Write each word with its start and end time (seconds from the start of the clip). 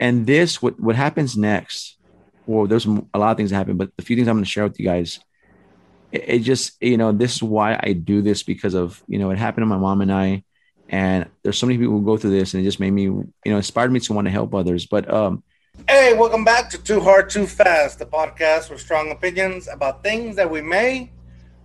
and 0.00 0.26
this 0.26 0.62
what 0.62 0.78
what 0.80 0.96
happens 0.96 1.36
next 1.36 1.96
well 2.46 2.66
there's 2.66 2.86
a 2.86 3.18
lot 3.18 3.32
of 3.32 3.36
things 3.36 3.50
that 3.50 3.56
happen 3.56 3.76
but 3.76 3.90
the 3.96 4.04
few 4.04 4.16
things 4.16 4.28
i'm 4.28 4.36
going 4.36 4.44
to 4.44 4.50
share 4.50 4.64
with 4.64 4.78
you 4.78 4.86
guys 4.86 5.20
it, 6.12 6.24
it, 6.26 6.38
just 6.40 6.80
you 6.82 6.96
know 6.96 7.12
this 7.12 7.36
is 7.36 7.42
why 7.42 7.78
i 7.82 7.92
do 7.92 8.22
this 8.22 8.42
because 8.42 8.74
of 8.74 9.02
you 9.08 9.18
know 9.18 9.30
it 9.30 9.38
happened 9.38 9.62
to 9.62 9.66
my 9.66 9.76
mom 9.76 10.00
and 10.00 10.12
i 10.12 10.42
and 10.88 11.28
there's 11.42 11.58
so 11.58 11.66
many 11.66 11.78
people 11.78 11.98
who 11.98 12.04
go 12.04 12.16
through 12.16 12.30
this 12.30 12.54
and 12.54 12.62
it 12.62 12.64
just 12.64 12.80
made 12.80 12.90
me 12.90 13.02
you 13.02 13.32
know 13.46 13.56
inspired 13.56 13.92
me 13.92 14.00
to 14.00 14.12
want 14.12 14.26
to 14.26 14.30
help 14.30 14.54
others 14.54 14.86
but 14.86 15.12
um 15.12 15.42
hey 15.88 16.14
welcome 16.14 16.44
back 16.44 16.70
to 16.70 16.82
too 16.82 17.00
hard 17.00 17.28
too 17.28 17.46
fast 17.46 17.98
the 17.98 18.06
podcast 18.06 18.70
with 18.70 18.80
strong 18.80 19.10
opinions 19.10 19.68
about 19.68 20.02
things 20.02 20.34
that 20.36 20.50
we 20.50 20.60
may 20.60 21.10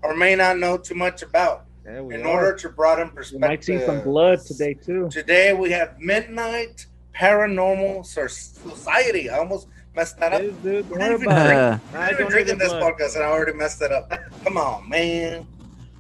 or 0.02 0.16
may 0.16 0.36
not 0.36 0.58
know 0.58 0.78
too 0.78 0.96
much 0.96 1.22
about 1.22 1.66
in 1.86 2.24
are. 2.24 2.28
order 2.28 2.56
to 2.56 2.70
broaden 2.70 3.10
perspective. 3.10 3.34
You 3.34 3.40
might 3.40 3.64
see 3.64 3.80
some 3.86 4.02
blood 4.04 4.40
today 4.40 4.74
too. 4.74 5.10
Today 5.10 5.54
we 5.54 5.72
have 5.72 6.00
Midnight 6.00 6.86
Paranormal 7.16 8.06
Society. 8.06 9.30
I 9.30 9.38
almost 9.40 9.68
messed 9.96 10.20
that 10.20 10.34
up. 10.34 10.42
Dude, 10.42 10.64
dude, 10.64 10.90
don't 10.90 11.00
worry 11.00 11.26
about 11.26 11.82
it. 11.82 11.82
I'm 11.98 12.14
even 12.14 12.28
drinking 12.28 12.58
this 12.58 12.70
blood. 12.74 12.94
podcast 12.94 13.16
and 13.16 13.24
I 13.24 13.28
already 13.28 13.54
messed 13.54 13.82
it 13.82 13.92
up. 13.92 14.12
Come 14.44 14.58
on, 14.58 14.90
man. 14.90 15.46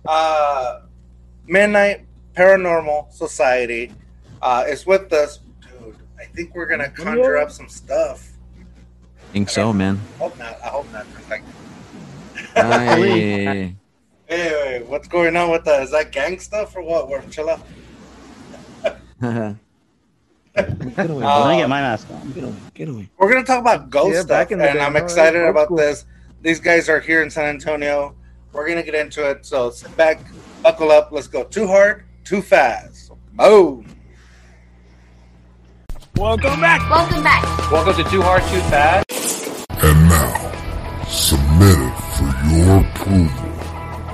Uh, 0.06 0.82
Midnight 1.48 2.06
Paranormal 2.36 3.12
Society 3.12 3.92
uh, 4.42 4.66
is 4.68 4.86
with 4.86 5.12
us. 5.14 5.40
Dude, 5.62 5.96
I 6.20 6.26
think 6.26 6.56
we're 6.56 6.66
gonna 6.66 6.90
conjure 6.90 7.38
up 7.38 7.52
some 7.52 7.70
stuff. 7.70 8.30
I 8.60 9.32
think 9.34 9.50
so, 9.50 9.72
man. 9.74 10.00
I 10.16 10.18
hope 10.20 10.38
not. 10.38 10.62
I 10.62 10.68
hope 10.68 10.92
not. 10.92 11.06
Like, 11.30 11.44
hey. 12.56 13.76
Hey, 14.28 14.84
what's 14.88 15.08
going 15.08 15.36
on 15.36 15.52
with 15.52 15.64
that? 15.66 15.84
Is 15.84 15.92
that 15.92 16.12
gang 16.12 16.40
stuff 16.40 16.76
or 16.76 16.82
what? 16.82 17.08
We're 17.10 17.22
chill 17.30 17.50
out. 19.22 19.56
Get 20.56 21.10
away, 21.10 21.26
uh, 21.26 21.40
Let 21.46 21.50
me 21.50 21.58
get 21.58 21.70
my 21.70 21.82
mask 21.82 22.08
on. 22.12 22.32
Get 22.32 22.44
away. 22.44 22.56
Get 22.76 22.90
away. 22.90 23.10
We're 23.18 23.32
gonna 23.32 23.46
talk 23.46 23.60
about 23.60 23.90
ghost 23.90 24.14
yeah, 24.14 24.22
stuff, 24.22 24.52
and 24.52 24.62
day, 24.62 24.80
I'm 24.80 24.96
excited 24.96 25.40
right, 25.40 25.50
about 25.50 25.70
cool. 25.70 25.78
this. 25.78 26.06
These 26.42 26.60
guys 26.60 26.90
are 26.90 27.00
here 27.00 27.24
in 27.24 27.30
San 27.30 27.46
Antonio. 27.46 28.16
We're 28.52 28.68
gonna 28.68 28.84
get 28.84 28.94
into 28.94 29.28
it. 29.28 29.46
So 29.46 29.72
sit 29.72 29.96
back, 29.98 30.20
buckle 30.62 30.92
up. 30.92 31.12
Let's 31.12 31.28
go. 31.28 31.44
Too 31.44 31.66
hard, 31.66 32.04
too 32.24 32.42
fast. 32.42 33.12
Boom. 33.34 33.88
Welcome 36.16 36.62
back. 36.62 36.88
Welcome 36.92 37.24
back. 37.24 37.72
Welcome 37.72 37.96
to 38.04 38.10
Too 38.12 38.22
Hard, 38.22 38.44
Too 38.44 38.62
Fast. 38.70 39.66
And 39.72 40.08
now, 40.08 41.04
submitted 41.08 41.94
for 42.14 42.30
your 42.54 42.78
approval 42.86 43.54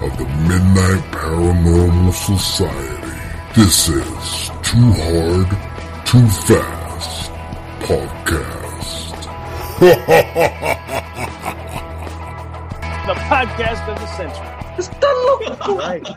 of 0.06 0.18
the 0.18 0.26
Midnight 0.48 1.04
Paranormal 1.12 2.14
Society. 2.14 3.00
This 3.54 3.90
is 3.90 4.50
Too 4.64 4.94
Hard, 4.96 5.50
Too 6.10 6.28
Fast 6.28 7.30
podcast. 7.82 9.22
the 13.06 13.14
podcast 13.14 13.88
of 13.88 14.00
the 14.00 14.08
century. 14.18 14.48
It's 14.80 14.88
done 14.88 15.78
right. 15.78 16.10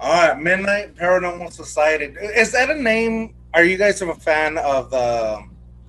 All 0.00 0.28
right, 0.28 0.42
Midnight 0.42 0.96
Paranormal 0.96 1.52
Society. 1.52 2.06
Is 2.06 2.50
that 2.50 2.70
a 2.70 2.74
name? 2.74 3.36
Are 3.54 3.62
you 3.62 3.76
guys 3.76 4.02
a 4.02 4.12
fan 4.16 4.58
of 4.58 4.90
the? 4.90 5.44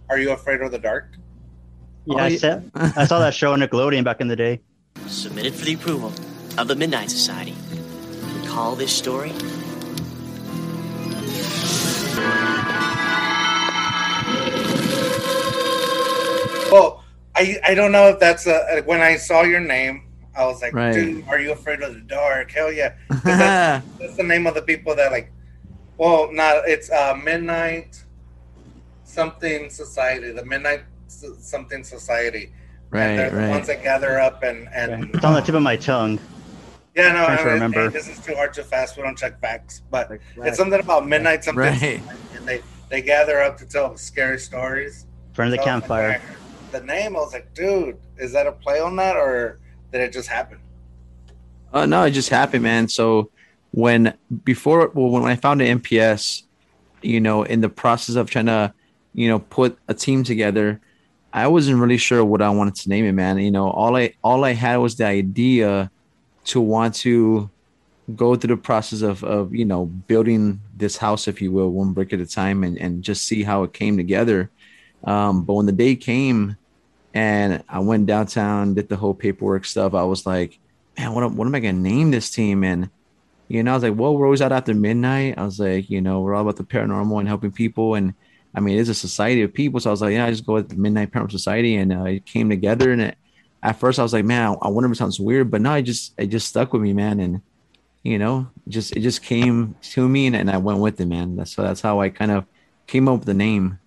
Are 0.08 0.20
you 0.20 0.30
afraid 0.30 0.62
of 0.62 0.72
the 0.72 0.78
dark? 0.78 1.18
Yeah, 2.06 2.14
oh, 2.14 2.20
I, 2.20 2.36
saw, 2.36 2.62
I 2.76 3.06
saw 3.08 3.18
that 3.18 3.34
show 3.34 3.54
on 3.54 3.60
Nickelodeon 3.60 4.04
back 4.04 4.22
in 4.22 4.28
the 4.28 4.36
day. 4.36 4.62
Submitted 5.08 5.56
for 5.56 5.66
the 5.66 5.74
approval 5.74 6.14
of 6.60 6.68
the 6.68 6.76
Midnight 6.76 7.10
Society. 7.10 7.56
Recall 8.44 8.76
this 8.76 8.96
story? 8.96 9.34
Well, 16.72 17.04
I 17.36 17.58
I 17.68 17.76
don't 17.76 17.92
know 17.92 18.10
if 18.10 18.20
that's 18.20 18.48
a 18.48 18.82
when 18.86 19.02
I 19.02 19.18
saw 19.18 19.44
your 19.44 19.60
name, 19.60 20.08
I 20.36 20.46
was 20.46 20.62
like, 20.62 20.74
right. 20.74 20.94
dude, 20.94 21.28
are 21.28 21.40
you 21.40 21.52
afraid 21.52 21.82
of 21.82 21.94
the 21.94 22.02
dark? 22.02 22.52
Hell 22.52 22.72
yeah. 22.72 22.96
That's, 23.10 23.86
that's, 24.00 24.18
the 24.18 24.24
name 24.24 24.48
of 24.48 24.56
the 24.56 24.62
people 24.62 24.96
that 24.96 25.12
like 25.12 25.32
well 25.98 26.32
not 26.32 26.68
it's 26.68 26.90
uh 26.92 27.16
midnight 27.22 28.04
something 29.04 29.70
society, 29.70 30.32
the 30.32 30.46
midnight 30.46 30.84
something 31.08 31.84
society. 31.84 32.52
Right, 32.92 33.04
and 33.04 33.20
they're 33.20 33.48
the 33.48 33.50
ones 33.50 33.68
that 33.68 33.82
gather 33.84 34.20
up 34.20 34.44
and 34.44 34.70
and 34.74 35.14
it's 35.14 35.26
on 35.26 35.34
the 35.34 35.42
tip 35.42 35.56
of 35.56 35.64
my 35.64 35.76
tongue. 35.76 36.20
Yeah, 36.96 37.12
no, 37.12 37.26
I 37.26 37.36
mean, 37.36 37.46
remember. 37.46 37.84
Hey, 37.84 37.90
this 37.90 38.08
is 38.08 38.24
too 38.24 38.36
hard, 38.36 38.54
too 38.54 38.64
fast. 38.64 38.96
We 38.96 39.04
don't 39.04 39.18
check 39.18 39.42
facts, 39.42 39.82
but 39.92 40.10
right. 40.10 40.20
it's 40.38 40.58
something 40.58 40.80
about 40.80 41.06
midnight. 41.06 41.44
Something, 41.44 41.64
right. 41.64 42.02
and 42.36 42.48
they 42.48 42.62
they 42.90 43.02
gather 43.02 43.42
up 43.42 43.58
to 43.58 43.66
tell 43.66 43.98
scary 43.98 44.40
stories. 44.40 45.06
Front 45.34 45.54
of 45.54 45.58
the 45.58 45.64
so 45.64 45.70
campfire. 45.70 46.22
The 46.76 46.82
name, 46.82 47.16
I 47.16 47.20
was 47.20 47.32
like, 47.32 47.54
dude, 47.54 47.98
is 48.18 48.34
that 48.34 48.48
a 48.48 48.52
play 48.52 48.82
on 48.82 48.98
that, 48.98 49.16
or 49.16 49.60
did 49.94 50.02
it 50.02 50.12
just 50.12 50.28
happen? 50.28 50.60
Uh, 51.72 51.86
no, 51.86 52.04
it 52.04 52.12
just 52.12 52.28
happened, 52.28 52.64
man. 52.64 52.90
So 52.90 53.32
when 53.72 54.14
before, 54.44 54.92
well, 54.94 55.10
when 55.10 55.24
I 55.24 55.38
found 55.38 55.62
an 55.62 55.80
MPS, 55.80 56.44
you 57.02 57.22
know, 57.22 57.44
in 57.44 57.62
the 57.62 57.70
process 57.70 58.18
of 58.18 58.30
trying 58.30 58.48
to, 58.48 58.74
you 59.14 59.30
know, 59.30 59.40
put 59.40 59.78
a 59.88 59.94
team 59.94 60.26
together, 60.26 60.82
I 61.32 61.48
wasn't 61.48 61.80
really 61.80 61.96
sure 61.96 62.26
what 62.26 62.42
I 62.42 62.50
wanted 62.50 62.76
to 62.76 62.90
name 62.90 63.06
it, 63.06 63.14
man. 63.14 63.38
You 63.38 63.52
know, 63.52 63.70
all 63.70 63.96
I 63.96 64.14
all 64.22 64.44
I 64.44 64.52
had 64.52 64.76
was 64.76 64.98
the 64.98 65.06
idea 65.06 65.90
to 66.46 66.60
want 66.60 66.96
to 66.96 67.50
go 68.18 68.36
through 68.36 68.54
the 68.54 68.62
process 68.62 69.02
of, 69.02 69.24
of 69.24 69.56
you 69.56 69.64
know 69.64 69.86
building 69.86 70.60
this 70.76 70.98
house 70.98 71.30
if 71.30 71.42
you 71.42 71.54
will 71.54 71.72
one 71.72 71.94
brick 71.94 72.12
at 72.12 72.20
a 72.20 72.26
time 72.26 72.66
and, 72.66 72.78
and 72.78 73.02
just 73.02 73.24
see 73.24 73.44
how 73.44 73.64
it 73.64 73.72
came 73.72 73.96
together 73.96 74.52
um, 75.06 75.44
but 75.44 75.54
when 75.54 75.66
the 75.66 75.72
day 75.72 75.96
came 75.96 76.56
and 77.16 77.64
i 77.68 77.80
went 77.80 78.06
downtown 78.06 78.76
did 78.76 78.90
the 78.90 78.96
whole 78.96 79.16
paperwork 79.16 79.66
stuff. 79.66 79.96
I 79.96 80.04
was 80.04 80.26
like 80.26 80.60
man 80.98 81.14
what, 81.14 81.32
what 81.32 81.48
am 81.48 81.56
i 81.56 81.60
going 81.60 81.76
to 81.76 81.82
name 81.82 82.12
this 82.12 82.30
team 82.30 82.64
and 82.64 82.90
you 83.48 83.64
know 83.64 83.72
i 83.72 83.74
was 83.74 83.84
like 83.84 83.96
well 83.96 84.16
we're 84.16 84.26
always 84.26 84.42
out 84.42 84.52
after 84.52 84.76
midnight. 84.76 85.36
I 85.38 85.46
was 85.46 85.60
like 85.60 85.90
you 85.90 86.02
know 86.02 86.22
we're 86.22 86.36
all 86.36 86.44
about 86.44 86.58
the 86.58 86.64
paranormal 86.64 87.20
and 87.20 87.28
helping 87.28 87.52
people. 87.52 87.96
And 87.96 88.14
i 88.54 88.60
mean 88.60 88.78
it's 88.78 88.90
a 88.90 88.94
society 88.94 89.42
of 89.42 89.54
people. 89.54 89.80
So 89.80 89.90
i 89.90 89.92
was 89.92 90.02
like 90.02 90.14
yeah 90.14 90.26
i 90.26 90.30
just 90.30 90.46
go 90.46 90.54
with 90.54 90.70
the 90.70 90.76
midnight 90.76 91.12
paranormal 91.12 91.32
society. 91.32 91.76
And 91.78 91.92
uh, 91.92 92.04
it 92.04 92.26
came 92.26 92.50
together. 92.50 92.92
And 92.92 93.02
it 93.02 93.18
at 93.66 93.80
first 93.80 93.98
I 93.98 94.04
was 94.04 94.14
like, 94.14 94.26
man, 94.26 94.56
I 94.62 94.70
wonder 94.70 94.86
if 94.88 94.94
it 94.94 94.98
sounds 94.98 95.20
weird, 95.20 95.50
but 95.50 95.60
no, 95.60 95.74
it 95.74 95.82
just 95.82 96.14
it 96.18 96.28
just 96.28 96.48
stuck 96.48 96.72
with 96.72 96.84
me, 96.84 96.94
man, 96.94 97.20
and 97.20 97.42
you 98.04 98.20
know, 98.20 98.48
just 98.68 98.96
it 98.96 99.00
just 99.00 99.24
came 99.24 99.76
to 99.82 100.08
me, 100.08 100.28
and, 100.28 100.36
and 100.36 100.52
I 100.52 100.58
went 100.58 100.80
with 100.80 101.02
it, 101.02 101.08
man. 101.08 101.36
That's 101.36 101.54
so 101.56 101.64
that's 101.64 101.82
how 101.82 102.00
I 102.00 102.10
kind 102.10 102.32
of 102.32 102.46
came 102.86 103.08
up 103.08 103.20
with 103.20 103.26
the 103.26 103.34
name 103.34 103.80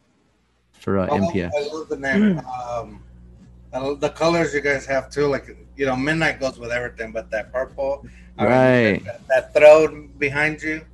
for 0.72 0.98
uh, 0.98 1.06
I 1.06 1.10
MPS. 1.10 1.50
I 1.56 1.68
love 1.72 1.88
the 1.88 1.96
name. 1.96 2.40
um, 2.40 3.00
the 3.72 4.12
colors 4.14 4.54
you 4.54 4.60
guys 4.60 4.86
have 4.86 5.10
too, 5.10 5.26
like 5.26 5.56
you 5.76 5.86
know, 5.86 5.96
midnight 5.96 6.40
goes 6.40 6.58
with 6.58 6.70
everything, 6.70 7.12
but 7.12 7.30
that 7.30 7.52
purple, 7.52 8.06
right? 8.38 9.02
That, 9.04 9.26
that, 9.28 9.54
throne 9.54 10.08
behind 10.18 10.62
you, 10.62 10.84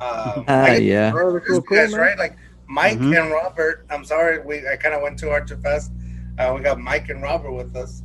um, 0.00 0.44
uh, 0.48 0.76
yeah, 0.80 1.10
cool, 1.12 1.60
guys, 1.60 1.94
right? 1.94 2.18
Like 2.18 2.36
Mike 2.66 2.98
mm-hmm. 2.98 3.14
and 3.14 3.30
Robert. 3.30 3.84
I'm 3.90 4.04
sorry, 4.04 4.40
we 4.40 4.66
I 4.68 4.76
kind 4.76 4.94
of 4.94 5.02
went 5.02 5.18
too 5.18 5.28
hard 5.28 5.46
too 5.46 5.56
fast. 5.56 5.92
Uh, 6.38 6.54
we 6.56 6.62
got 6.62 6.78
Mike 6.78 7.08
and 7.10 7.22
Robert 7.22 7.52
with 7.52 7.76
us. 7.76 8.02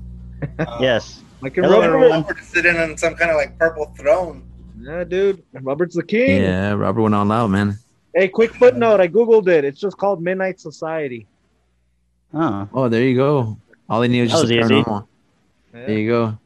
Uh, 0.59 0.78
yes. 0.81 1.22
Like 1.42 1.56
Hello, 1.56 1.80
Robert, 1.80 2.09
Robert 2.09 2.44
sitting 2.44 2.78
on 2.78 2.97
some 2.97 3.16
kind 3.16 3.30
of 3.30 3.38
like 3.38 3.57
purple 3.57 3.94
throne. 3.97 4.44
Yeah, 4.80 5.03
dude. 5.03 5.44
Robert's 5.53 5.96
the 5.96 6.03
king. 6.03 6.42
Yeah, 6.42 6.72
Robert 6.74 7.02
went 7.02 7.16
all 7.16 7.31
out, 7.31 7.47
man. 7.50 7.78
Hey, 8.13 8.28
quick 8.28 8.53
footnote. 8.53 9.00
I 9.00 9.07
googled 9.07 9.47
it. 9.47 9.63
It's 9.66 9.80
just 9.80 9.97
called 9.97 10.22
Midnight 10.22 10.59
Society. 10.59 11.28
Oh, 12.34 12.68
oh, 12.74 12.90
there 12.90 13.03
you 13.03 13.16
go. 13.16 13.57
All 13.90 14.01
they 14.01 14.07
need 14.07 14.22
is 14.22 14.31
just 14.31 14.46
a 14.46 14.47
paranormal. 14.47 15.07
Yeah. 15.73 15.85
There 15.85 15.97
you 15.97 16.09
go. 16.09 16.38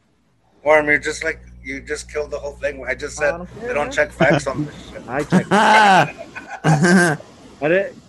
Worm, 0.63 0.87
you're 0.87 0.99
just 0.99 1.23
like 1.23 1.39
you 1.63 1.81
just 1.81 2.11
killed 2.11 2.31
the 2.31 2.39
whole 2.39 2.53
thing. 2.53 2.83
I 2.85 2.95
just 2.95 3.17
said 3.17 3.33
I 3.33 3.37
don't 3.37 3.61
they 3.61 3.73
don't 3.73 3.91
check 3.91 4.11
facts 4.11 4.47
on 4.47 4.65
this 4.65 4.89
shit. 4.89 5.07
I 5.07 5.23
check. 5.23 5.45
I 5.51 7.17
didn't. 7.61 8.01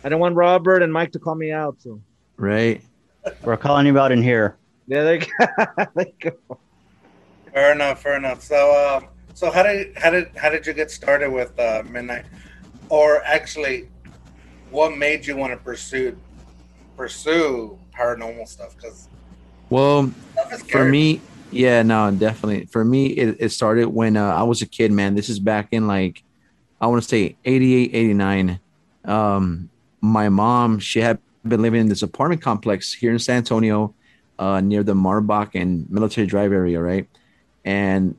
I 0.00 0.08
didn't 0.08 0.20
want 0.20 0.36
Robert 0.36 0.82
and 0.82 0.92
Mike 0.92 1.12
to 1.12 1.18
call 1.18 1.34
me 1.34 1.52
out. 1.52 1.76
So 1.80 2.00
right. 2.36 2.82
We're 3.42 3.56
calling 3.56 3.86
you 3.86 3.98
out 3.98 4.12
in 4.12 4.22
here. 4.22 4.56
Yeah, 4.86 5.04
they, 5.04 5.18
they 5.94 6.14
go. 6.20 6.30
Fair 7.52 7.72
enough. 7.72 8.02
Fair 8.02 8.16
enough. 8.16 8.42
So, 8.42 8.72
uh, 8.72 9.00
so 9.34 9.50
how 9.50 9.62
did 9.62 9.96
how 9.98 10.10
did 10.10 10.30
how 10.36 10.48
did 10.48 10.66
you 10.66 10.72
get 10.72 10.90
started 10.90 11.30
with 11.30 11.58
uh, 11.58 11.82
Midnight, 11.90 12.24
or 12.88 13.22
actually, 13.24 13.88
what 14.70 14.96
made 14.96 15.26
you 15.26 15.36
want 15.36 15.52
to 15.52 15.58
pursue 15.58 16.16
pursue 16.96 17.78
paranormal 17.98 18.46
stuff? 18.46 18.76
Because 18.76 19.08
well, 19.70 20.12
for 20.68 20.84
me, 20.84 21.20
yeah, 21.50 21.82
no, 21.82 22.10
definitely. 22.10 22.66
For 22.66 22.84
me, 22.84 23.06
it, 23.06 23.36
it 23.40 23.48
started 23.50 23.88
when 23.88 24.16
uh, 24.16 24.34
I 24.34 24.42
was 24.42 24.62
a 24.62 24.66
kid. 24.66 24.92
Man, 24.92 25.14
this 25.14 25.28
is 25.28 25.38
back 25.38 25.68
in 25.72 25.86
like 25.86 26.22
I 26.80 26.86
want 26.86 27.02
to 27.02 27.08
say 27.08 27.36
88, 27.44 27.90
89. 27.94 28.60
Um, 29.04 29.70
my 30.00 30.28
mom, 30.28 30.78
she 30.78 31.00
had 31.00 31.18
been 31.46 31.62
living 31.62 31.80
in 31.80 31.88
this 31.88 32.02
apartment 32.02 32.42
complex 32.42 32.92
here 32.92 33.12
in 33.12 33.18
San 33.18 33.38
Antonio 33.38 33.94
uh, 34.38 34.60
near 34.60 34.82
the 34.82 34.94
Marbach 34.94 35.50
and 35.54 35.88
Military 35.90 36.26
Drive 36.26 36.52
area, 36.52 36.80
right? 36.80 37.08
And 37.64 38.16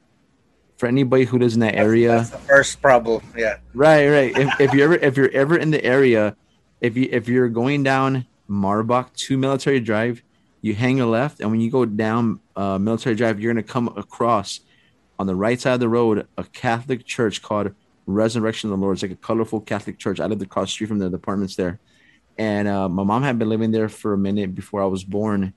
for 0.78 0.88
anybody 0.88 1.26
who 1.26 1.38
lives 1.38 1.54
in 1.54 1.62
that 1.62 1.76
area, 1.76 2.18
that's, 2.18 2.30
the 2.32 2.38
first 2.38 2.82
problem. 2.82 3.22
Yeah. 3.36 3.58
Right, 3.74 4.08
right. 4.08 4.38
if, 4.38 4.62
if 4.62 4.74
you're 4.74 4.94
ever 4.94 4.96
if 4.96 5.18
you're 5.18 5.32
ever 5.32 5.58
in 5.58 5.72
the 5.72 5.84
area, 5.84 6.36
if 6.82 6.98
you 6.98 7.10
if 7.12 7.28
you're 7.28 7.50
going 7.50 7.84
down 7.84 8.26
Marbach 8.50 9.14
to 9.14 9.38
Military 9.38 9.80
Drive. 9.80 10.24
You 10.62 10.74
hang 10.74 11.00
a 11.00 11.06
left, 11.06 11.40
and 11.40 11.52
when 11.52 11.62
you 11.62 11.72
go 11.72 11.86
down 11.86 12.42
uh, 12.56 12.78
Military 12.78 13.16
Drive, 13.16 13.40
you're 13.40 13.54
gonna 13.54 13.64
come 13.64 13.88
across 13.96 14.62
on 15.18 15.28
the 15.28 15.36
right 15.36 15.60
side 15.60 15.74
of 15.74 15.80
the 15.80 15.90
road 15.90 16.28
a 16.38 16.44
Catholic 16.44 17.06
church 17.06 17.42
called 17.42 17.74
Resurrection 18.06 18.72
of 18.72 18.78
the 18.78 18.82
Lord. 18.82 18.96
It's 18.96 19.04
like 19.04 19.12
a 19.12 19.16
colorful 19.16 19.62
Catholic 19.62 19.98
church. 19.98 20.20
I 20.20 20.26
lived 20.26 20.42
across 20.42 20.70
the 20.70 20.72
street 20.72 20.88
from 20.88 21.00
the 21.00 21.06
apartments 21.08 21.56
there, 21.56 21.80
and 22.38 22.68
uh, 22.68 22.90
my 22.90 23.04
mom 23.04 23.24
had 23.24 23.40
been 23.40 23.50
living 23.50 23.72
there 23.72 23.90
for 23.90 24.14
a 24.14 24.18
minute 24.18 24.56
before 24.56 24.82
I 24.82 24.88
was 24.88 25.04
born, 25.04 25.54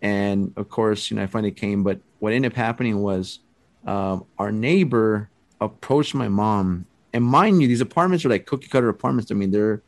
and 0.00 0.52
of 0.56 0.68
course, 0.68 1.10
you 1.10 1.16
know, 1.16 1.24
I 1.24 1.26
finally 1.26 1.52
came. 1.52 1.82
But 1.82 2.00
what 2.20 2.32
ended 2.32 2.52
up 2.52 2.56
happening 2.56 3.00
was 3.02 3.40
um, 3.86 4.24
our 4.38 4.52
neighbor 4.52 5.28
approached 5.60 6.14
my 6.14 6.28
mom, 6.28 6.86
and 7.12 7.24
mind 7.24 7.60
you, 7.60 7.68
these 7.68 7.80
apartments 7.80 8.24
are 8.24 8.30
like 8.30 8.46
cookie 8.46 8.68
cutter 8.68 8.88
apartments. 8.88 9.30
I 9.30 9.34
mean, 9.34 9.50
they're 9.50 9.82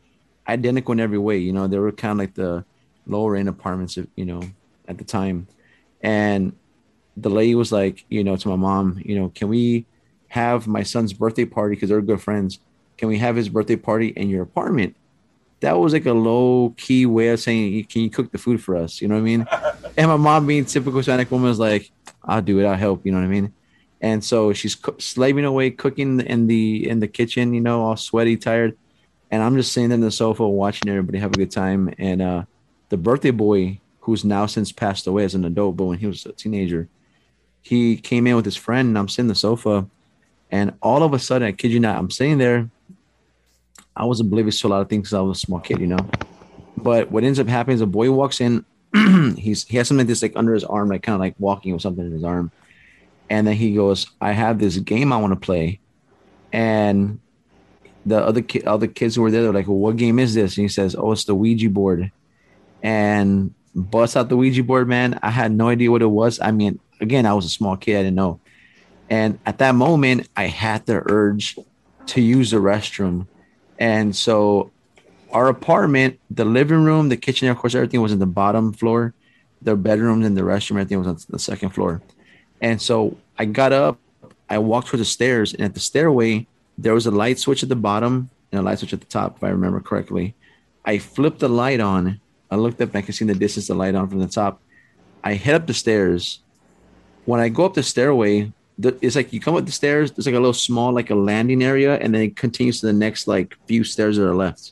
identical 0.49 0.91
in 0.91 0.99
every 0.99 1.17
way. 1.17 1.37
You 1.37 1.53
know, 1.53 1.67
they 1.67 1.79
were 1.79 1.91
kind 1.91 2.11
of 2.11 2.17
like 2.17 2.33
the 2.33 2.65
lower 3.05 3.35
end 3.35 3.49
apartments, 3.49 3.97
you 4.15 4.25
know, 4.25 4.41
at 4.87 4.97
the 4.97 5.03
time. 5.03 5.47
And 6.01 6.53
the 7.15 7.29
lady 7.29 7.55
was 7.55 7.71
like, 7.71 8.05
you 8.09 8.23
know, 8.23 8.35
to 8.35 8.47
my 8.49 8.55
mom, 8.55 9.01
you 9.03 9.15
know, 9.15 9.29
can 9.29 9.47
we 9.47 9.85
have 10.29 10.67
my 10.67 10.83
son's 10.83 11.13
birthday 11.13 11.45
party 11.45 11.75
because 11.75 11.89
they're 11.89 12.01
good 12.01 12.21
friends? 12.21 12.59
Can 12.97 13.07
we 13.07 13.17
have 13.17 13.35
his 13.35 13.49
birthday 13.49 13.75
party 13.75 14.09
in 14.09 14.29
your 14.29 14.43
apartment? 14.43 14.95
That 15.61 15.77
was 15.77 15.91
like 15.91 16.05
a 16.05 16.13
low 16.13 16.73
key 16.77 17.05
way 17.05 17.29
of 17.29 17.39
saying, 17.39 17.83
can 17.85 18.01
you 18.01 18.09
cook 18.09 18.31
the 18.31 18.37
food 18.37 18.63
for 18.63 18.77
us? 18.77 19.01
You 19.01 19.09
know 19.09 19.15
what 19.15 19.21
I 19.21 19.23
mean? 19.23 19.47
and 19.97 20.07
my 20.07 20.15
mom, 20.15 20.47
being 20.47 20.65
typical 20.65 20.99
Hispanic 20.99 21.29
woman, 21.31 21.49
was 21.49 21.59
like, 21.59 21.91
I'll 22.23 22.41
do 22.41 22.59
it. 22.59 22.65
I'll 22.65 22.77
help. 22.77 23.05
You 23.05 23.11
know 23.11 23.17
what 23.17 23.25
I 23.25 23.29
mean? 23.29 23.53
And 24.01 24.23
so 24.23 24.53
she's 24.53 24.75
co- 24.75 24.95
slaving 24.97 25.43
away, 25.43 25.71
cooking 25.71 26.21
in 26.21 26.47
the 26.47 26.89
in 26.89 27.01
the 27.01 27.07
kitchen. 27.07 27.53
You 27.53 27.59
know, 27.59 27.83
all 27.83 27.97
sweaty, 27.97 28.37
tired 28.37 28.77
and 29.31 29.43
I'm 29.43 29.55
just 29.55 29.73
sitting 29.73 29.91
in 29.91 30.01
the 30.01 30.11
sofa 30.11 30.47
watching 30.47 30.89
everybody 30.89 31.19
have 31.19 31.31
a 31.31 31.37
good 31.37 31.51
time. 31.51 31.93
And 31.97 32.21
uh, 32.21 32.43
the 32.89 32.97
birthday 32.97 33.31
boy, 33.31 33.79
who's 34.01 34.25
now 34.25 34.45
since 34.45 34.71
passed 34.71 35.07
away 35.07 35.23
as 35.23 35.35
an 35.35 35.45
adult, 35.45 35.77
but 35.77 35.85
when 35.85 35.99
he 35.99 36.07
was 36.07 36.25
a 36.25 36.31
teenager, 36.31 36.87
he 37.61 37.97
came 37.97 38.25
in 38.25 38.35
with 38.35 38.45
his 38.45 38.55
friend, 38.55 38.87
and 38.89 38.97
I'm 38.97 39.07
sitting 39.07 39.25
in 39.25 39.29
the 39.29 39.35
sofa, 39.35 39.85
and 40.49 40.73
all 40.81 41.03
of 41.03 41.13
a 41.13 41.19
sudden, 41.19 41.47
I 41.47 41.51
kid 41.51 41.71
you 41.71 41.79
not, 41.79 41.97
I'm 41.97 42.09
sitting 42.09 42.37
there. 42.37 42.69
I 43.95 44.05
was 44.05 44.19
oblivious 44.19 44.59
to 44.61 44.67
a 44.67 44.69
lot 44.69 44.81
of 44.81 44.89
things 44.89 45.13
I 45.13 45.19
was 45.19 45.37
a 45.37 45.41
small 45.41 45.59
kid, 45.59 45.79
you 45.79 45.87
know. 45.87 46.09
But 46.77 47.11
what 47.11 47.23
ends 47.23 47.39
up 47.39 47.47
happening 47.47 47.75
is 47.75 47.81
a 47.81 47.85
boy 47.85 48.09
walks 48.11 48.39
in. 48.39 48.65
he's 49.37 49.65
he 49.65 49.77
has 49.77 49.87
something 49.87 50.07
this 50.07 50.21
like 50.21 50.33
under 50.35 50.53
his 50.53 50.63
arm, 50.63 50.89
like 50.89 51.03
kind 51.03 51.13
of 51.15 51.19
like 51.19 51.35
walking 51.37 51.73
with 51.73 51.81
something 51.81 52.05
in 52.05 52.11
his 52.11 52.23
arm, 52.23 52.51
and 53.29 53.45
then 53.45 53.55
he 53.55 53.75
goes, 53.75 54.07
"I 54.21 54.31
have 54.31 54.57
this 54.57 54.77
game 54.77 55.13
I 55.13 55.17
want 55.17 55.33
to 55.33 55.39
play," 55.39 55.79
and 56.51 57.19
the 58.05 58.17
other 58.23 58.41
ki- 58.41 58.63
other 58.63 58.87
kids 58.87 59.15
who 59.15 59.21
were 59.21 59.31
there, 59.31 59.43
they're 59.43 59.53
like, 59.53 59.67
well, 59.67 59.77
"What 59.77 59.97
game 59.97 60.19
is 60.19 60.33
this?" 60.33 60.57
And 60.57 60.63
he 60.63 60.69
says, 60.69 60.95
"Oh, 60.97 61.11
it's 61.11 61.25
the 61.25 61.35
Ouija 61.35 61.69
board." 61.69 62.11
And 62.81 63.53
bust 63.75 64.15
out 64.15 64.29
the 64.29 64.37
Ouija 64.37 64.63
board, 64.63 64.87
man. 64.87 65.19
I 65.21 65.29
had 65.29 65.51
no 65.51 65.69
idea 65.69 65.91
what 65.91 66.01
it 66.01 66.07
was. 66.07 66.39
I 66.39 66.51
mean, 66.51 66.79
again, 67.01 67.25
I 67.25 67.33
was 67.33 67.45
a 67.45 67.49
small 67.49 67.77
kid, 67.77 67.97
I 67.97 68.03
didn't 68.03 68.15
know. 68.15 68.39
And 69.09 69.39
at 69.45 69.57
that 69.57 69.75
moment, 69.75 70.29
I 70.35 70.45
had 70.45 70.85
the 70.85 71.01
urge 71.11 71.57
to 72.07 72.21
use 72.21 72.51
the 72.51 72.57
restroom, 72.57 73.27
and 73.77 74.15
so 74.15 74.71
our 75.31 75.47
apartment, 75.47 76.19
the 76.29 76.45
living 76.45 76.83
room, 76.83 77.09
the 77.09 77.17
kitchen, 77.17 77.49
of 77.49 77.57
course, 77.57 77.75
everything 77.75 78.01
was 78.01 78.11
in 78.11 78.19
the 78.19 78.25
bottom 78.25 78.73
floor. 78.73 79.13
The 79.61 79.75
bedrooms 79.75 80.25
and 80.25 80.37
the 80.37 80.41
restroom, 80.41 80.71
everything 80.71 80.99
was 80.99 81.07
on 81.07 81.17
the 81.29 81.39
second 81.39 81.71
floor. 81.71 82.01
And 82.61 82.81
so 82.81 83.17
I 83.37 83.45
got 83.45 83.73
up, 83.73 83.99
I 84.49 84.57
walked 84.57 84.87
towards 84.87 85.01
the 85.01 85.05
stairs, 85.05 85.53
and 85.53 85.61
at 85.63 85.73
the 85.73 85.79
stairway, 85.79 86.47
there 86.81 86.93
was 86.93 87.05
a 87.05 87.11
light 87.11 87.37
switch 87.37 87.61
at 87.61 87.69
the 87.69 87.75
bottom 87.75 88.29
and 88.51 88.59
a 88.59 88.63
light 88.63 88.79
switch 88.79 88.93
at 88.93 89.01
the 89.01 89.05
top, 89.05 89.37
if 89.37 89.43
I 89.43 89.49
remember 89.49 89.81
correctly. 89.81 90.35
I 90.85 90.97
flipped 90.97 91.39
the 91.39 91.49
light 91.49 91.81
on. 91.81 92.19
I 92.49 92.55
looked 92.55 92.81
up 92.81 92.89
and 92.89 92.97
I 92.97 93.01
could 93.01 93.15
see 93.15 93.23
in 93.23 93.27
the 93.27 93.35
distance 93.35 93.67
the 93.67 93.75
light 93.75 93.95
on 93.95 94.07
from 94.07 94.19
the 94.19 94.27
top. 94.27 94.61
I 95.23 95.33
head 95.33 95.55
up 95.55 95.67
the 95.67 95.73
stairs. 95.73 96.39
When 97.25 97.41
I 97.41 97.49
go 97.49 97.65
up 97.65 97.73
the 97.73 97.83
stairway, 97.83 98.51
it's 98.81 99.17
like 99.17 99.33
you 99.33 99.41
come 99.41 99.55
up 99.55 99.65
the 99.65 99.71
stairs. 99.71 100.11
There's 100.11 100.25
like 100.25 100.35
a 100.35 100.39
little 100.39 100.53
small, 100.53 100.93
like 100.93 101.09
a 101.09 101.15
landing 101.15 101.61
area, 101.61 101.97
and 101.97 102.15
then 102.15 102.21
it 102.21 102.37
continues 102.37 102.79
to 102.79 102.85
the 102.85 102.93
next 102.93 103.27
like 103.27 103.57
few 103.67 103.83
stairs 103.83 104.15
that 104.15 104.25
are 104.25 104.35
left. 104.35 104.71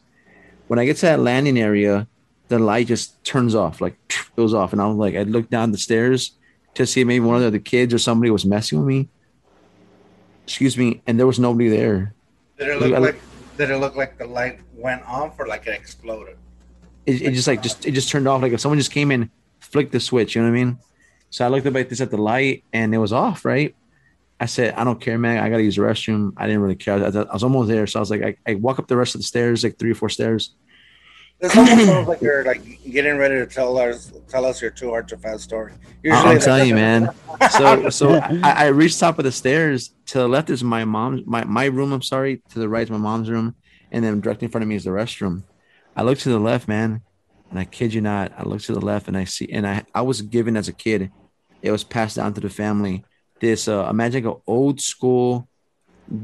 When 0.68 0.80
I 0.80 0.86
get 0.86 0.95
to 0.98 1.07
that 1.07 1.19
landing 1.19 1.59
area, 1.59 2.07
the 2.48 2.57
light 2.57 2.88
just 2.88 3.21
turns 3.25 3.54
off, 3.54 3.81
like 3.81 3.98
goes 4.38 4.54
off, 4.54 4.71
and 4.71 4.81
I 4.81 4.88
was 4.88 4.95
like, 4.95 5.15
I 5.15 5.24
look 5.24 5.50
down 5.50 5.74
the 5.74 5.77
stairs 5.77 6.31
to 6.75 6.86
see 6.86 7.04
maybe 7.04 7.25
one 7.25 7.44
of 7.44 7.51
the 7.51 7.59
kids 7.59 7.94
or 7.94 7.98
somebody 7.98 8.31
was 8.31 8.45
messing 8.45 8.80
with 8.80 8.88
me 8.88 9.09
excuse 10.47 10.77
me, 10.77 11.01
and 11.05 11.19
there 11.19 11.27
was 11.27 11.39
nobody 11.39 11.67
there. 11.67 12.13
Did 12.57 12.69
it 12.69 12.79
look 12.79 12.99
like 12.99 13.19
did 13.57 13.69
it 13.69 13.77
look 13.77 13.95
like 13.95 14.17
the 14.17 14.25
light 14.25 14.59
went 14.73 15.03
off 15.03 15.38
or 15.39 15.45
like 15.45 15.67
it 15.67 15.73
exploded? 15.73 16.38
It, 17.05 17.21
it 17.21 17.31
just 17.33 17.47
like 17.47 17.61
just 17.61 17.85
it 17.85 17.91
just 17.91 18.09
turned 18.09 18.27
off 18.27 18.41
like 18.41 18.53
if 18.53 18.61
someone 18.61 18.79
just 18.79 18.91
came 18.91 19.11
in, 19.11 19.29
flicked 19.59 19.91
the 19.91 19.99
switch, 19.99 20.35
you 20.35 20.41
know 20.41 20.49
what 20.49 20.57
I 20.57 20.63
mean? 20.63 20.79
So 21.29 21.45
I 21.45 21.49
looked 21.49 21.67
up 21.67 21.75
at 21.75 21.89
this 21.89 21.99
at 21.99 22.11
the 22.11 22.17
light 22.17 22.63
and 22.71 22.95
it 22.95 22.97
was 22.97 23.11
off, 23.11 23.44
right? 23.44 23.75
I 24.39 24.45
said, 24.45 24.75
I 24.75 24.83
don't 24.83 25.01
care, 25.01 25.17
man. 25.17 25.44
I 25.44 25.49
gotta 25.49 25.63
use 25.63 25.75
the 25.75 25.81
restroom. 25.81 26.31
I 26.38 26.45
didn't 26.45 26.61
really 26.61 26.75
care. 26.75 26.95
I, 26.95 27.07
I 27.07 27.33
was 27.33 27.44
almost 27.44 27.67
there, 27.67 27.85
so 27.88 27.99
I 27.99 28.01
was 28.01 28.11
like, 28.11 28.21
I, 28.23 28.38
I 28.49 28.55
walk 28.55 28.79
up 28.79 28.88
the 28.88 28.95
rest 28.95 29.15
of 29.15 29.19
the 29.19 29.25
stairs, 29.25 29.63
like 29.63 29.77
three 29.77 29.91
or 29.91 29.95
four 29.95 30.09
stairs. 30.09 30.53
This 31.39 31.55
almost 31.55 31.85
sounds 31.85 32.07
like 32.07 32.21
you're 32.21 32.43
like 32.43 32.63
getting 32.83 33.17
ready 33.17 33.35
to 33.35 33.45
tell 33.45 33.77
us 33.77 34.11
tell 34.27 34.43
us 34.43 34.59
your 34.59 34.71
too 34.71 34.89
hard 34.89 35.07
to 35.09 35.17
fast 35.17 35.43
story. 35.43 35.73
Usually 36.01 36.31
I'm 36.31 36.39
telling 36.39 36.67
you, 36.67 36.73
man. 36.73 37.09
So 37.51 37.89
so 37.91 38.13
I, 38.43 38.65
I 38.65 38.65
reached 38.67 38.99
top 38.99 39.19
of 39.19 39.23
the 39.23 39.31
stairs. 39.31 39.93
To 40.07 40.19
the 40.19 40.27
left 40.27 40.49
is 40.49 40.63
my 40.63 40.83
mom's 40.83 41.21
my, 41.27 41.43
my 41.43 41.65
room. 41.65 41.91
I'm 41.91 42.01
sorry. 42.01 42.41
To 42.49 42.59
the 42.59 42.67
right 42.67 42.83
is 42.83 42.89
my 42.89 42.97
mom's 42.97 43.29
room, 43.29 43.55
and 43.91 44.03
then 44.03 44.19
directly 44.19 44.45
in 44.45 44.51
front 44.51 44.63
of 44.63 44.67
me 44.67 44.75
is 44.75 44.83
the 44.83 44.89
restroom. 44.89 45.43
I 45.95 46.01
look 46.01 46.17
to 46.19 46.29
the 46.29 46.39
left, 46.39 46.67
man, 46.67 47.01
and 47.51 47.59
I 47.59 47.65
kid 47.65 47.93
you 47.93 48.01
not, 48.01 48.31
I 48.35 48.43
look 48.43 48.61
to 48.63 48.73
the 48.73 48.81
left 48.81 49.07
and 49.07 49.17
I 49.17 49.25
see, 49.25 49.47
and 49.51 49.67
I 49.67 49.83
I 49.93 50.01
was 50.01 50.23
given 50.23 50.57
as 50.57 50.67
a 50.67 50.73
kid, 50.73 51.11
it 51.61 51.71
was 51.71 51.83
passed 51.83 52.15
down 52.15 52.33
to 52.33 52.41
the 52.41 52.49
family. 52.49 53.05
This 53.39 53.67
uh, 53.67 53.87
imagine 53.91 54.23
like 54.23 54.33
an 54.33 54.41
old 54.47 54.81
school 54.81 55.47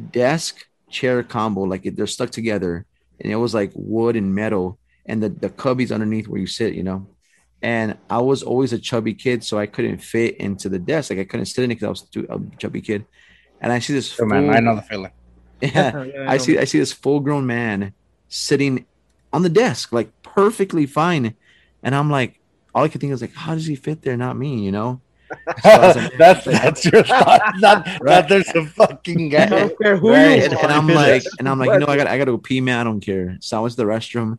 desk 0.09 0.65
chair 0.89 1.21
combo, 1.21 1.61
like 1.61 1.83
they're 1.83 2.07
stuck 2.07 2.31
together, 2.31 2.87
and 3.19 3.31
it 3.31 3.35
was 3.35 3.53
like 3.53 3.71
wood 3.75 4.15
and 4.15 4.33
metal 4.33 4.79
and 5.05 5.21
the, 5.21 5.29
the 5.29 5.49
cubbies 5.49 5.93
underneath 5.93 6.27
where 6.27 6.39
you 6.39 6.47
sit, 6.47 6.73
you 6.73 6.83
know. 6.83 7.07
And 7.61 7.97
I 8.09 8.19
was 8.19 8.43
always 8.43 8.73
a 8.73 8.79
chubby 8.79 9.13
kid, 9.13 9.43
so 9.43 9.57
I 9.57 9.67
couldn't 9.67 9.99
fit 9.99 10.37
into 10.37 10.67
the 10.67 10.79
desk. 10.79 11.09
Like 11.09 11.19
I 11.19 11.23
couldn't 11.23 11.45
sit 11.45 11.63
in 11.63 11.71
it 11.71 11.75
because 11.75 11.85
I 11.85 11.89
was 11.89 12.01
too, 12.01 12.27
a 12.29 12.57
chubby 12.57 12.81
kid. 12.81 13.05
And 13.61 13.71
I 13.71 13.79
see 13.79 13.93
this. 13.93 14.11
Full, 14.11 14.25
man, 14.25 14.49
I 14.49 14.59
know 14.59 14.75
the 14.75 14.81
feeling. 14.81 15.11
Yeah, 15.61 16.03
yeah 16.03 16.25
I, 16.27 16.33
I 16.33 16.37
see. 16.37 16.57
I 16.57 16.65
see 16.65 16.79
this 16.79 16.91
full-grown 16.91 17.45
man 17.45 17.93
sitting 18.27 18.85
on 19.31 19.43
the 19.43 19.49
desk, 19.49 19.93
like 19.93 20.11
perfectly 20.23 20.85
fine. 20.85 21.35
And 21.83 21.95
I'm 21.95 22.09
like, 22.09 22.41
all 22.75 22.83
I 22.83 22.89
could 22.89 22.99
think 22.99 23.13
is 23.13 23.21
like, 23.21 23.33
how 23.33 23.53
does 23.53 23.65
he 23.65 23.75
fit 23.75 24.01
there? 24.01 24.17
Not 24.17 24.35
me, 24.35 24.59
you 24.59 24.73
know. 24.73 24.99
So 25.61 25.69
like, 25.95 26.17
that's 26.17 26.45
that's 26.45 26.85
your 26.85 27.03
thought. 27.03 27.41
Not 27.59 27.85
right. 27.85 27.99
that 28.03 28.29
there's 28.29 28.49
a 28.49 28.65
fucking 28.65 29.29
guy. 29.29 29.45
Don't 29.45 29.79
Right. 29.79 30.43
And, 30.43 30.53
and, 30.53 30.71
I'm 30.71 30.87
like, 30.87 31.23
and 31.39 31.47
I'm 31.47 31.59
like, 31.59 31.71
you 31.71 31.79
know, 31.79 31.87
I 31.87 31.95
got 31.95 32.07
I 32.07 32.17
got 32.17 32.25
to 32.25 32.31
go 32.31 32.37
pee, 32.37 32.61
man. 32.61 32.79
I 32.79 32.83
don't 32.83 32.99
care. 32.99 33.37
So 33.39 33.57
I 33.57 33.61
went 33.61 33.71
to 33.71 33.77
the 33.77 33.85
restroom 33.85 34.37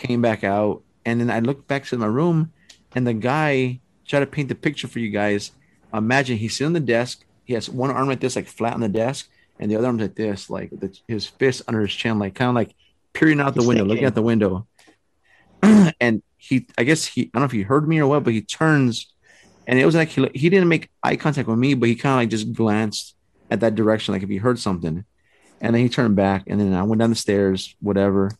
came 0.00 0.22
back 0.22 0.42
out, 0.42 0.82
and 1.04 1.20
then 1.20 1.30
I 1.30 1.40
looked 1.40 1.68
back 1.68 1.84
to 1.86 1.98
my 1.98 2.06
room, 2.06 2.52
and 2.92 3.06
the 3.06 3.14
guy 3.14 3.80
tried 4.06 4.20
to 4.20 4.26
paint 4.26 4.48
the 4.48 4.54
picture 4.54 4.88
for 4.88 4.98
you 4.98 5.10
guys. 5.10 5.52
Imagine 5.92 6.36
he's 6.36 6.56
sitting 6.56 6.68
on 6.68 6.72
the 6.72 6.80
desk. 6.80 7.24
He 7.44 7.54
has 7.54 7.68
one 7.68 7.90
arm 7.90 8.08
like 8.08 8.20
this, 8.20 8.36
like 8.36 8.48
flat 8.48 8.74
on 8.74 8.80
the 8.80 8.88
desk, 8.88 9.28
and 9.58 9.70
the 9.70 9.76
other 9.76 9.86
arm's 9.86 10.00
like 10.00 10.14
this, 10.14 10.50
like 10.50 10.70
the, 10.70 10.96
his 11.06 11.26
fist 11.26 11.62
under 11.68 11.82
his 11.82 11.92
chin, 11.92 12.18
like 12.18 12.34
kind 12.34 12.48
of 12.48 12.54
like 12.54 12.74
peering 13.12 13.40
out 13.40 13.54
the 13.54 13.66
window, 13.66 13.84
looking 13.84 14.04
at 14.04 14.14
the 14.14 14.22
window. 14.22 14.66
and 16.00 16.22
he, 16.38 16.66
I 16.78 16.84
guess 16.84 17.04
he, 17.04 17.22
I 17.22 17.30
don't 17.34 17.42
know 17.42 17.46
if 17.46 17.52
he 17.52 17.62
heard 17.62 17.86
me 17.86 17.98
or 17.98 18.06
what, 18.06 18.24
but 18.24 18.32
he 18.32 18.40
turns, 18.40 19.12
and 19.66 19.78
it 19.78 19.84
was 19.84 19.94
like 19.94 20.08
he, 20.08 20.28
he 20.34 20.48
didn't 20.48 20.68
make 20.68 20.90
eye 21.02 21.16
contact 21.16 21.48
with 21.48 21.58
me, 21.58 21.74
but 21.74 21.88
he 21.88 21.94
kind 21.94 22.14
of 22.14 22.18
like 22.18 22.30
just 22.30 22.52
glanced 22.52 23.14
at 23.50 23.60
that 23.60 23.74
direction, 23.74 24.14
like 24.14 24.22
if 24.22 24.28
he 24.28 24.38
heard 24.38 24.58
something. 24.58 25.04
And 25.60 25.74
then 25.74 25.82
he 25.82 25.90
turned 25.90 26.16
back, 26.16 26.44
and 26.46 26.58
then 26.58 26.72
I 26.72 26.82
went 26.84 27.00
down 27.00 27.10
the 27.10 27.16
stairs, 27.16 27.74
whatever. 27.80 28.30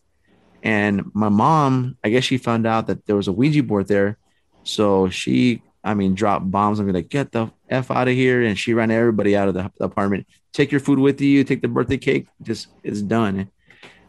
And 0.62 1.10
my 1.14 1.28
mom, 1.28 1.96
I 2.04 2.10
guess 2.10 2.24
she 2.24 2.38
found 2.38 2.66
out 2.66 2.86
that 2.88 3.06
there 3.06 3.16
was 3.16 3.28
a 3.28 3.32
Ouija 3.32 3.62
board 3.62 3.88
there. 3.88 4.18
So 4.62 5.08
she, 5.08 5.62
I 5.82 5.94
mean, 5.94 6.14
dropped 6.14 6.50
bombs 6.50 6.78
and 6.78 6.86
be 6.86 6.92
like, 6.92 7.08
get 7.08 7.32
the 7.32 7.50
F 7.68 7.90
out 7.90 8.08
of 8.08 8.14
here. 8.14 8.42
And 8.42 8.58
she 8.58 8.74
ran 8.74 8.90
everybody 8.90 9.36
out 9.36 9.48
of 9.48 9.54
the, 9.54 9.70
apartment. 9.80 10.26
Take 10.52 10.70
your 10.70 10.80
food 10.80 10.98
with 10.98 11.20
you, 11.20 11.44
take 11.44 11.62
the 11.62 11.68
birthday 11.68 11.96
cake, 11.96 12.26
just 12.42 12.68
it's 12.82 13.02
done. 13.02 13.50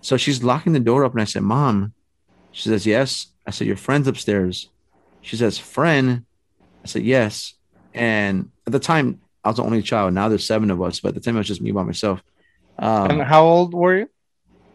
So 0.02 0.18
she's 0.18 0.44
locking 0.44 0.74
the 0.74 0.80
door 0.80 1.06
up. 1.06 1.14
And 1.14 1.22
I 1.22 1.26
said, 1.26 1.44
Mom, 1.44 1.94
she 2.52 2.70
says, 2.70 2.86
Yes. 2.86 3.28
I 3.48 3.52
said, 3.52 3.68
Your 3.68 3.78
friend's 3.78 4.08
upstairs. 4.08 4.70
She 5.22 5.38
says, 5.38 5.58
Friend. 5.58 6.26
I 6.84 6.88
said, 6.88 7.04
Yes. 7.04 7.54
And 7.94 8.50
at 8.66 8.74
the 8.74 8.80
time, 8.80 9.22
I 9.44 9.50
was 9.50 9.58
the 9.58 9.64
only 9.64 9.82
child. 9.82 10.14
Now 10.14 10.30
there's 10.30 10.46
seven 10.46 10.72
of 10.72 10.82
us, 10.82 11.00
but 11.00 11.10
at 11.10 11.16
the 11.16 11.22
time 11.22 11.36
it 11.36 11.40
was 11.40 11.48
just 11.48 11.62
me 11.62 11.72
by 11.72 11.84
myself. 11.84 12.22
Um, 12.78 13.12
and 13.12 13.22
how 13.22 13.44
old 13.44 13.74
were 13.74 13.98
you? 13.98 14.10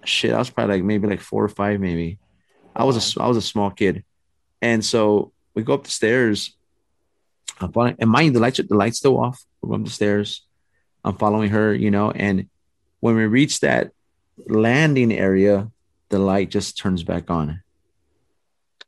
Shit, 0.09 0.33
I 0.33 0.39
was 0.39 0.51
probably 0.51 0.77
like 0.77 0.85
maybe 0.85 1.09
like 1.09 1.21
four 1.21 1.45
or 1.45 1.49
five, 1.49 1.81
maybe. 1.81 2.19
I 2.75 2.85
was 2.85 3.17
a 3.17 3.23
I 3.23 3.27
was 3.29 3.37
a 3.37 3.43
small 3.43 3.71
kid, 3.71 4.05
and 4.61 4.85
so 4.85 5.33
we 5.55 5.63
go 5.63 5.75
up 5.75 5.85
the 5.85 5.91
stairs. 5.91 6.55
I'm 7.61 7.73
following, 7.73 7.97
and 7.99 8.11
mind 8.11 8.35
the 8.37 8.41
lights 8.41 8.61
the 8.69 8.77
lights 8.77 8.99
still 8.99 9.19
off. 9.19 9.43
We're 9.63 9.77
up 9.77 9.85
the 9.85 9.91
stairs. 9.91 10.45
I'm 11.05 11.17
following 11.17 11.51
her, 11.51 11.75
you 11.75 11.91
know, 11.91 12.11
and 12.11 12.49
when 13.01 13.17
we 13.17 13.27
reach 13.27 13.61
that 13.61 13.93
landing 14.49 15.13
area, 15.13 15.71
the 16.09 16.19
light 16.19 16.51
just 16.51 16.77
turns 16.79 17.03
back 17.05 17.31
on. 17.31 17.63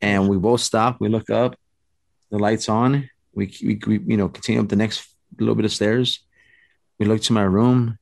and 0.00 0.28
we 0.28 0.37
both 0.37 0.60
stop. 0.60 1.00
We 1.00 1.08
look 1.08 1.30
up, 1.30 1.56
the 2.30 2.38
lights 2.38 2.68
on. 2.68 3.08
We, 3.34 3.54
we, 3.62 3.80
we 3.87 3.98
you 4.06 4.16
know 4.16 4.28
continue 4.28 4.60
up 4.60 4.68
the 4.68 4.76
next 4.76 5.06
little 5.38 5.54
bit 5.54 5.64
of 5.64 5.72
stairs. 5.72 6.20
We 6.98 7.06
look 7.06 7.22
to 7.22 7.32
my 7.32 7.42
room, 7.42 7.98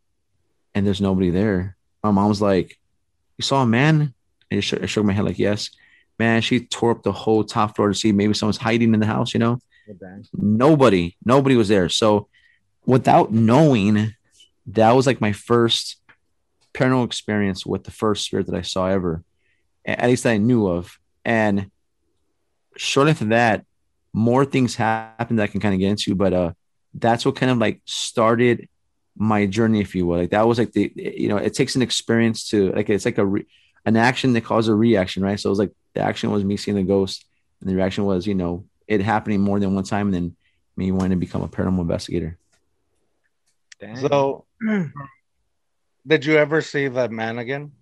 and 0.75 0.87
there's 0.87 1.01
nobody 1.01 1.31
there. 1.31 1.77
My 2.03 2.11
mom's 2.11 2.41
like, 2.41 2.79
"You 3.39 3.43
saw 3.43 3.63
a 3.63 3.67
man?" 3.67 4.15
I 4.51 4.57
just 4.57 4.69
shook, 4.69 4.83
I 4.83 4.87
shook 4.87 5.05
my 5.05 5.13
head 5.13 5.25
like, 5.25 5.39
"Yes." 5.39 5.71
Man, 6.19 6.41
she 6.41 6.61
tore 6.61 6.93
up 6.93 7.03
the 7.03 7.13
whole 7.13 7.45
top 7.45 7.77
floor 7.77 7.89
to 7.89 7.95
see 7.95 8.11
maybe 8.11 8.33
someone's 8.33 8.57
hiding 8.57 8.95
in 8.95 9.01
the 9.01 9.07
house. 9.07 9.35
You 9.35 9.41
know, 9.41 9.59
nobody, 10.33 11.15
nobody 11.25 11.57
was 11.57 11.69
there. 11.69 11.91
So, 11.91 12.29
without 12.87 13.33
knowing, 13.33 14.15
that 14.69 14.93
was 14.93 15.07
like 15.07 15.21
my 15.21 15.33
first 15.33 15.97
paranormal 16.73 17.05
experience 17.05 17.67
with 17.67 17.85
the 17.85 17.91
first 17.91 18.25
spirit 18.25 18.47
that 18.47 18.55
I 18.55 18.63
saw 18.63 18.87
ever, 18.87 19.23
at 19.85 20.09
least 20.09 20.25
that 20.25 20.33
I 20.33 20.37
knew 20.39 20.67
of. 20.67 20.99
And 21.25 21.71
shortly 22.77 23.13
after 23.13 23.27
that, 23.27 23.65
more 24.13 24.45
things 24.45 24.75
happened 24.75 25.39
that 25.39 25.45
I 25.45 25.49
can 25.49 25.61
kind 25.61 25.75
of 25.75 25.81
get 25.81 25.91
into, 25.91 26.15
but 26.15 26.33
uh, 26.33 26.53
that's 26.95 27.27
what 27.27 27.37
kind 27.37 27.53
of 27.53 27.59
like 27.59 27.81
started 27.85 28.69
my 29.17 29.47
journey, 29.47 29.81
if 29.81 29.95
you 29.95 30.07
will. 30.07 30.19
Like 30.19 30.31
that 30.31 30.47
was 30.47 30.59
like 30.59 30.73
the 30.73 30.93
you 30.95 31.29
know, 31.29 31.37
it 31.39 31.55
takes 31.55 31.75
an 31.77 31.83
experience 31.83 32.49
to 32.51 32.73
like 32.73 32.91
it's 32.91 33.05
like 33.05 33.19
a 33.19 33.27
re- 33.27 33.47
an 33.85 33.97
action 33.97 34.33
that 34.35 34.45
causes 34.45 34.69
a 34.69 34.75
reaction, 34.75 35.23
right? 35.23 35.39
So 35.39 35.49
it 35.49 35.51
was 35.51 35.59
like 35.59 35.73
the 35.95 36.01
action 36.01 36.31
was 36.31 36.45
me 36.45 36.57
seeing 36.57 36.77
the 36.77 36.83
ghost, 36.83 37.25
and 37.61 37.71
the 37.71 37.75
reaction 37.75 38.05
was 38.05 38.27
you 38.27 38.35
know 38.35 38.65
it 38.87 39.01
happening 39.01 39.41
more 39.41 39.59
than 39.59 39.75
one 39.75 39.85
time, 39.85 40.09
and 40.09 40.15
then 40.15 40.37
me 40.77 40.93
wanting 40.93 41.11
to 41.11 41.17
become 41.17 41.43
a 41.43 41.49
paranormal 41.49 41.81
investigator. 41.81 42.37
Dang. 43.81 43.97
So, 43.97 44.45
did 46.07 46.25
you 46.25 46.37
ever 46.37 46.61
see 46.61 46.89
that 46.89 47.11
man 47.11 47.39
again? 47.39 47.73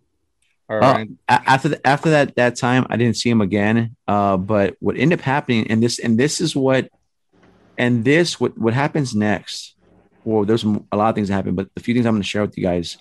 Or 0.69 0.83
Uh, 0.83 1.05
after 1.29 1.69
the, 1.69 1.87
after 1.87 2.11
that 2.11 2.37
that 2.37 2.57
time, 2.57 2.87
I 2.89 2.97
didn't 2.97 3.17
see 3.17 3.31
him 3.31 3.41
again. 3.41 3.97
Uh, 4.09 4.37
but 4.37 4.77
what 4.81 4.97
ended 4.97 5.19
up 5.19 5.25
happening, 5.25 5.71
and 5.71 5.83
this 5.83 5.99
and 5.99 6.19
this 6.19 6.41
is 6.41 6.57
what, 6.57 6.89
and 7.77 8.05
this 8.05 8.41
what 8.41 8.57
what 8.57 8.75
happens 8.75 9.15
next. 9.15 9.75
Well, 10.25 10.45
there's 10.45 10.65
a 10.65 10.97
lot 10.97 11.11
of 11.11 11.15
things 11.15 11.29
that 11.29 11.35
happen, 11.35 11.55
but 11.55 11.69
the 11.75 11.83
few 11.83 11.95
things 11.95 12.07
I'm 12.07 12.15
going 12.15 12.23
to 12.23 12.29
share 12.29 12.43
with 12.43 12.57
you 12.57 12.65
guys, 12.65 12.97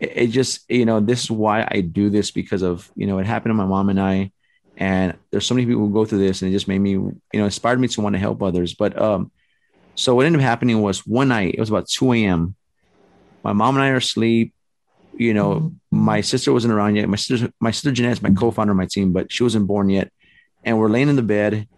it, 0.00 0.12
it 0.14 0.26
just 0.28 0.68
you 0.68 0.84
know 0.84 1.00
this 1.00 1.24
is 1.24 1.30
why 1.30 1.66
I 1.70 1.80
do 1.80 2.10
this 2.10 2.30
because 2.30 2.62
of 2.62 2.90
you 2.96 3.06
know 3.06 3.18
it 3.18 3.26
happened 3.26 3.50
to 3.50 3.54
my 3.54 3.66
mom 3.66 3.88
and 3.88 4.00
I, 4.00 4.32
and 4.76 5.16
there's 5.30 5.46
so 5.46 5.54
many 5.54 5.66
people 5.66 5.86
who 5.86 5.92
go 5.92 6.04
through 6.04 6.18
this, 6.18 6.42
and 6.42 6.50
it 6.50 6.54
just 6.54 6.68
made 6.68 6.80
me 6.80 6.90
you 6.90 7.20
know 7.34 7.44
inspired 7.44 7.80
me 7.80 7.88
to 7.88 8.00
want 8.00 8.14
to 8.14 8.20
help 8.20 8.42
others. 8.42 8.74
But 8.74 9.00
um, 9.00 9.30
so 9.94 10.14
what 10.14 10.26
ended 10.26 10.40
up 10.40 10.44
happening 10.44 10.82
was 10.82 11.06
one 11.06 11.28
night 11.28 11.54
it 11.54 11.60
was 11.60 11.70
about 11.70 11.88
2 11.88 12.12
a.m. 12.14 12.56
My 13.42 13.52
mom 13.52 13.76
and 13.76 13.84
I 13.84 13.90
are 13.90 13.96
asleep 13.96 14.54
you 15.16 15.34
know, 15.34 15.72
my 15.90 16.20
sister 16.20 16.52
wasn't 16.52 16.72
around 16.72 16.96
yet. 16.96 17.08
My 17.08 17.16
sister, 17.16 17.52
my 17.60 17.70
sister 17.70 17.92
Jeanette 17.92 18.12
is 18.12 18.22
my 18.22 18.30
co-founder 18.30 18.72
of 18.72 18.76
my 18.76 18.86
team, 18.86 19.12
but 19.12 19.32
she 19.32 19.42
wasn't 19.42 19.66
born 19.66 19.88
yet. 19.88 20.10
And 20.64 20.78
we're 20.78 20.88
laying 20.88 21.08
in 21.08 21.16
the 21.16 21.22
bed, 21.22 21.68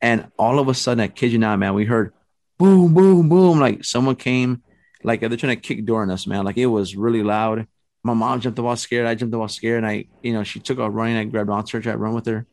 and 0.00 0.28
all 0.38 0.58
of 0.58 0.68
a 0.68 0.74
sudden, 0.74 1.00
I 1.00 1.08
kid 1.08 1.32
you 1.32 1.38
not, 1.38 1.58
man, 1.58 1.74
we 1.74 1.84
heard 1.84 2.12
boom, 2.62 2.94
boom, 2.94 3.28
boom, 3.28 3.58
like 3.58 3.84
someone 3.84 4.14
came, 4.16 4.62
like 5.02 5.20
they're 5.20 5.36
trying 5.36 5.56
to 5.56 5.60
kick 5.60 5.84
door 5.84 6.02
on 6.02 6.10
us, 6.10 6.26
man. 6.26 6.44
Like 6.44 6.56
it 6.56 6.66
was 6.66 6.94
really 6.94 7.22
loud. 7.22 7.66
My 8.04 8.14
mom 8.14 8.40
jumped 8.40 8.58
up 8.58 8.64
all 8.64 8.76
scared. 8.76 9.06
I 9.06 9.14
jumped 9.14 9.34
up 9.34 9.40
all 9.40 9.48
scared, 9.48 9.78
and 9.78 9.86
I, 9.86 10.06
you 10.22 10.32
know, 10.32 10.44
she 10.44 10.60
took 10.60 10.78
off 10.78 10.92
running. 10.94 11.16
I 11.16 11.24
grabbed 11.24 11.50
onto 11.50 11.76
her, 11.76 11.82
tried 11.82 11.92
to 11.92 11.98
run 11.98 12.14
with 12.14 12.26
her, 12.26 12.46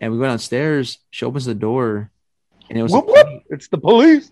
and 0.00 0.12
we 0.12 0.18
go 0.18 0.24
downstairs. 0.24 0.98
She 1.10 1.24
opens 1.24 1.44
the 1.44 1.54
door, 1.54 2.10
and 2.68 2.78
it 2.78 2.82
was 2.82 2.92
a 2.92 2.96
Whoop, 2.96 3.06
whoop. 3.06 3.42
It's 3.50 3.68
the 3.68 3.78
police. 3.78 4.30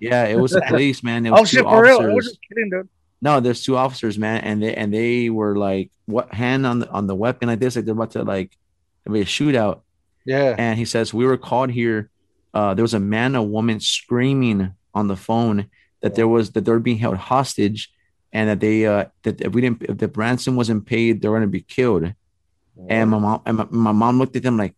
yeah, 0.00 0.24
it 0.26 0.38
was 0.38 0.52
the 0.52 0.62
police, 0.68 1.02
man. 1.02 1.26
It 1.26 1.30
was 1.30 1.40
Oh 1.40 1.44
two 1.44 1.56
shit, 1.58 1.64
for 1.64 1.82
real? 1.82 2.00
I 2.00 2.14
was 2.14 2.26
just 2.26 2.38
kidding, 2.48 2.70
dude. 2.70 2.88
No, 3.20 3.40
there's 3.40 3.64
two 3.64 3.76
officers, 3.76 4.18
man, 4.18 4.44
and 4.44 4.62
they 4.62 4.74
and 4.74 4.92
they 4.92 5.28
were 5.30 5.56
like, 5.56 5.90
what 6.06 6.32
hand 6.32 6.66
on 6.66 6.80
the 6.80 6.90
on 6.90 7.06
the 7.06 7.14
weapon 7.16 7.48
like 7.48 7.60
this, 7.60 7.76
like 7.76 7.84
they're 7.84 7.94
about 7.94 8.12
to 8.12 8.22
like 8.22 8.56
there'll 9.04 9.14
be 9.14 9.22
a 9.22 9.24
shootout. 9.24 9.80
Yeah. 10.24 10.54
And 10.58 10.78
he 10.78 10.84
says, 10.84 11.14
We 11.14 11.24
were 11.24 11.38
called 11.38 11.70
here. 11.70 12.10
Uh, 12.54 12.74
there 12.74 12.82
was 12.82 12.94
a 12.94 13.00
man, 13.00 13.34
a 13.34 13.42
woman 13.42 13.80
screaming 13.80 14.74
on 14.94 15.08
the 15.08 15.16
phone 15.16 15.68
that 16.00 16.14
there 16.14 16.28
was 16.28 16.52
that 16.52 16.64
they 16.64 16.72
were 16.72 16.78
being 16.78 16.98
held 16.98 17.16
hostage 17.16 17.92
and 18.32 18.48
that 18.48 18.60
they 18.60 18.86
uh 18.86 19.04
that 19.22 19.40
if 19.40 19.52
we 19.52 19.60
didn't 19.60 19.82
if 19.82 19.98
the 19.98 20.08
ransom 20.08 20.56
wasn't 20.56 20.86
paid, 20.86 21.20
they 21.20 21.28
were 21.28 21.36
gonna 21.36 21.46
be 21.46 21.60
killed. 21.60 22.12
And 22.88 23.10
my 23.10 23.18
mom 23.18 23.42
and 23.44 23.56
my, 23.56 23.66
my 23.70 23.92
mom 23.92 24.18
looked 24.18 24.36
at 24.36 24.42
them 24.42 24.56
like, 24.56 24.74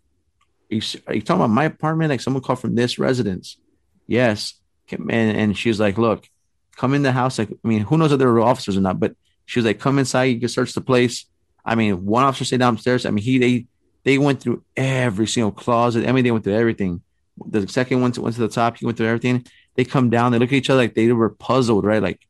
are 0.70 0.74
you, 0.76 0.82
are 1.06 1.14
you 1.14 1.20
talking 1.20 1.42
about 1.42 1.50
my 1.50 1.64
apartment? 1.64 2.10
Like 2.10 2.20
someone 2.20 2.42
called 2.42 2.60
from 2.60 2.74
this 2.74 2.98
residence. 2.98 3.58
Yes. 4.06 4.54
And, 4.90 5.10
and 5.10 5.56
she 5.56 5.68
was 5.68 5.78
like, 5.78 5.98
look, 5.98 6.28
come 6.76 6.94
in 6.94 7.02
the 7.02 7.12
house. 7.12 7.38
Like, 7.38 7.50
I 7.50 7.68
mean, 7.68 7.82
who 7.82 7.98
knows 7.98 8.12
if 8.12 8.18
there 8.18 8.32
were 8.32 8.40
officers 8.40 8.76
or 8.76 8.80
not, 8.80 8.98
but 8.98 9.14
she 9.44 9.58
was 9.58 9.66
like, 9.66 9.80
come 9.80 9.98
inside, 9.98 10.24
you 10.24 10.40
can 10.40 10.48
search 10.48 10.72
the 10.72 10.80
place. 10.80 11.26
I 11.64 11.74
mean, 11.74 12.06
one 12.06 12.24
officer 12.24 12.44
stayed 12.44 12.60
downstairs. 12.60 13.04
I 13.04 13.10
mean, 13.10 13.22
he 13.22 13.38
they 13.38 13.66
they 14.02 14.16
went 14.16 14.40
through 14.40 14.64
every 14.76 15.26
single 15.26 15.52
closet. 15.52 16.08
I 16.08 16.12
mean, 16.12 16.24
they 16.24 16.30
went 16.30 16.44
through 16.44 16.54
everything. 16.54 17.02
The 17.48 17.68
second 17.68 18.00
one 18.00 18.12
went 18.12 18.34
to 18.34 18.40
the 18.40 18.48
top, 18.48 18.78
he 18.78 18.86
went 18.86 18.98
through 18.98 19.06
everything. 19.08 19.46
They 19.76 19.84
come 19.84 20.10
down, 20.10 20.32
they 20.32 20.38
look 20.38 20.50
at 20.50 20.56
each 20.56 20.70
other 20.70 20.80
like 20.80 20.94
they 20.94 21.10
were 21.12 21.30
puzzled, 21.30 21.84
right? 21.84 22.02
Like, 22.02 22.26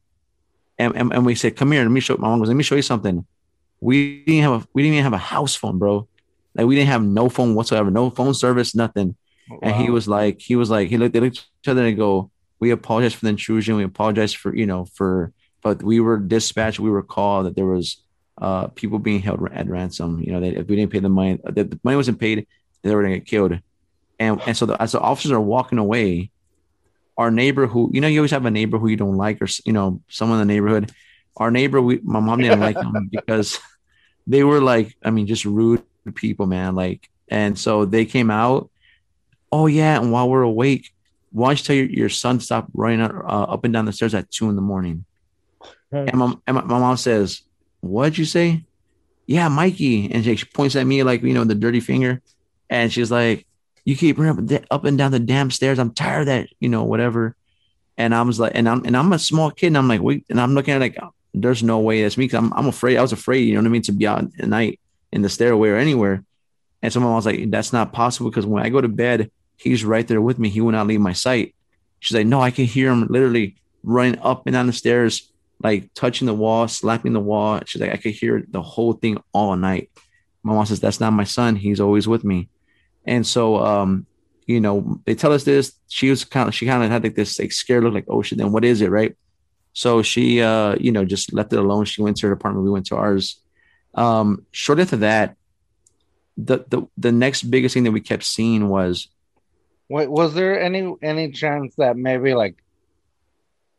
and, 0.79 0.95
and, 0.97 1.13
and 1.13 1.27
we 1.27 1.35
said, 1.35 1.57
Come 1.57 1.73
here, 1.73 1.83
let 1.83 1.91
me 1.91 2.01
show 2.01 2.17
my 2.17 2.29
mom 2.29 2.39
goes, 2.39 2.49
let 2.49 2.57
me 2.57 2.63
show 2.63 2.77
you 2.77 2.83
something. 2.83 3.27
We 3.81 4.25
didn't 4.25 4.43
have 4.43 4.63
a 4.63 4.69
we 4.73 4.83
didn't 4.83 4.95
even 4.95 5.05
have 5.05 5.13
a 5.13 5.19
house 5.19 5.55
phone, 5.55 5.79
bro. 5.79 6.07
Like 6.55 6.67
we 6.67 6.75
didn't 6.75 6.89
have 6.89 7.03
no 7.03 7.29
phone 7.29 7.55
whatsoever, 7.55 7.91
no 7.91 8.11
phone 8.11 8.35
service, 8.35 8.75
nothing. 8.75 9.17
And 9.63 9.75
he 9.77 9.91
was 9.91 10.07
like, 10.07 10.41
he 10.41 10.55
was 10.55 10.71
like, 10.71 10.89
he 10.89 10.97
looked, 10.97 11.13
they 11.13 11.21
looked 11.21 11.39
at 11.39 11.45
each 11.63 11.69
other 11.69 11.85
and 11.85 11.97
go, 11.97 12.31
we 12.61 12.71
apologize 12.71 13.15
for 13.15 13.25
the 13.25 13.31
intrusion. 13.31 13.77
We 13.77 13.85
apologize 13.85 14.33
for, 14.33 14.55
you 14.55 14.67
know, 14.67 14.85
for, 14.85 15.33
but 15.63 15.83
we 15.83 15.99
were 16.01 16.19
dispatched. 16.19 16.79
We 16.79 16.91
were 16.91 17.03
called 17.03 17.47
that 17.47 17.57
there 17.57 17.67
was 17.67 18.03
uh 18.41 18.69
people 18.69 18.99
being 18.99 19.21
held 19.21 19.47
at 19.53 19.69
ransom. 19.69 20.23
You 20.23 20.33
know, 20.33 20.41
that 20.41 20.55
if 20.55 20.69
we 20.69 20.77
didn't 20.77 20.93
pay 20.93 21.01
the 21.01 21.09
money, 21.09 21.41
that 21.45 21.71
the 21.71 21.81
money 21.83 21.97
wasn't 21.97 22.21
paid, 22.21 22.47
they 22.83 22.95
were 22.95 23.03
gonna 23.03 23.17
get 23.17 23.27
killed. 23.27 23.59
And 24.21 24.41
and 24.47 24.57
so 24.57 24.67
the, 24.67 24.81
as 24.81 24.93
the 24.93 25.01
officers 25.01 25.33
are 25.33 25.41
walking 25.41 25.79
away, 25.79 26.31
our 27.17 27.31
neighbor 27.31 27.67
who, 27.67 27.91
you 27.93 28.01
know, 28.01 28.07
you 28.07 28.21
always 28.21 28.31
have 28.31 28.47
a 28.47 28.51
neighbor 28.51 28.79
who 28.79 28.89
you 28.89 28.97
don't 28.97 29.17
like, 29.17 29.43
or 29.43 29.49
you 29.65 29.73
know, 29.73 30.03
someone 30.09 30.41
in 30.41 30.47
the 30.47 30.55
neighborhood. 30.55 30.93
Our 31.37 31.51
neighbor, 31.51 31.81
we, 31.81 32.01
my 32.03 32.21
mom 32.21 32.41
didn't 32.41 32.61
like 32.61 32.77
them 32.77 33.09
because 33.11 33.59
they 34.27 34.45
were 34.45 34.61
like, 34.61 34.95
I 35.03 35.11
mean, 35.11 35.27
just 35.27 35.47
rude 35.47 35.83
people, 36.15 36.47
man. 36.47 36.75
Like, 36.75 37.09
and 37.29 37.59
so 37.59 37.87
they 37.87 38.05
came 38.05 38.31
out. 38.31 38.71
Oh 39.51 39.67
yeah, 39.67 40.01
and 40.01 40.13
while 40.13 40.29
we're 40.29 40.43
awake, 40.43 40.93
why 41.33 41.49
don't 41.49 41.59
you 41.59 41.65
tell 41.65 41.77
your, 41.77 41.87
your 41.87 42.09
son 42.09 42.39
to 42.39 42.45
stop 42.45 42.69
running 42.75 43.01
uh, 43.01 43.09
up 43.11 43.65
and 43.65 43.73
down 43.73 43.87
the 43.87 43.93
stairs 43.93 44.15
at 44.15 44.31
two 44.31 44.49
in 44.51 44.55
the 44.55 44.63
morning? 44.63 45.05
And 45.93 46.15
my, 46.15 46.35
and 46.47 46.57
my, 46.57 46.63
my 46.63 46.79
mom 46.79 46.97
says, 46.97 47.43
What'd 47.81 48.19
you 48.19 48.27
say? 48.27 48.65
Yeah, 49.27 49.49
Mikey. 49.49 50.13
And 50.13 50.25
she, 50.25 50.37
she 50.37 50.45
points 50.45 50.77
at 50.77 50.87
me 50.87 51.03
like, 51.03 51.23
you 51.23 51.33
know, 51.33 51.45
the 51.45 51.55
dirty 51.55 51.81
finger. 51.81 52.21
And 52.69 52.93
she's 52.93 53.11
like, 53.11 53.47
You 53.85 53.97
keep 53.97 54.19
running 54.19 54.65
up, 54.71 54.85
and 54.85 54.99
down 54.99 55.13
the 55.13 55.19
damn 55.19 55.51
stairs. 55.51 55.79
I'm 55.79 55.93
tired 55.93 56.21
of 56.21 56.27
that, 56.27 56.49
you 56.61 56.69
know, 56.69 56.85
whatever. 56.85 57.35
And 57.97 58.15
I 58.15 58.23
was 58.23 58.39
like, 58.39 58.53
and 58.55 58.69
I'm 58.69 58.85
and 58.85 58.97
I'm 58.97 59.13
a 59.13 59.19
small 59.19 59.51
kid, 59.51 59.69
and 59.69 59.79
I'm 59.79 59.89
like, 59.89 60.01
wait, 60.01 60.25
and 60.31 60.41
I'm 60.41 60.55
looking 60.55 60.75
at 60.75 60.81
like, 60.81 60.97
there's 61.35 61.63
no 61.63 61.79
way 61.81 62.03
that's 62.03 62.17
me 62.17 62.25
because 62.25 62.39
I'm 62.39 62.53
I'm 62.55 62.67
afraid. 62.67 62.97
I 62.97 63.03
was 63.03 63.13
afraid, 63.13 63.41
you 63.41 63.55
know 63.55 63.61
what 63.61 63.67
I 63.67 63.71
mean, 63.71 63.83
to 63.83 63.93
be 63.93 64.07
out 64.07 64.25
at 64.39 64.49
night 64.49 64.81
in 65.13 65.23
the 65.23 65.29
stairway 65.29 65.71
or 65.71 65.77
anywhere. 65.77 66.25
And 66.83 66.93
so 66.93 67.01
my 67.01 67.07
mom 67.07 67.17
was 67.17 67.27
like, 67.27 67.51
That's 67.51 67.73
not 67.73 67.93
possible 67.93 68.31
because 68.31 68.47
when 68.47 68.63
I 68.63 68.69
go 68.69 68.81
to 68.81 68.89
bed, 68.89 69.31
he's 69.57 69.85
right 69.85 70.07
there 70.07 70.21
with 70.21 70.39
me. 70.39 70.49
He 70.49 70.61
will 70.61 70.73
not 70.73 70.87
leave 70.87 71.01
my 71.01 71.13
sight. 71.13 71.55
She's 72.01 72.17
like, 72.17 72.27
No, 72.27 72.41
I 72.41 72.51
can 72.51 72.65
hear 72.65 72.91
him 72.91 73.07
literally 73.09 73.57
running 73.83 74.19
up 74.21 74.47
and 74.47 74.55
down 74.55 74.67
the 74.67 74.73
stairs, 74.73 75.31
like 75.63 75.93
touching 75.95 76.27
the 76.27 76.35
wall, 76.35 76.69
slapping 76.69 77.13
the 77.13 77.21
wall. 77.21 77.61
She's 77.67 77.81
like, 77.81 77.93
I 77.93 77.97
could 77.97 78.13
hear 78.13 78.45
the 78.49 78.63
whole 78.63 78.95
thing 78.95 79.19
all 79.33 79.57
night. 79.57 79.91
My 80.43 80.55
mom 80.55 80.67
says, 80.67 80.81
That's 80.81 81.01
not 81.01 81.13
my 81.13 81.25
son. 81.25 81.57
He's 81.57 81.81
always 81.81 82.09
with 82.09 82.25
me. 82.25 82.49
And 83.05 83.27
so 83.27 83.57
um, 83.59 84.07
you 84.47 84.61
know, 84.61 85.01
they 85.05 85.15
tell 85.15 85.33
us 85.33 85.45
this. 85.45 85.73
She 85.89 86.11
was 86.11 86.25
kind 86.25 86.49
of 86.49 86.55
she 86.55 86.67
kind 86.67 86.83
of 86.83 86.91
had 86.91 87.03
like 87.03 87.15
this 87.15 87.39
like 87.39 87.53
scared 87.53 87.85
look, 87.85 87.95
like, 87.95 88.07
oh 88.09 88.23
shit, 88.23 88.39
then 88.39 88.53
what 88.53 88.65
is 88.65 88.81
it, 88.81 88.91
right? 88.91 89.17
So 89.73 90.03
she 90.03 90.43
uh, 90.43 90.77
you 90.81 90.93
know, 90.93 91.05
just 91.05 91.33
left 91.33 91.53
it 91.53 91.59
alone. 91.59 91.85
She 91.85 92.03
went 92.03 92.17
to 92.19 92.27
her 92.27 92.33
apartment, 92.33 92.65
we 92.65 92.71
went 92.71 92.87
to 92.87 92.97
ours. 92.97 93.41
Um, 93.95 94.47
short 94.53 94.81
after 94.81 94.97
that, 94.99 95.37
the 96.37 96.65
the 96.69 96.87
the 96.97 97.13
next 97.13 97.45
biggest 97.45 97.75
thing 97.75 97.85
that 97.85 97.93
we 97.93 98.01
kept 98.01 98.25
seeing 98.25 98.69
was 98.69 99.09
Wait, 99.89 100.11
was 100.11 100.35
there 100.35 100.61
any 100.61 100.95
any 101.03 101.33
chance 101.33 101.75
that 101.77 101.97
maybe 101.97 102.35
like 102.35 102.57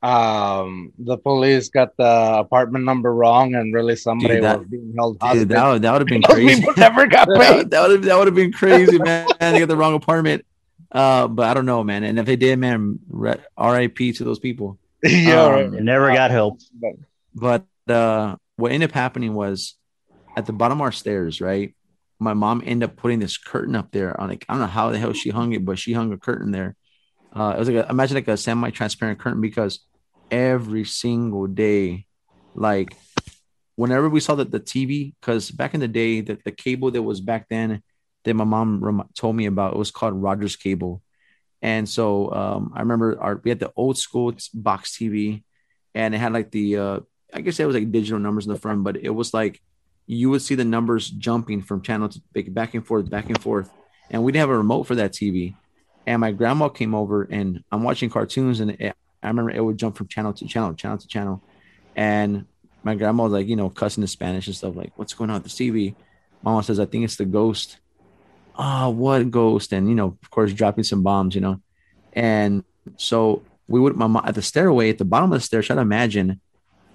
um 0.04 0.92
the 0.98 1.16
police 1.18 1.70
got 1.70 1.96
the 1.98 2.38
apartment 2.40 2.86
number 2.86 3.14
wrong 3.14 3.54
and 3.54 3.74
really 3.74 3.96
somebody 3.96 4.40
that- 4.40 4.60
was 4.60 4.68
being 4.68 4.94
held 4.98 5.20
dude, 5.20 5.50
that, 5.50 5.68
would- 5.68 5.82
that 5.84 5.92
would 5.92 6.02
have 6.02 6.08
been 6.08 6.22
Those 6.28 6.36
crazy. 6.38 6.60
people 6.62 6.74
never 6.78 7.06
got 7.08 7.28
paid. 7.36 7.38
that 7.38 7.70
that 7.70 7.82
would 7.82 7.92
have 7.92 8.04
that 8.04 8.18
would 8.18 8.28
have 8.28 8.36
been 8.36 8.52
crazy, 8.52 8.98
man. 8.98 9.28
they 9.40 9.60
got 9.60 9.68
the 9.68 9.78
wrong 9.78 9.94
apartment. 9.94 10.46
Uh, 10.92 11.28
but 11.28 11.48
I 11.48 11.54
don't 11.54 11.66
know, 11.66 11.84
man. 11.86 12.04
And 12.04 12.20
if 12.20 12.26
they 12.26 12.36
did, 12.36 12.60
man, 12.60 13.00
re- 13.08 13.38
R.I.P. 13.56 14.12
to 14.14 14.24
those 14.26 14.40
people. 14.40 14.78
yeah, 15.04 15.42
Um, 15.46 15.52
right. 15.54 15.74
It 15.74 15.84
never 15.84 16.12
got 16.14 16.32
help. 16.32 16.60
But- 17.34 17.66
But 17.88 17.94
uh, 17.94 18.36
what 18.58 18.72
ended 18.74 18.90
up 18.90 18.94
happening 18.94 19.34
was 19.34 19.76
at 20.36 20.46
the 20.48 20.52
bottom 20.54 20.80
of 20.80 20.82
our 20.82 20.92
stairs, 20.92 21.40
right? 21.40 21.74
My 22.20 22.34
mom 22.34 22.62
ended 22.66 22.90
up 22.90 22.98
putting 22.98 23.20
this 23.20 23.38
curtain 23.38 23.76
up 23.76 23.92
there 23.92 24.20
on 24.20 24.28
like 24.30 24.46
I 24.50 24.54
don't 24.54 24.62
know 24.62 24.68
how 24.68 24.90
the 24.90 25.00
hell 25.00 25.14
she 25.14 25.30
hung 25.30 25.54
it, 25.54 25.64
but 25.64 25.80
she 25.80 25.94
hung 25.94 26.12
a 26.12 26.18
curtain 26.18 26.52
there. 26.52 26.76
Uh, 27.34 27.54
it 27.56 27.60
was 27.60 27.70
like 27.70 27.86
a, 27.86 27.90
imagine 27.90 28.16
like 28.16 28.28
a 28.28 28.36
semi-transparent 28.36 29.18
curtain 29.20 29.40
because 29.40 29.80
every 30.32 30.86
single 30.86 31.46
day, 31.46 32.08
like 32.56 32.96
whenever 33.76 34.10
we 34.10 34.20
saw 34.20 34.36
that 34.36 34.52
the 34.52 34.60
TV, 34.60 35.14
because 35.20 35.52
back 35.52 35.74
in 35.74 35.80
the 35.80 35.88
day, 35.88 36.22
that 36.22 36.44
the 36.44 36.52
cable 36.52 36.90
that 36.92 37.04
was 37.04 37.22
back 37.22 37.48
then 37.50 37.84
that 38.24 38.34
my 38.34 38.44
mom 38.44 38.84
rem- 38.84 39.10
told 39.16 39.36
me 39.36 39.46
about, 39.46 39.74
it 39.74 39.78
was 39.80 39.92
called 39.92 40.14
Rogers 40.14 40.56
Cable. 40.56 41.02
And 41.62 41.88
so 41.88 42.34
um, 42.34 42.72
I 42.76 42.80
remember 42.80 43.20
our 43.20 43.42
we 43.44 43.50
had 43.50 43.60
the 43.60 43.72
old 43.76 43.98
school 43.98 44.34
box 44.54 44.98
TV, 44.98 45.44
and 45.94 46.16
it 46.16 46.18
had 46.18 46.34
like 46.34 46.52
the 46.52 46.78
uh, 46.78 47.00
I 47.34 47.42
guess 47.42 47.60
it 47.60 47.66
was 47.66 47.76
like 47.76 47.92
digital 47.92 48.20
numbers 48.20 48.48
in 48.48 48.54
the 48.54 48.60
front, 48.60 48.84
but 48.84 48.98
it 48.98 49.12
was 49.12 49.34
like 49.34 49.62
you 50.08 50.30
would 50.32 50.42
see 50.42 50.56
the 50.56 50.66
numbers 50.66 51.10
jumping 51.10 51.62
from 51.62 51.82
channel 51.82 52.10
to 52.10 52.22
back- 52.34 52.74
and 52.74 52.86
forth, 52.86 53.10
back 53.10 53.28
and 53.28 53.40
forth. 53.40 53.70
And 54.10 54.24
we 54.24 54.32
didn't 54.32 54.42
have 54.42 54.50
a 54.50 54.58
remote 54.58 54.84
for 54.84 54.96
that 54.96 55.14
TV. 55.14 55.56
And 56.08 56.20
my 56.20 56.32
grandma 56.32 56.70
came 56.70 56.96
over, 56.96 57.24
and 57.24 57.64
I'm 57.72 57.84
watching 57.84 58.10
cartoons, 58.10 58.60
and 58.60 58.76
I 59.24 59.28
remember 59.28 59.52
it 59.52 59.64
would 59.64 59.78
jump 59.78 59.98
from 59.98 60.08
channel 60.08 60.34
to 60.34 60.48
channel, 60.48 60.74
channel 60.74 60.98
to 60.98 61.08
channel. 61.08 61.42
And 61.96 62.46
my 62.84 62.96
grandma 62.96 63.24
was 63.24 63.34
like, 63.34 63.48
you 63.48 63.56
know, 63.56 63.70
cussing 63.70 64.04
in 64.04 64.08
Spanish 64.08 64.48
and 64.48 64.56
stuff, 64.56 64.76
like, 64.76 64.92
what's 64.96 65.14
going 65.14 65.30
on 65.30 65.42
with 65.42 65.52
the 65.52 65.72
TV? 65.72 65.96
Mama 66.42 66.64
says, 66.64 66.80
I 66.80 66.86
think 66.86 67.04
it's 67.04 67.18
the 67.18 67.26
ghost. 67.26 67.78
Ah, 68.56 68.90
what 68.90 69.30
ghost? 69.30 69.74
And, 69.74 69.88
you 69.88 69.96
know, 69.96 70.18
of 70.22 70.30
course, 70.32 70.54
dropping 70.54 70.84
some 70.84 71.04
bombs, 71.04 71.36
you 71.36 71.42
know. 71.42 71.62
And 72.14 72.64
so 72.98 73.44
we 73.68 73.80
would, 73.80 73.96
my 73.96 74.08
mom, 74.08 74.24
at 74.26 74.36
the 74.36 74.42
stairway, 74.42 74.90
at 74.90 74.98
the 74.98 75.06
bottom 75.06 75.32
of 75.32 75.40
the 75.40 75.46
stairs, 75.46 75.68
try 75.68 75.76
to 75.76 75.82
imagine, 75.82 76.42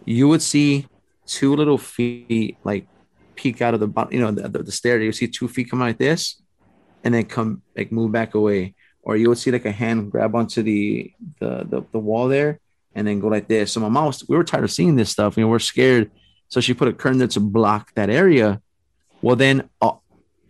you 0.04 0.28
would 0.28 0.42
see 0.42 0.86
two 1.26 1.54
little 1.54 1.78
feet 1.78 2.56
like 2.64 2.86
peek 3.34 3.62
out 3.62 3.74
of 3.74 3.80
the 3.80 3.88
bottom, 3.88 4.12
you 4.12 4.20
know, 4.20 4.30
the, 4.30 4.48
the, 4.48 4.62
the 4.64 4.72
stair. 4.72 5.00
You 5.00 5.12
see 5.12 5.28
two 5.28 5.48
feet 5.48 5.70
come 5.70 5.82
out 5.82 5.86
like 5.86 5.98
this 5.98 6.42
and 7.04 7.14
then 7.14 7.24
come, 7.26 7.62
like, 7.76 7.92
move 7.92 8.10
back 8.12 8.34
away. 8.34 8.74
Or 9.06 9.16
you 9.16 9.28
would 9.28 9.38
see 9.38 9.52
like 9.52 9.64
a 9.64 9.70
hand 9.70 10.10
grab 10.10 10.34
onto 10.34 10.62
the, 10.64 11.12
the, 11.38 11.64
the, 11.70 11.82
the 11.92 11.98
wall 12.00 12.26
there 12.26 12.58
and 12.92 13.06
then 13.06 13.20
go 13.20 13.28
like 13.28 13.46
this. 13.46 13.70
So 13.70 13.78
my 13.78 13.88
mom 13.88 14.06
was, 14.06 14.28
we 14.28 14.36
were 14.36 14.42
tired 14.42 14.64
of 14.64 14.72
seeing 14.72 14.96
this 14.96 15.10
stuff. 15.10 15.36
You 15.36 15.44
know, 15.44 15.48
we're 15.48 15.60
scared. 15.60 16.10
So 16.48 16.60
she 16.60 16.74
put 16.74 16.88
a 16.88 16.92
curtain 16.92 17.18
there 17.18 17.28
to 17.28 17.38
block 17.40 17.94
that 17.94 18.10
area. 18.10 18.60
Well, 19.22 19.36
then 19.36 19.70
uh, 19.80 19.92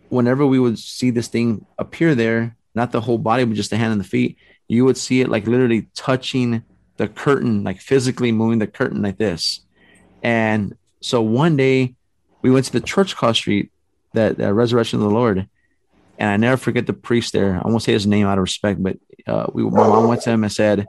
whenever 0.09 0.43
we 0.47 0.57
would 0.57 0.79
see 0.79 1.11
this 1.11 1.27
thing 1.27 1.67
appear 1.77 2.15
there, 2.15 2.57
not 2.73 2.91
the 2.91 3.01
whole 3.01 3.19
body, 3.19 3.43
but 3.43 3.53
just 3.53 3.69
the 3.69 3.77
hand 3.77 3.91
and 3.91 4.01
the 4.01 4.07
feet, 4.07 4.37
you 4.67 4.85
would 4.85 4.97
see 4.97 5.21
it 5.21 5.29
like 5.29 5.45
literally 5.45 5.89
touching 5.93 6.63
the 6.97 7.07
curtain, 7.07 7.63
like 7.63 7.79
physically 7.79 8.31
moving 8.31 8.57
the 8.57 8.65
curtain 8.65 9.03
like 9.03 9.19
this. 9.19 9.61
And 10.23 10.75
so 10.99 11.21
one 11.21 11.57
day 11.57 11.93
we 12.41 12.49
went 12.49 12.65
to 12.65 12.71
the 12.71 12.81
church 12.81 13.13
across 13.13 13.37
street, 13.37 13.71
that, 14.13 14.37
that 14.37 14.55
resurrection 14.55 14.97
of 14.97 15.03
the 15.03 15.13
Lord. 15.13 15.47
And 16.17 16.29
I 16.29 16.37
never 16.37 16.57
forget 16.57 16.87
the 16.87 16.93
priest 16.93 17.33
there. 17.33 17.61
I 17.63 17.67
won't 17.67 17.83
say 17.83 17.93
his 17.93 18.07
name 18.07 18.25
out 18.27 18.37
of 18.37 18.41
respect, 18.41 18.81
but 18.81 18.97
uh, 19.27 19.47
we, 19.53 19.63
my 19.63 19.87
mom 19.87 20.07
went 20.07 20.21
to 20.23 20.31
him 20.31 20.43
and 20.43 20.51
said, 20.51 20.87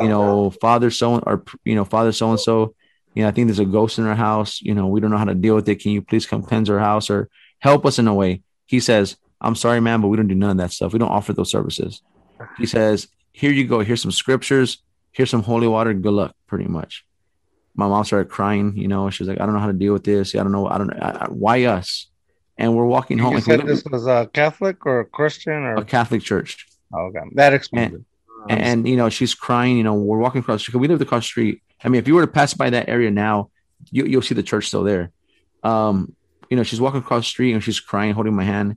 you 0.00 0.08
know, 0.08 0.50
father 0.50 0.90
so 0.90 1.18
or 1.20 1.44
you 1.64 1.74
know, 1.74 1.84
father 1.84 2.12
so 2.12 2.30
and 2.30 2.40
so, 2.40 2.74
you 3.14 3.22
know, 3.22 3.28
I 3.28 3.30
think 3.30 3.46
there's 3.46 3.58
a 3.58 3.64
ghost 3.64 3.98
in 3.98 4.06
our 4.06 4.14
house. 4.14 4.60
You 4.60 4.74
know, 4.74 4.88
we 4.88 5.00
don't 5.00 5.10
know 5.10 5.18
how 5.18 5.24
to 5.24 5.34
deal 5.34 5.54
with 5.54 5.68
it. 5.68 5.76
Can 5.76 5.92
you 5.92 6.02
please 6.02 6.26
come 6.26 6.42
cleanse 6.42 6.68
our 6.68 6.78
house 6.78 7.08
or 7.08 7.30
help 7.60 7.86
us 7.86 7.98
in 7.98 8.08
a 8.08 8.14
way? 8.14 8.42
He 8.66 8.80
says, 8.80 9.16
I'm 9.40 9.54
sorry, 9.54 9.80
man, 9.80 10.00
but 10.00 10.08
we 10.08 10.16
don't 10.16 10.28
do 10.28 10.34
none 10.34 10.50
of 10.50 10.56
that 10.58 10.72
stuff. 10.72 10.92
We 10.92 10.98
don't 10.98 11.10
offer 11.10 11.32
those 11.32 11.50
services. 11.50 12.02
He 12.58 12.66
says, 12.66 13.08
Here 13.32 13.52
you 13.52 13.66
go. 13.66 13.80
Here's 13.80 14.02
some 14.02 14.10
scriptures. 14.10 14.82
Here's 15.12 15.30
some 15.30 15.42
holy 15.42 15.68
water. 15.68 15.94
Good 15.94 16.12
luck, 16.12 16.34
pretty 16.46 16.66
much. 16.66 17.04
My 17.74 17.88
mom 17.88 18.04
started 18.04 18.30
crying. 18.30 18.76
You 18.76 18.88
know, 18.88 19.08
she's 19.10 19.28
like, 19.28 19.40
I 19.40 19.46
don't 19.46 19.54
know 19.54 19.60
how 19.60 19.66
to 19.66 19.72
deal 19.72 19.92
with 19.92 20.04
this. 20.04 20.34
I 20.34 20.38
don't 20.38 20.52
know. 20.52 20.66
I 20.66 20.78
don't 20.78 20.88
know. 20.88 21.26
Why 21.30 21.64
us? 21.64 22.08
And 22.58 22.74
we're 22.74 22.86
walking 22.86 23.18
home. 23.18 23.34
You 23.34 23.40
said 23.40 23.66
this 23.66 23.84
was 23.84 24.06
a 24.06 24.30
Catholic 24.32 24.86
or 24.86 25.00
a 25.00 25.04
Christian 25.04 25.52
or 25.52 25.76
a 25.76 25.84
Catholic 25.84 26.22
church. 26.22 26.66
oh, 26.94 27.06
okay. 27.06 27.20
That 27.34 27.52
explains 27.52 27.94
it. 27.94 28.02
and, 28.48 28.62
and, 28.62 28.88
you 28.88 28.96
know 28.96 29.08
she's 29.08 29.34
crying 29.34 29.76
you 29.76 29.82
know 29.82 29.94
we're 29.94 30.18
walking 30.18 30.40
across 30.40 30.60
the 30.60 30.70
street. 30.70 30.80
We 30.80 30.88
live 30.88 31.00
across 31.00 31.24
the 31.24 31.28
street. 31.28 31.62
I 31.84 31.88
mean 31.88 31.98
if 31.98 32.08
you 32.08 32.14
were 32.14 32.22
to 32.22 32.32
pass 32.32 32.54
by 32.54 32.70
that 32.70 32.88
area 32.88 33.10
now 33.10 33.50
you, 33.90 34.06
you'll 34.06 34.22
see 34.22 34.34
the 34.34 34.42
church 34.42 34.68
still 34.68 34.84
there. 34.84 35.10
Um 35.62 36.14
you 36.48 36.56
know 36.56 36.62
she's 36.62 36.80
walking 36.80 37.00
across 37.00 37.24
the 37.24 37.30
street 37.30 37.52
and 37.52 37.62
she's 37.62 37.80
crying 37.80 38.14
holding 38.14 38.34
my 38.34 38.44
hand. 38.44 38.76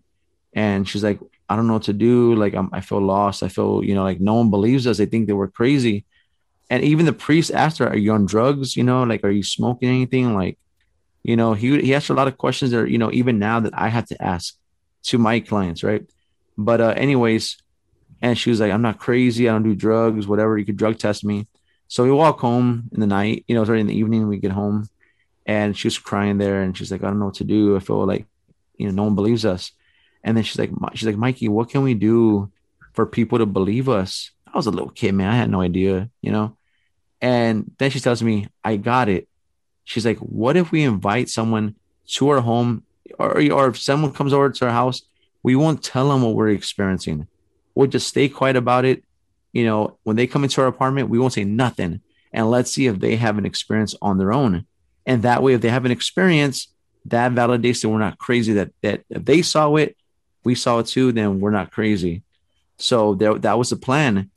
And 0.53 0.87
she's 0.87 1.03
like 1.03 1.19
i 1.47 1.55
don't 1.55 1.67
know 1.67 1.73
what 1.73 1.83
to 1.83 1.93
do. 1.93 2.35
Like 2.35 2.55
I'm, 2.55 2.69
i 2.73 2.81
feel 2.81 3.01
lost. 3.01 3.43
I 3.43 3.47
feel 3.47 3.83
you 3.83 3.95
know 3.95 4.03
like 4.03 4.19
no 4.19 4.33
one 4.33 4.49
believes 4.49 4.87
us. 4.87 4.97
They 4.97 5.05
think 5.05 5.27
that 5.27 5.35
we're 5.37 5.47
crazy. 5.47 6.05
And 6.69 6.83
even 6.83 7.05
the 7.05 7.13
priest 7.13 7.51
asked 7.51 7.77
her 7.77 7.87
are 7.87 7.97
you 7.97 8.11
on 8.11 8.25
drugs? 8.25 8.75
You 8.75 8.83
know 8.83 9.03
like 9.03 9.23
are 9.23 9.31
you 9.31 9.43
smoking 9.43 9.87
anything? 9.87 10.35
Like 10.35 10.57
you 11.23 11.35
know 11.35 11.53
he, 11.53 11.81
he 11.81 11.95
asked 11.95 12.09
a 12.09 12.13
lot 12.13 12.27
of 12.27 12.37
questions 12.37 12.71
that 12.71 12.79
are, 12.79 12.87
you 12.87 12.97
know 12.97 13.11
even 13.11 13.39
now 13.39 13.59
that 13.59 13.73
i 13.77 13.87
have 13.87 14.05
to 14.05 14.21
ask 14.21 14.55
to 15.03 15.17
my 15.17 15.39
clients 15.39 15.83
right 15.83 16.05
but 16.57 16.81
uh 16.81 16.93
anyways 16.95 17.57
and 18.21 18.37
she 18.37 18.49
was 18.49 18.59
like, 18.59 18.71
I'm 18.71 18.81
not 18.81 18.99
crazy. 18.99 19.47
I 19.47 19.53
don't 19.53 19.63
do 19.63 19.75
drugs, 19.75 20.27
whatever. 20.27 20.57
You 20.57 20.65
could 20.65 20.77
drug 20.77 20.97
test 20.97 21.23
me. 21.23 21.47
So 21.87 22.03
we 22.03 22.11
walk 22.11 22.39
home 22.39 22.89
in 22.93 22.99
the 22.99 23.07
night, 23.07 23.45
you 23.47 23.55
know, 23.55 23.61
it's 23.61 23.69
already 23.69 23.81
in 23.81 23.87
the 23.87 23.97
evening. 23.97 24.27
We 24.27 24.37
get 24.37 24.51
home 24.51 24.87
and 25.45 25.75
she 25.75 25.87
was 25.87 25.97
crying 25.97 26.37
there 26.37 26.61
and 26.61 26.77
she's 26.77 26.91
like, 26.91 27.03
I 27.03 27.07
don't 27.07 27.19
know 27.19 27.25
what 27.25 27.35
to 27.35 27.43
do. 27.43 27.75
I 27.75 27.79
feel 27.79 28.05
like, 28.05 28.27
you 28.77 28.87
know, 28.87 28.93
no 28.93 29.03
one 29.03 29.15
believes 29.15 29.45
us. 29.45 29.71
And 30.23 30.35
then 30.35 30.43
she's 30.43 30.59
like, 30.59 30.71
she's 30.93 31.07
like, 31.07 31.17
Mikey, 31.17 31.47
what 31.47 31.69
can 31.69 31.81
we 31.81 31.93
do 31.93 32.51
for 32.93 33.05
people 33.05 33.37
to 33.39 33.45
believe 33.45 33.89
us? 33.89 34.31
I 34.45 34.57
was 34.57 34.67
a 34.67 34.71
little 34.71 34.89
kid, 34.89 35.13
man. 35.13 35.29
I 35.29 35.35
had 35.35 35.49
no 35.49 35.61
idea, 35.61 36.09
you 36.21 36.31
know? 36.31 36.57
And 37.21 37.71
then 37.77 37.89
she 37.89 37.99
tells 37.99 38.21
me, 38.21 38.47
I 38.63 38.75
got 38.75 39.09
it. 39.09 39.27
She's 39.89 40.05
like, 40.05 40.19
what 40.19 40.55
if 40.55 40.71
we 40.71 40.83
invite 40.83 41.29
someone 41.29 41.75
to 42.07 42.29
our 42.29 42.41
home 42.41 42.83
or, 43.17 43.41
or 43.51 43.67
if 43.67 43.77
someone 43.79 44.13
comes 44.13 44.33
over 44.33 44.49
to 44.49 44.65
our 44.65 44.71
house, 44.71 45.01
we 45.41 45.55
won't 45.55 45.83
tell 45.83 46.09
them 46.09 46.21
what 46.21 46.35
we're 46.35 46.49
experiencing 46.49 47.27
we'll 47.79 47.87
just 47.87 48.07
stay 48.09 48.27
quiet 48.27 48.57
about 48.57 48.83
it. 48.83 49.05
You 49.53 49.65
know, 49.65 49.97
when 50.03 50.17
they 50.17 50.27
come 50.27 50.43
into 50.43 50.61
our 50.61 50.67
apartment, 50.67 51.09
we 51.09 51.17
won't 51.17 51.33
say 51.33 51.45
nothing. 51.45 52.01
And 52.33 52.51
let's 52.51 52.71
see 52.71 52.87
if 52.87 52.99
they 52.99 53.15
have 53.15 53.37
an 53.37 53.45
experience 53.45 53.95
on 54.01 54.17
their 54.17 54.33
own. 54.33 54.65
And 55.05 55.23
that 55.23 55.41
way, 55.41 55.53
if 55.53 55.61
they 55.61 55.69
have 55.69 55.85
an 55.85 55.91
experience, 55.91 56.67
that 57.05 57.31
validates 57.31 57.81
that 57.81 57.89
we're 57.89 57.97
not 57.97 58.19
crazy. 58.19 58.53
That 58.53 58.71
that 58.81 59.03
if 59.09 59.23
they 59.23 59.41
saw 59.41 59.75
it, 59.77 59.95
we 60.43 60.55
saw 60.55 60.79
it 60.79 60.87
too, 60.87 61.13
then 61.13 61.39
we're 61.39 61.51
not 61.51 61.71
crazy. 61.71 62.21
So 62.77 63.15
there, 63.15 63.35
that 63.35 63.57
was 63.57 63.69
the 63.69 63.77
plan. 63.77 64.29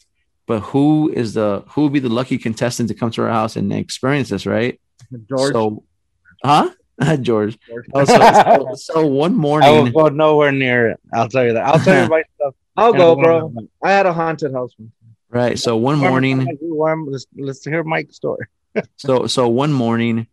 But 0.46 0.60
who 0.60 1.10
is 1.12 1.34
the 1.34 1.64
who 1.70 1.82
would 1.82 1.92
be 1.92 1.98
the 1.98 2.08
lucky 2.08 2.38
contestant 2.38 2.88
to 2.88 2.94
come 2.94 3.10
to 3.10 3.22
our 3.22 3.28
house 3.28 3.56
and 3.56 3.72
experience 3.72 4.30
this, 4.30 4.46
right? 4.46 4.80
George. 5.18 5.52
So, 5.52 5.84
huh? 6.44 6.70
George. 7.20 7.58
George. 7.66 7.86
Oh, 7.94 8.04
so, 8.04 8.32
so, 8.32 8.74
so 8.76 9.06
one 9.06 9.32
I 9.32 9.34
will 9.34 9.40
morning, 9.40 9.92
go 9.92 10.08
nowhere 10.08 10.52
near 10.52 10.90
it. 10.90 11.00
I'll 11.12 11.28
tell 11.28 11.44
you 11.44 11.54
that. 11.54 11.64
I'll 11.66 11.78
tell 11.78 12.02
you 12.04 12.08
my 12.08 12.22
stuff. 12.36 12.54
I'll 12.76 12.92
go, 12.92 13.14
bro. 13.16 13.52
I 13.82 13.90
had 13.92 14.06
a 14.06 14.12
haunted 14.12 14.52
house. 14.52 14.72
right? 15.30 15.58
So 15.58 15.76
one 15.76 15.98
morning, 15.98 16.46
Let's, 17.10 17.26
let's 17.36 17.64
hear 17.64 17.82
Mike's 17.84 18.16
story. 18.16 18.46
So 18.96 19.26
so 19.26 19.48
one 19.48 19.72
morning, 19.72 20.26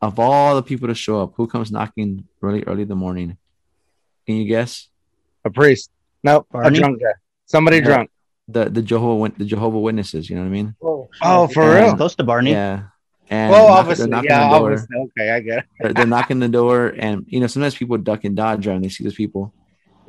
of 0.00 0.18
all 0.18 0.56
the 0.56 0.62
people 0.62 0.88
to 0.88 0.94
show 0.94 1.22
up, 1.22 1.34
who 1.36 1.46
comes 1.46 1.70
knocking 1.70 2.24
really 2.40 2.62
early 2.64 2.82
in 2.82 2.88
the 2.88 2.96
morning? 2.96 3.36
Can 4.26 4.36
you 4.36 4.46
guess? 4.46 4.88
A 5.44 5.50
priest. 5.50 5.90
Nope. 6.24 6.46
A 6.54 6.70
drunk 6.70 7.00
guy. 7.00 7.12
Somebody 7.44 7.78
Yeah. 7.78 7.84
drunk. 7.84 8.10
The 8.48 8.70
the 8.70 8.80
Jehovah 8.82 9.32
the 9.36 9.44
Jehovah 9.44 9.78
Witnesses. 9.78 10.30
You 10.30 10.36
know 10.36 10.42
what 10.42 10.48
I 10.48 10.50
mean? 10.50 10.74
Oh, 10.80 11.08
oh 11.22 11.46
for 11.48 11.64
Yeah. 11.64 11.78
real? 11.86 11.96
Close 11.96 12.14
to 12.16 12.24
Barney. 12.24 12.52
Yeah. 12.52 12.84
And 13.28 13.50
Well, 13.50 13.66
obviously. 13.68 14.08
knocking 14.08 14.30
Yeah, 14.30 14.50
obviously. 14.52 14.96
Okay, 14.96 15.30
I 15.30 15.40
get 15.40 15.58
it. 15.58 15.64
They're, 15.80 15.92
they're 15.94 16.06
knocking 16.06 16.38
the 16.38 16.48
door, 16.48 16.94
and 16.98 17.24
you 17.28 17.40
know 17.40 17.46
sometimes 17.48 17.74
people 17.74 17.98
duck 17.98 18.24
and 18.24 18.36
dodge 18.36 18.66
when 18.66 18.82
they 18.82 18.88
see 18.88 19.04
those 19.04 19.14
people. 19.14 19.52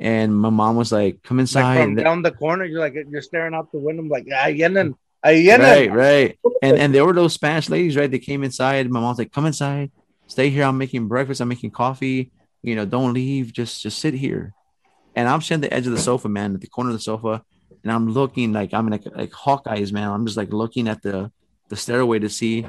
And 0.00 0.36
my 0.36 0.50
mom 0.50 0.76
was 0.76 0.92
like, 0.92 1.22
"Come 1.24 1.38
Like 1.38 1.42
inside." 1.42 1.82
from 1.82 1.94
down 1.96 2.22
the 2.22 2.30
corner, 2.30 2.64
you're 2.64 2.80
like 2.80 2.94
you're 2.94 3.22
staring 3.22 3.54
out 3.54 3.72
the 3.72 3.78
window, 3.78 4.04
like 4.04 4.26
ah, 4.32 4.46
yenen, 4.46 4.94
ah, 5.24 5.28
yenen. 5.28 5.58
right, 5.58 5.92
right. 5.92 6.38
And 6.62 6.78
and 6.78 6.94
there 6.94 7.04
were 7.04 7.12
those 7.12 7.34
Spanish 7.34 7.68
ladies, 7.68 7.96
right? 7.96 8.10
They 8.10 8.20
came 8.20 8.44
inside. 8.44 8.88
My 8.90 9.00
mom's 9.00 9.18
like, 9.18 9.32
"Come 9.32 9.46
inside, 9.46 9.90
stay 10.28 10.50
here. 10.50 10.62
I'm 10.62 10.78
making 10.78 11.08
breakfast. 11.08 11.40
I'm 11.40 11.48
making 11.48 11.72
coffee. 11.72 12.30
You 12.62 12.76
know, 12.76 12.84
don't 12.84 13.12
leave. 13.14 13.52
Just 13.52 13.82
just 13.82 13.98
sit 13.98 14.14
here." 14.14 14.54
And 15.16 15.28
I'm 15.28 15.42
sitting 15.42 15.64
at 15.64 15.70
the 15.70 15.74
edge 15.76 15.86
of 15.88 15.92
the 15.92 15.98
sofa, 15.98 16.28
man, 16.28 16.54
at 16.54 16.60
the 16.60 16.68
corner 16.68 16.90
of 16.90 16.94
the 16.96 17.02
sofa, 17.02 17.42
and 17.82 17.90
I'm 17.90 18.08
looking 18.12 18.52
like 18.52 18.72
I'm 18.72 18.88
like 18.88 19.02
like 19.16 19.32
Hawkeyes, 19.32 19.90
man. 19.90 20.08
I'm 20.08 20.24
just 20.26 20.36
like 20.36 20.52
looking 20.52 20.86
at 20.86 21.02
the 21.02 21.32
the 21.68 21.76
stairway 21.76 22.20
to 22.20 22.28
see 22.28 22.64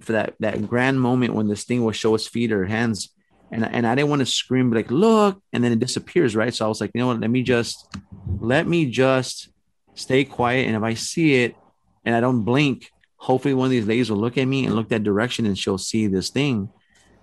for 0.00 0.12
that 0.12 0.34
that 0.40 0.66
grand 0.66 1.00
moment 1.00 1.34
when 1.34 1.48
this 1.48 1.64
thing 1.64 1.84
will 1.84 1.92
show 1.92 2.14
its 2.14 2.26
feet 2.26 2.52
or 2.52 2.66
hands. 2.66 3.10
And, 3.52 3.64
and 3.64 3.86
I 3.86 3.94
didn't 3.94 4.10
want 4.10 4.20
to 4.20 4.26
scream 4.26 4.72
like 4.72 4.90
look 4.90 5.40
and 5.52 5.62
then 5.62 5.70
it 5.70 5.78
disappears 5.78 6.34
right 6.34 6.52
so 6.52 6.64
I 6.64 6.68
was 6.68 6.80
like 6.80 6.90
you 6.92 7.00
know 7.00 7.06
what 7.06 7.20
let 7.20 7.30
me 7.30 7.44
just 7.44 7.86
let 8.40 8.66
me 8.66 8.90
just 8.90 9.50
stay 9.94 10.24
quiet 10.24 10.66
and 10.66 10.74
if 10.74 10.82
I 10.82 10.94
see 10.94 11.44
it 11.44 11.54
and 12.04 12.16
I 12.16 12.20
don't 12.20 12.42
blink, 12.42 12.90
hopefully 13.16 13.54
one 13.54 13.66
of 13.66 13.70
these 13.70 13.86
ladies 13.86 14.10
will 14.10 14.18
look 14.18 14.36
at 14.36 14.46
me 14.46 14.66
and 14.66 14.74
look 14.74 14.88
that 14.88 15.04
direction 15.04 15.46
and 15.46 15.56
she'll 15.56 15.78
see 15.78 16.08
this 16.08 16.30
thing. 16.30 16.70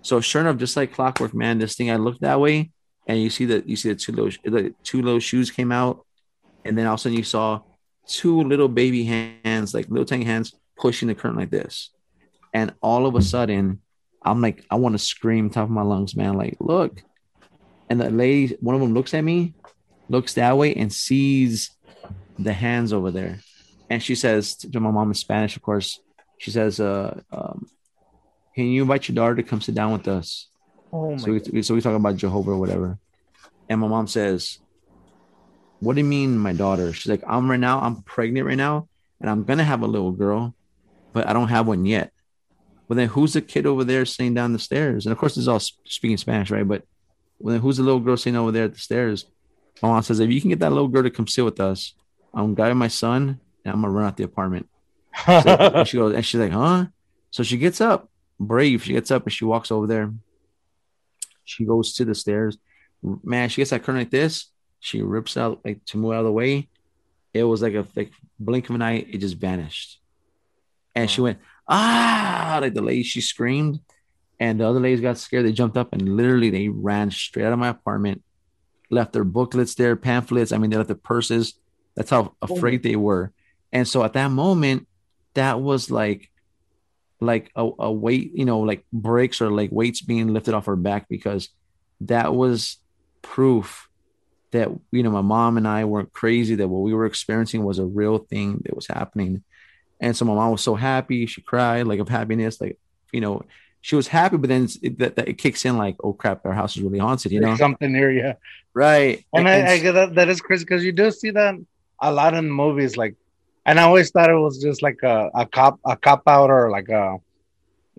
So 0.01 0.21
sure 0.21 0.39
enough, 0.39 0.57
just 0.57 0.77
like 0.77 0.93
clockwork, 0.93 1.33
man, 1.33 1.57
this 1.57 1.75
thing 1.75 1.91
I 1.91 1.97
looked 1.97 2.21
that 2.21 2.39
way 2.39 2.71
and 3.07 3.21
you 3.21 3.29
see 3.29 3.45
that 3.45 3.67
you 3.67 3.75
see 3.75 3.89
the 3.89 3.95
two 3.95 4.11
little 4.11 4.31
the 4.43 4.73
two 4.83 5.01
little 5.01 5.19
shoes 5.19 5.51
came 5.51 5.71
out, 5.71 6.05
and 6.63 6.77
then 6.77 6.87
all 6.87 6.93
of 6.93 6.99
a 6.99 7.01
sudden 7.01 7.17
you 7.17 7.23
saw 7.23 7.61
two 8.07 8.43
little 8.43 8.67
baby 8.67 9.03
hands, 9.03 9.73
like 9.73 9.89
little 9.89 10.05
tiny 10.05 10.25
hands, 10.25 10.53
pushing 10.77 11.07
the 11.07 11.15
curtain 11.15 11.37
like 11.37 11.49
this. 11.49 11.89
And 12.53 12.73
all 12.81 13.05
of 13.05 13.15
a 13.15 13.21
sudden, 13.21 13.81
I'm 14.21 14.41
like, 14.41 14.65
I 14.69 14.75
want 14.75 14.93
to 14.93 14.99
scream 14.99 15.49
top 15.49 15.65
of 15.65 15.69
my 15.69 15.81
lungs, 15.81 16.15
man. 16.15 16.33
Like, 16.33 16.57
look. 16.59 17.01
And 17.89 17.99
the 17.99 18.09
lady, 18.09 18.55
one 18.61 18.75
of 18.75 18.81
them 18.81 18.93
looks 18.93 19.13
at 19.13 19.21
me, 19.21 19.53
looks 20.07 20.33
that 20.35 20.57
way, 20.57 20.73
and 20.73 20.91
sees 20.91 21.71
the 22.39 22.53
hands 22.53 22.93
over 22.93 23.11
there 23.11 23.39
and 23.93 24.01
she 24.01 24.15
says 24.15 24.55
to 24.55 24.79
my 24.79 24.89
mom 24.89 25.09
in 25.09 25.13
Spanish, 25.13 25.55
of 25.55 25.61
course, 25.61 25.99
she 26.39 26.49
says, 26.49 26.79
uh, 26.79 27.21
um, 27.31 27.67
can 28.55 28.65
you 28.65 28.81
invite 28.81 29.07
your 29.07 29.13
daughter 29.13 29.35
to 29.35 29.43
come 29.43 29.61
sit 29.61 29.75
down 29.75 29.91
with 29.91 30.07
us? 30.07 30.47
Oh 30.91 31.11
my 31.11 31.17
So 31.17 31.39
we, 31.51 31.61
so 31.61 31.75
we 31.75 31.81
talk 31.81 31.95
about 31.95 32.17
Jehovah 32.17 32.51
or 32.51 32.57
whatever. 32.57 32.97
And 33.69 33.79
my 33.79 33.87
mom 33.87 34.07
says, 34.07 34.57
What 35.79 35.93
do 35.93 36.01
you 36.01 36.07
mean, 36.07 36.39
my 36.39 36.53
daughter? 36.53 36.91
She's 36.91 37.09
like, 37.09 37.23
I'm 37.27 37.49
right 37.49 37.59
now, 37.59 37.81
I'm 37.81 38.01
pregnant 38.01 38.47
right 38.47 38.57
now, 38.57 38.87
and 39.21 39.29
I'm 39.29 39.43
gonna 39.43 39.63
have 39.63 39.83
a 39.83 39.87
little 39.87 40.11
girl, 40.11 40.55
but 41.13 41.27
I 41.27 41.33
don't 41.33 41.49
have 41.49 41.67
one 41.67 41.85
yet. 41.85 42.12
But 42.93 42.97
then 42.97 43.07
who's 43.07 43.33
the 43.33 43.41
kid 43.41 43.65
over 43.65 43.83
there 43.83 44.05
sitting 44.05 44.35
down 44.35 44.53
the 44.53 44.59
stairs? 44.59 45.07
And 45.07 45.13
of 45.13 45.17
course, 45.17 45.33
this 45.33 45.41
is 45.41 45.47
all 45.47 45.59
speaking 45.59 46.15
Spanish, 46.15 46.51
right? 46.51 46.67
But 46.67 46.83
well, 47.39 47.53
then 47.53 47.59
who's 47.59 47.77
the 47.77 47.83
little 47.83 47.99
girl 47.99 48.15
sitting 48.17 48.37
over 48.37 48.51
there 48.51 48.65
at 48.65 48.73
the 48.73 48.79
stairs? 48.79 49.25
My 49.81 49.89
mom 49.89 50.03
says, 50.03 50.19
If 50.19 50.29
you 50.29 50.39
can 50.39 50.51
get 50.51 50.59
that 50.59 50.71
little 50.71 50.87
girl 50.87 51.01
to 51.01 51.09
come 51.09 51.25
sit 51.25 51.43
with 51.43 51.59
us, 51.59 51.95
I'm 52.35 52.53
grabbing 52.53 52.77
my 52.77 52.89
son 52.89 53.39
and 53.65 53.73
I'm 53.73 53.81
gonna 53.81 53.91
run 53.91 54.05
out 54.05 54.15
the 54.15 54.25
apartment. 54.25 54.69
So- 55.25 55.31
and 55.33 55.87
she 55.87 55.97
goes, 55.97 56.13
and 56.13 56.23
she's 56.23 56.39
like, 56.39 56.51
huh? 56.51 56.85
So 57.31 57.41
she 57.41 57.57
gets 57.57 57.81
up, 57.81 58.11
brave. 58.39 58.83
She 58.83 58.93
gets 58.93 59.09
up 59.09 59.23
and 59.23 59.33
she 59.33 59.43
walks 59.43 59.71
over 59.71 59.87
there. 59.87 60.13
She 61.45 61.65
goes 61.65 61.95
to 61.95 62.05
the 62.05 62.13
stairs. 62.13 62.59
Man, 63.01 63.49
she 63.49 63.61
gets 63.61 63.71
that 63.71 63.81
curtain 63.81 64.01
like 64.01 64.11
this. 64.11 64.51
She 64.81 65.01
rips 65.01 65.35
out 65.35 65.61
like 65.65 65.83
to 65.85 65.97
move 65.97 66.13
out 66.13 66.19
of 66.19 66.25
the 66.25 66.31
way. 66.31 66.69
It 67.33 67.43
was 67.43 67.63
like 67.63 67.73
a 67.73 67.87
like 67.95 68.11
blink 68.39 68.69
of 68.69 68.75
an 68.75 68.83
eye. 68.83 68.97
It 68.97 69.17
just 69.17 69.37
vanished. 69.37 69.99
And 70.93 71.09
she 71.09 71.21
went, 71.21 71.39
ah, 71.67 72.59
like 72.61 72.73
the 72.73 72.81
lady, 72.81 73.03
she 73.03 73.21
screamed. 73.21 73.79
And 74.39 74.59
the 74.59 74.67
other 74.67 74.79
ladies 74.79 75.01
got 75.01 75.17
scared. 75.17 75.45
They 75.45 75.51
jumped 75.51 75.77
up 75.77 75.93
and 75.93 76.17
literally 76.17 76.49
they 76.49 76.67
ran 76.67 77.11
straight 77.11 77.45
out 77.45 77.53
of 77.53 77.59
my 77.59 77.69
apartment, 77.69 78.23
left 78.89 79.13
their 79.13 79.23
booklets 79.23 79.75
there, 79.75 79.95
pamphlets. 79.95 80.51
I 80.51 80.57
mean, 80.57 80.69
they 80.69 80.77
left 80.77 80.87
their 80.87 80.95
purses. 80.95 81.53
That's 81.95 82.09
how 82.09 82.35
afraid 82.41 82.83
they 82.83 82.95
were. 82.95 83.31
And 83.71 83.87
so 83.87 84.03
at 84.03 84.13
that 84.13 84.29
moment, 84.29 84.87
that 85.33 85.61
was 85.61 85.89
like 85.89 86.29
like 87.19 87.51
a, 87.55 87.69
a 87.79 87.91
weight, 87.91 88.31
you 88.35 88.43
know, 88.43 88.59
like 88.59 88.85
bricks 88.91 89.41
or 89.41 89.49
like 89.49 89.71
weights 89.71 90.01
being 90.01 90.33
lifted 90.33 90.53
off 90.53 90.65
her 90.65 90.75
back 90.75 91.07
because 91.07 91.49
that 92.01 92.35
was 92.35 92.77
proof 93.21 93.87
that 94.51 94.69
you 94.91 95.03
know 95.03 95.09
my 95.09 95.21
mom 95.21 95.57
and 95.57 95.67
I 95.67 95.85
weren't 95.85 96.13
crazy, 96.13 96.55
that 96.55 96.67
what 96.67 96.81
we 96.81 96.93
were 96.93 97.05
experiencing 97.05 97.63
was 97.63 97.79
a 97.79 97.85
real 97.85 98.19
thing 98.19 98.61
that 98.65 98.75
was 98.75 98.87
happening. 98.87 99.43
And 99.99 100.15
so 100.15 100.25
my 100.25 100.33
mom 100.33 100.51
was 100.51 100.61
so 100.61 100.75
happy, 100.75 101.25
she 101.25 101.41
cried 101.41 101.87
like 101.87 101.99
of 101.99 102.09
happiness, 102.09 102.59
like 102.59 102.77
you 103.11 103.21
know, 103.21 103.43
she 103.81 103.95
was 103.95 104.07
happy, 104.07 104.37
but 104.37 104.47
then 104.49 104.67
it, 104.81 104.97
that, 104.99 105.15
that 105.17 105.27
it 105.27 105.37
kicks 105.37 105.65
in 105.65 105.77
like, 105.77 105.97
oh 106.03 106.13
crap, 106.13 106.45
our 106.45 106.53
house 106.53 106.75
is 106.75 106.81
really 106.81 106.99
haunted, 106.99 107.31
you 107.31 107.41
know? 107.41 107.55
Something 107.55 107.91
near 107.91 108.11
you. 108.11 108.33
Right. 108.73 109.25
And 109.33 109.47
I, 109.47 109.73
I 109.73 109.77
get 109.79 109.91
that 109.91 110.15
that 110.15 110.29
is 110.29 110.41
crazy 110.41 110.63
because 110.65 110.83
you 110.83 110.91
do 110.91 111.11
see 111.11 111.31
that 111.31 111.55
a 112.01 112.11
lot 112.11 112.33
in 112.33 112.49
movies. 112.49 112.97
Like, 112.97 113.15
and 113.65 113.79
I 113.79 113.83
always 113.83 114.09
thought 114.09 114.29
it 114.29 114.35
was 114.35 114.61
just 114.61 114.81
like 114.81 115.03
a, 115.03 115.29
a 115.35 115.45
cop 115.45 115.79
a 115.85 115.95
cop 115.95 116.23
out 116.27 116.49
or 116.49 116.69
like 116.69 116.89
a 116.89 117.17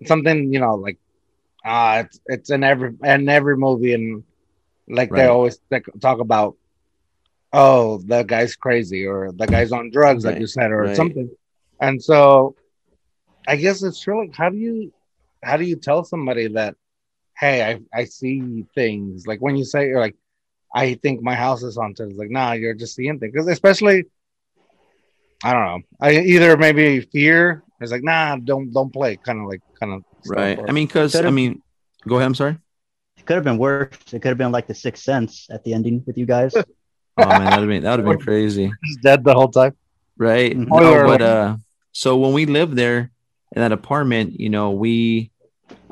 something 0.05 0.51
you 0.51 0.59
know 0.59 0.75
like 0.75 0.97
ah 1.63 1.99
it's 1.99 2.19
it's 2.25 2.49
in 2.49 2.63
every 2.63 2.93
in 3.03 3.29
every 3.29 3.55
movie 3.55 3.93
and 3.93 4.23
like 4.89 5.09
they 5.09 5.25
always 5.25 5.59
like, 5.71 5.85
talk 6.01 6.19
about 6.19 6.57
oh 7.53 7.99
the 7.99 8.23
guy's 8.23 8.55
crazy 8.55 9.05
or 9.05 9.31
the 9.31 9.47
guy's 9.47 9.71
on 9.71 9.89
drugs 9.89 10.25
like 10.25 10.39
you 10.39 10.47
said 10.47 10.71
or 10.71 10.81
right. 10.81 10.95
something. 10.95 11.29
And 11.79 12.01
so 12.03 12.55
I 13.47 13.55
guess 13.55 13.83
it's 13.83 13.99
true. 13.99 14.19
Like, 14.21 14.35
how 14.35 14.49
do 14.49 14.57
you 14.57 14.93
how 15.43 15.57
do 15.57 15.63
you 15.65 15.75
tell 15.75 16.03
somebody 16.03 16.47
that 16.47 16.75
hey 17.37 17.63
I 17.63 17.81
I 18.01 18.05
see 18.05 18.65
things 18.73 19.27
like 19.27 19.39
when 19.39 19.55
you 19.55 19.65
say 19.65 19.87
you're 19.87 19.99
like 19.99 20.15
I 20.75 20.95
think 20.95 21.21
my 21.21 21.35
house 21.35 21.63
is 21.63 21.77
haunted. 21.77 22.09
It's 22.09 22.19
like, 22.19 22.29
nah, 22.29 22.51
you're 22.51 22.73
just 22.73 22.95
seeing 22.95 23.17
things. 23.17 23.31
Because 23.31 23.47
especially, 23.47 24.03
I 25.41 25.53
don't 25.53 25.63
know. 25.63 25.79
I 26.01 26.17
either 26.19 26.57
maybe 26.57 26.99
fear. 26.99 27.63
It's 27.79 27.93
like, 27.93 28.03
nah, 28.03 28.35
don't 28.35 28.73
don't 28.73 28.91
play. 28.91 29.15
Kind 29.15 29.39
of 29.39 29.47
like, 29.47 29.61
kind 29.79 29.93
of. 29.93 30.03
right. 30.27 30.59
I 30.67 30.73
mean, 30.73 30.87
because 30.87 31.15
I 31.15 31.29
mean, 31.29 31.61
go 32.05 32.15
ahead. 32.15 32.25
I'm 32.25 32.35
sorry. 32.35 32.57
It 33.17 33.25
could 33.25 33.35
have 33.35 33.45
been 33.45 33.57
worse. 33.57 33.89
It 34.11 34.21
could 34.21 34.29
have 34.29 34.37
been 34.37 34.51
like 34.51 34.67
the 34.67 34.75
Sixth 34.75 35.03
Sense 35.03 35.47
at 35.49 35.63
the 35.63 35.73
ending 35.73 36.03
with 36.05 36.17
you 36.17 36.25
guys. 36.25 36.53
Oh 36.53 36.63
man, 37.17 37.39
that'd 37.39 37.59
have 37.59 37.67
been 37.67 37.83
that 37.83 37.91
would 37.97 38.05
have 38.05 38.17
been 38.17 38.25
crazy. 38.25 38.71
he's 38.83 38.97
dead 38.97 39.23
the 39.23 39.33
whole 39.33 39.47
time. 39.47 39.77
right? 40.17 40.53
Mhm. 40.53 40.67
No, 40.67 41.05
but 41.05 41.21
uh, 41.21 41.55
so 41.95 42.17
when 42.17 42.33
we 42.33 42.45
lived 42.45 42.75
there 42.75 43.09
in 43.55 43.61
that 43.61 43.71
apartment, 43.71 44.37
you 44.37 44.49
know, 44.49 44.71
we 44.71 45.31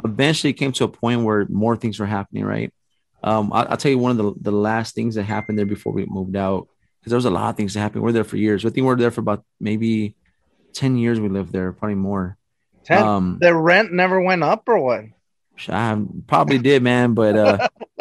eventually 0.03 0.51
came 0.51 0.73
to 0.73 0.83
a 0.83 0.89
point 0.89 1.23
where 1.23 1.45
more 1.47 1.77
things 1.77 1.97
were 1.97 2.05
happening, 2.05 2.43
right? 2.43 2.73
Um, 3.23 3.53
I, 3.53 3.63
I'll 3.63 3.77
tell 3.77 3.89
you 3.89 3.97
one 3.97 4.11
of 4.11 4.17
the, 4.17 4.33
the 4.41 4.51
last 4.51 4.95
things 4.95 5.15
that 5.15 5.23
happened 5.23 5.57
there 5.57 5.65
before 5.65 5.93
we 5.93 6.05
moved 6.05 6.35
out 6.35 6.67
because 6.99 7.11
there 7.11 7.17
was 7.17 7.23
a 7.23 7.29
lot 7.29 7.51
of 7.51 7.55
things 7.55 7.73
that 7.73 7.79
happened. 7.79 8.03
We 8.03 8.09
are 8.09 8.13
there 8.13 8.25
for 8.25 8.35
years. 8.35 8.65
I 8.65 8.69
think 8.69 8.85
we 8.85 8.91
are 8.91 8.97
there 8.97 9.11
for 9.11 9.21
about 9.21 9.45
maybe 9.61 10.17
ten 10.73 10.97
years. 10.97 11.21
We 11.21 11.29
lived 11.29 11.53
there, 11.53 11.71
probably 11.71 11.95
more. 11.95 12.37
Ted, 12.83 12.99
Um, 13.01 13.37
the 13.39 13.55
rent 13.55 13.93
never 13.93 14.19
went 14.19 14.43
up 14.43 14.67
or 14.67 14.79
what? 14.79 15.05
I 15.69 16.03
probably 16.27 16.57
did, 16.57 16.83
man, 16.83 17.13
but 17.13 17.37
uh, 17.37 17.67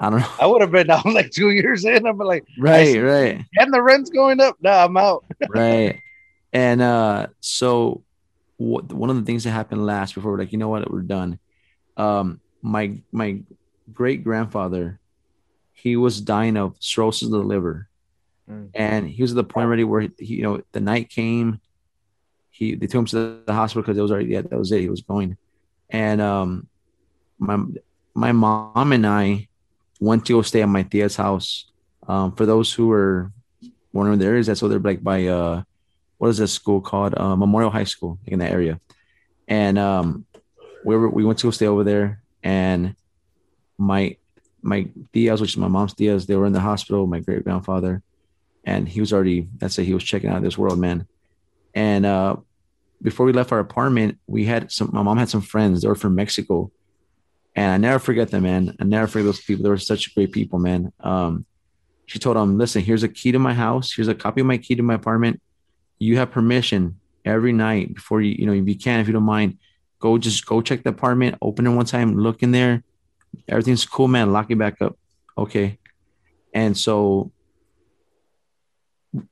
I 0.00 0.10
don't 0.10 0.18
know. 0.18 0.30
I 0.40 0.46
would 0.46 0.60
have 0.60 0.72
been 0.72 0.88
down 0.88 1.04
like 1.14 1.30
two 1.30 1.50
years 1.50 1.84
in. 1.84 2.04
I'm 2.04 2.18
like, 2.18 2.42
Right, 2.58 3.00
right. 3.00 3.44
and 3.58 3.72
the 3.72 3.80
rent's 3.80 4.10
going 4.10 4.40
up. 4.40 4.56
Nah, 4.60 4.86
I'm 4.86 4.96
out. 4.96 5.24
right 5.48 6.00
and 6.52 6.82
uh 6.82 7.26
so 7.40 8.02
what 8.56 8.92
one 8.92 9.10
of 9.10 9.16
the 9.16 9.22
things 9.22 9.44
that 9.44 9.50
happened 9.50 9.84
last 9.84 10.14
before 10.14 10.32
we're 10.32 10.38
like 10.38 10.52
you 10.52 10.58
know 10.58 10.68
what 10.68 10.90
we're 10.90 11.00
done. 11.00 11.38
Um 11.96 12.40
my 12.60 12.98
my 13.10 13.40
great 13.92 14.22
grandfather 14.22 15.00
he 15.72 15.96
was 15.96 16.20
dying 16.20 16.56
of 16.56 16.76
cirrhosis 16.78 17.26
of 17.26 17.32
the 17.32 17.38
liver. 17.38 17.88
Mm. 18.50 18.70
and 18.74 19.08
he 19.08 19.22
was 19.22 19.30
at 19.30 19.36
the 19.36 19.44
point 19.44 19.66
already 19.66 19.84
where 19.84 20.00
he, 20.00 20.10
you 20.18 20.42
know 20.42 20.62
the 20.72 20.80
night 20.80 21.08
came 21.10 21.60
he 22.50 22.74
they 22.74 22.86
took 22.86 22.98
him 22.98 23.06
to 23.06 23.40
the 23.46 23.52
hospital 23.52 23.82
because 23.82 23.96
it 23.96 24.02
was 24.02 24.10
already 24.10 24.30
yeah 24.30 24.42
that 24.42 24.58
was 24.58 24.72
it 24.72 24.80
he 24.80 24.88
was 24.88 25.02
going. 25.02 25.36
And 25.90 26.20
um 26.20 26.66
my 27.38 27.56
my 28.14 28.32
mom 28.32 28.92
and 28.92 29.06
i 29.06 29.48
went 30.00 30.26
to 30.26 30.34
go 30.34 30.42
stay 30.42 30.62
at 30.62 30.68
my 30.68 30.82
tia's 30.82 31.16
house. 31.16 31.66
Um 32.06 32.32
for 32.32 32.46
those 32.46 32.72
who 32.72 32.90
are 32.92 33.32
wondering 33.92 34.18
there 34.18 34.36
is 34.36 34.46
that's 34.46 34.60
so 34.60 34.68
they're 34.68 34.80
like 34.80 35.02
by 35.02 35.26
uh 35.26 35.62
what 36.22 36.28
is 36.28 36.38
this 36.38 36.52
school 36.52 36.80
called? 36.80 37.18
Uh, 37.18 37.34
memorial 37.34 37.68
high 37.68 37.82
school 37.82 38.16
in 38.28 38.38
that 38.38 38.52
area. 38.52 38.78
And 39.48 39.76
um 39.76 40.24
we 40.84 40.96
were 40.96 41.10
we 41.10 41.24
went 41.24 41.40
to 41.40 41.50
stay 41.50 41.66
over 41.66 41.82
there 41.82 42.22
and 42.44 42.94
my 43.76 44.16
my 44.62 44.86
tias 45.12 45.40
which 45.40 45.54
is 45.54 45.56
my 45.56 45.66
mom's 45.66 45.94
tias 45.94 46.26
they 46.26 46.36
were 46.36 46.46
in 46.46 46.52
the 46.52 46.60
hospital 46.60 47.08
my 47.08 47.18
great 47.18 47.42
grandfather 47.42 48.02
and 48.64 48.88
he 48.88 49.00
was 49.00 49.12
already 49.12 49.48
that's 49.56 49.76
it 49.80 49.84
he 49.84 49.94
was 49.94 50.04
checking 50.04 50.30
out 50.30 50.36
of 50.36 50.44
this 50.44 50.56
world 50.56 50.78
man. 50.78 51.08
And 51.74 52.06
uh 52.06 52.36
before 53.02 53.26
we 53.26 53.32
left 53.32 53.50
our 53.50 53.58
apartment 53.58 54.20
we 54.28 54.44
had 54.44 54.70
some 54.70 54.90
my 54.92 55.02
mom 55.02 55.18
had 55.18 55.28
some 55.28 55.42
friends 55.42 55.82
they 55.82 55.88
were 55.88 55.96
from 55.96 56.14
mexico. 56.14 56.70
And 57.56 57.68
i 57.72 57.76
never 57.78 57.98
forget 57.98 58.30
them 58.30 58.44
man. 58.44 58.76
I 58.78 58.84
never 58.84 59.08
forget 59.08 59.26
those 59.26 59.40
people. 59.40 59.64
They 59.64 59.70
were 59.70 59.76
such 59.76 60.14
great 60.14 60.30
people 60.30 60.60
man. 60.60 60.92
Um 61.00 61.46
she 62.06 62.20
told 62.20 62.36
him 62.36 62.58
listen 62.58 62.80
here's 62.80 63.02
a 63.02 63.08
key 63.08 63.32
to 63.32 63.40
my 63.40 63.54
house. 63.54 63.92
Here's 63.92 64.06
a 64.06 64.14
copy 64.14 64.40
of 64.42 64.46
my 64.46 64.58
key 64.58 64.76
to 64.76 64.84
my 64.84 64.94
apartment 64.94 65.42
you 65.98 66.16
have 66.18 66.30
permission 66.30 66.98
every 67.24 67.52
night 67.52 67.94
before 67.94 68.20
you 68.20 68.34
you 68.38 68.46
know 68.46 68.52
if 68.52 68.66
you 68.66 68.76
can 68.76 69.00
if 69.00 69.06
you 69.06 69.12
don't 69.12 69.22
mind 69.22 69.56
go 70.00 70.18
just 70.18 70.44
go 70.44 70.60
check 70.60 70.82
the 70.82 70.90
apartment 70.90 71.38
open 71.40 71.66
it 71.66 71.70
one 71.70 71.86
time 71.86 72.18
look 72.18 72.42
in 72.42 72.50
there. 72.50 72.82
Everything's 73.48 73.86
cool 73.86 74.08
man. 74.08 74.32
Lock 74.32 74.50
it 74.50 74.58
back 74.58 74.82
up. 74.82 74.98
Okay. 75.38 75.78
And 76.52 76.76
so 76.76 77.32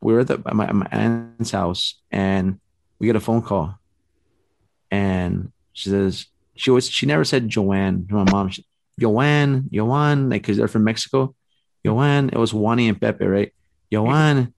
we 0.00 0.12
were 0.12 0.20
at, 0.20 0.28
the, 0.28 0.42
my, 0.52 0.72
my 0.72 0.86
aunt's 0.90 1.50
house 1.50 2.00
and 2.10 2.60
we 2.98 3.06
get 3.06 3.16
a 3.16 3.20
phone 3.20 3.42
call. 3.42 3.78
And 4.90 5.52
she 5.72 5.90
says 5.90 6.26
she 6.56 6.70
was 6.70 6.88
she 6.88 7.06
never 7.06 7.24
said 7.24 7.48
joanne 7.48 8.06
to 8.08 8.14
my 8.14 8.30
mom. 8.30 8.48
She, 8.50 8.64
joanne 8.98 9.68
joanne 9.72 10.28
like 10.28 10.42
because 10.42 10.56
they're 10.56 10.68
from 10.68 10.84
mexico. 10.84 11.34
Joanne 11.84 12.28
it 12.30 12.36
was 12.38 12.52
wani 12.52 12.88
and 12.88 13.00
pepe 13.00 13.26
right? 13.26 13.52
Joanne. 13.92 14.54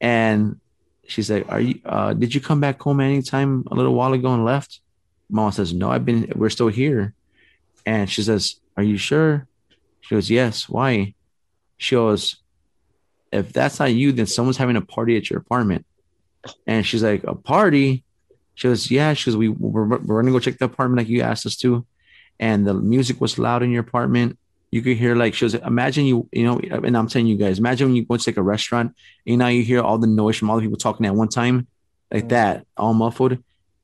And 0.00 0.60
she's 1.06 1.30
like 1.30 1.44
are 1.48 1.60
you 1.60 1.80
uh 1.84 2.12
did 2.14 2.34
you 2.34 2.40
come 2.40 2.60
back 2.60 2.80
home 2.80 3.00
anytime 3.00 3.64
a 3.70 3.74
little 3.74 3.94
while 3.94 4.12
ago 4.12 4.32
and 4.32 4.44
left? 4.44 4.80
Mom 5.30 5.52
says 5.52 5.72
no 5.72 5.90
i've 5.90 6.04
been 6.04 6.32
we're 6.34 6.50
still 6.50 6.68
here. 6.68 7.14
And 7.86 8.10
she 8.10 8.22
says 8.22 8.56
are 8.76 8.82
you 8.82 8.96
sure? 8.96 9.46
She 10.00 10.14
goes 10.14 10.30
yes 10.30 10.68
why? 10.68 11.14
She 11.76 11.96
goes 11.96 12.36
if 13.32 13.52
that's 13.52 13.78
not 13.78 13.92
you 13.92 14.12
then 14.12 14.26
someone's 14.26 14.56
having 14.56 14.76
a 14.76 14.82
party 14.82 15.16
at 15.16 15.30
your 15.30 15.38
apartment. 15.38 15.86
And 16.66 16.86
she's 16.86 17.02
like 17.02 17.24
a 17.24 17.34
party? 17.34 18.04
She 18.54 18.68
goes 18.68 18.90
yeah. 18.90 19.14
She 19.14 19.30
goes 19.30 19.36
we 19.36 19.48
we're, 19.48 19.98
we're 19.98 20.22
gonna 20.22 20.32
go 20.32 20.38
check 20.38 20.58
the 20.58 20.66
apartment 20.66 20.98
like 20.98 21.08
you 21.08 21.22
asked 21.22 21.46
us 21.46 21.56
to. 21.56 21.86
And 22.40 22.66
the 22.66 22.74
music 22.74 23.20
was 23.20 23.38
loud 23.38 23.62
in 23.62 23.70
your 23.70 23.82
apartment 23.82 24.38
you 24.74 24.82
could 24.82 24.96
hear 24.96 25.14
like 25.14 25.34
she 25.34 25.44
was 25.44 25.54
imagine 25.54 26.04
you 26.04 26.28
you 26.32 26.44
know 26.44 26.58
and 26.58 26.96
i'm 26.96 27.06
telling 27.06 27.28
you 27.28 27.36
guys 27.36 27.58
imagine 27.58 27.88
when 27.88 27.96
you 27.96 28.04
go 28.04 28.16
to 28.16 28.30
like 28.30 28.36
a 28.36 28.42
restaurant 28.42 28.94
and 29.26 29.38
know 29.38 29.46
you 29.46 29.62
hear 29.62 29.80
all 29.80 29.98
the 29.98 30.06
noise 30.06 30.36
from 30.36 30.50
all 30.50 30.56
the 30.56 30.62
people 30.62 30.76
talking 30.76 31.06
at 31.06 31.14
one 31.14 31.28
time 31.28 31.66
like 32.10 32.24
mm. 32.24 32.28
that 32.30 32.66
all 32.76 32.92
muffled 32.92 33.38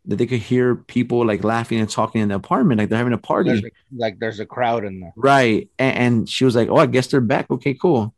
that 0.06 0.16
they 0.16 0.26
could 0.26 0.40
hear 0.40 0.74
people 0.74 1.24
like 1.24 1.44
laughing 1.44 1.78
and 1.78 1.88
talking 1.88 2.20
in 2.20 2.28
the 2.28 2.34
apartment 2.34 2.78
like 2.78 2.88
they're 2.88 2.98
having 2.98 3.12
a 3.12 3.18
party 3.18 3.50
There's 3.50 3.64
a, 3.64 3.70
like 3.96 4.18
there's 4.18 4.40
a 4.40 4.46
crowd 4.46 4.84
in 4.84 4.98
there. 5.00 5.12
Right. 5.14 5.68
And, 5.78 5.96
and 5.96 6.28
she 6.28 6.44
was 6.44 6.56
like, 6.56 6.68
Oh, 6.68 6.76
I 6.76 6.86
guess 6.86 7.06
they're 7.08 7.20
back. 7.20 7.50
Okay, 7.50 7.74
cool. 7.74 8.14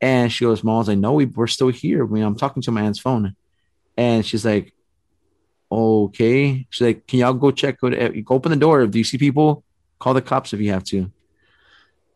And 0.00 0.30
she 0.30 0.44
goes, 0.44 0.62
Mom 0.62 0.76
was 0.78 0.88
like, 0.88 0.98
No, 0.98 1.14
we, 1.14 1.24
we're 1.24 1.46
still 1.46 1.68
here. 1.68 2.04
I 2.04 2.06
mean, 2.06 2.22
I'm 2.22 2.36
talking 2.36 2.62
to 2.62 2.70
my 2.70 2.82
aunt's 2.82 2.98
phone. 2.98 3.34
And 3.96 4.26
she's 4.26 4.44
like, 4.44 4.74
okay. 5.72 6.66
She's 6.70 6.86
like, 6.86 7.06
can 7.06 7.20
y'all 7.20 7.32
go 7.32 7.50
check? 7.50 7.80
Go, 7.80 7.90
to, 7.90 8.22
go 8.22 8.34
open 8.34 8.50
the 8.50 8.56
door. 8.56 8.82
If 8.82 8.94
you 8.94 9.04
see 9.04 9.18
people, 9.18 9.64
call 9.98 10.14
the 10.14 10.22
cops 10.22 10.52
if 10.52 10.60
you 10.60 10.70
have 10.70 10.84
to. 10.84 11.10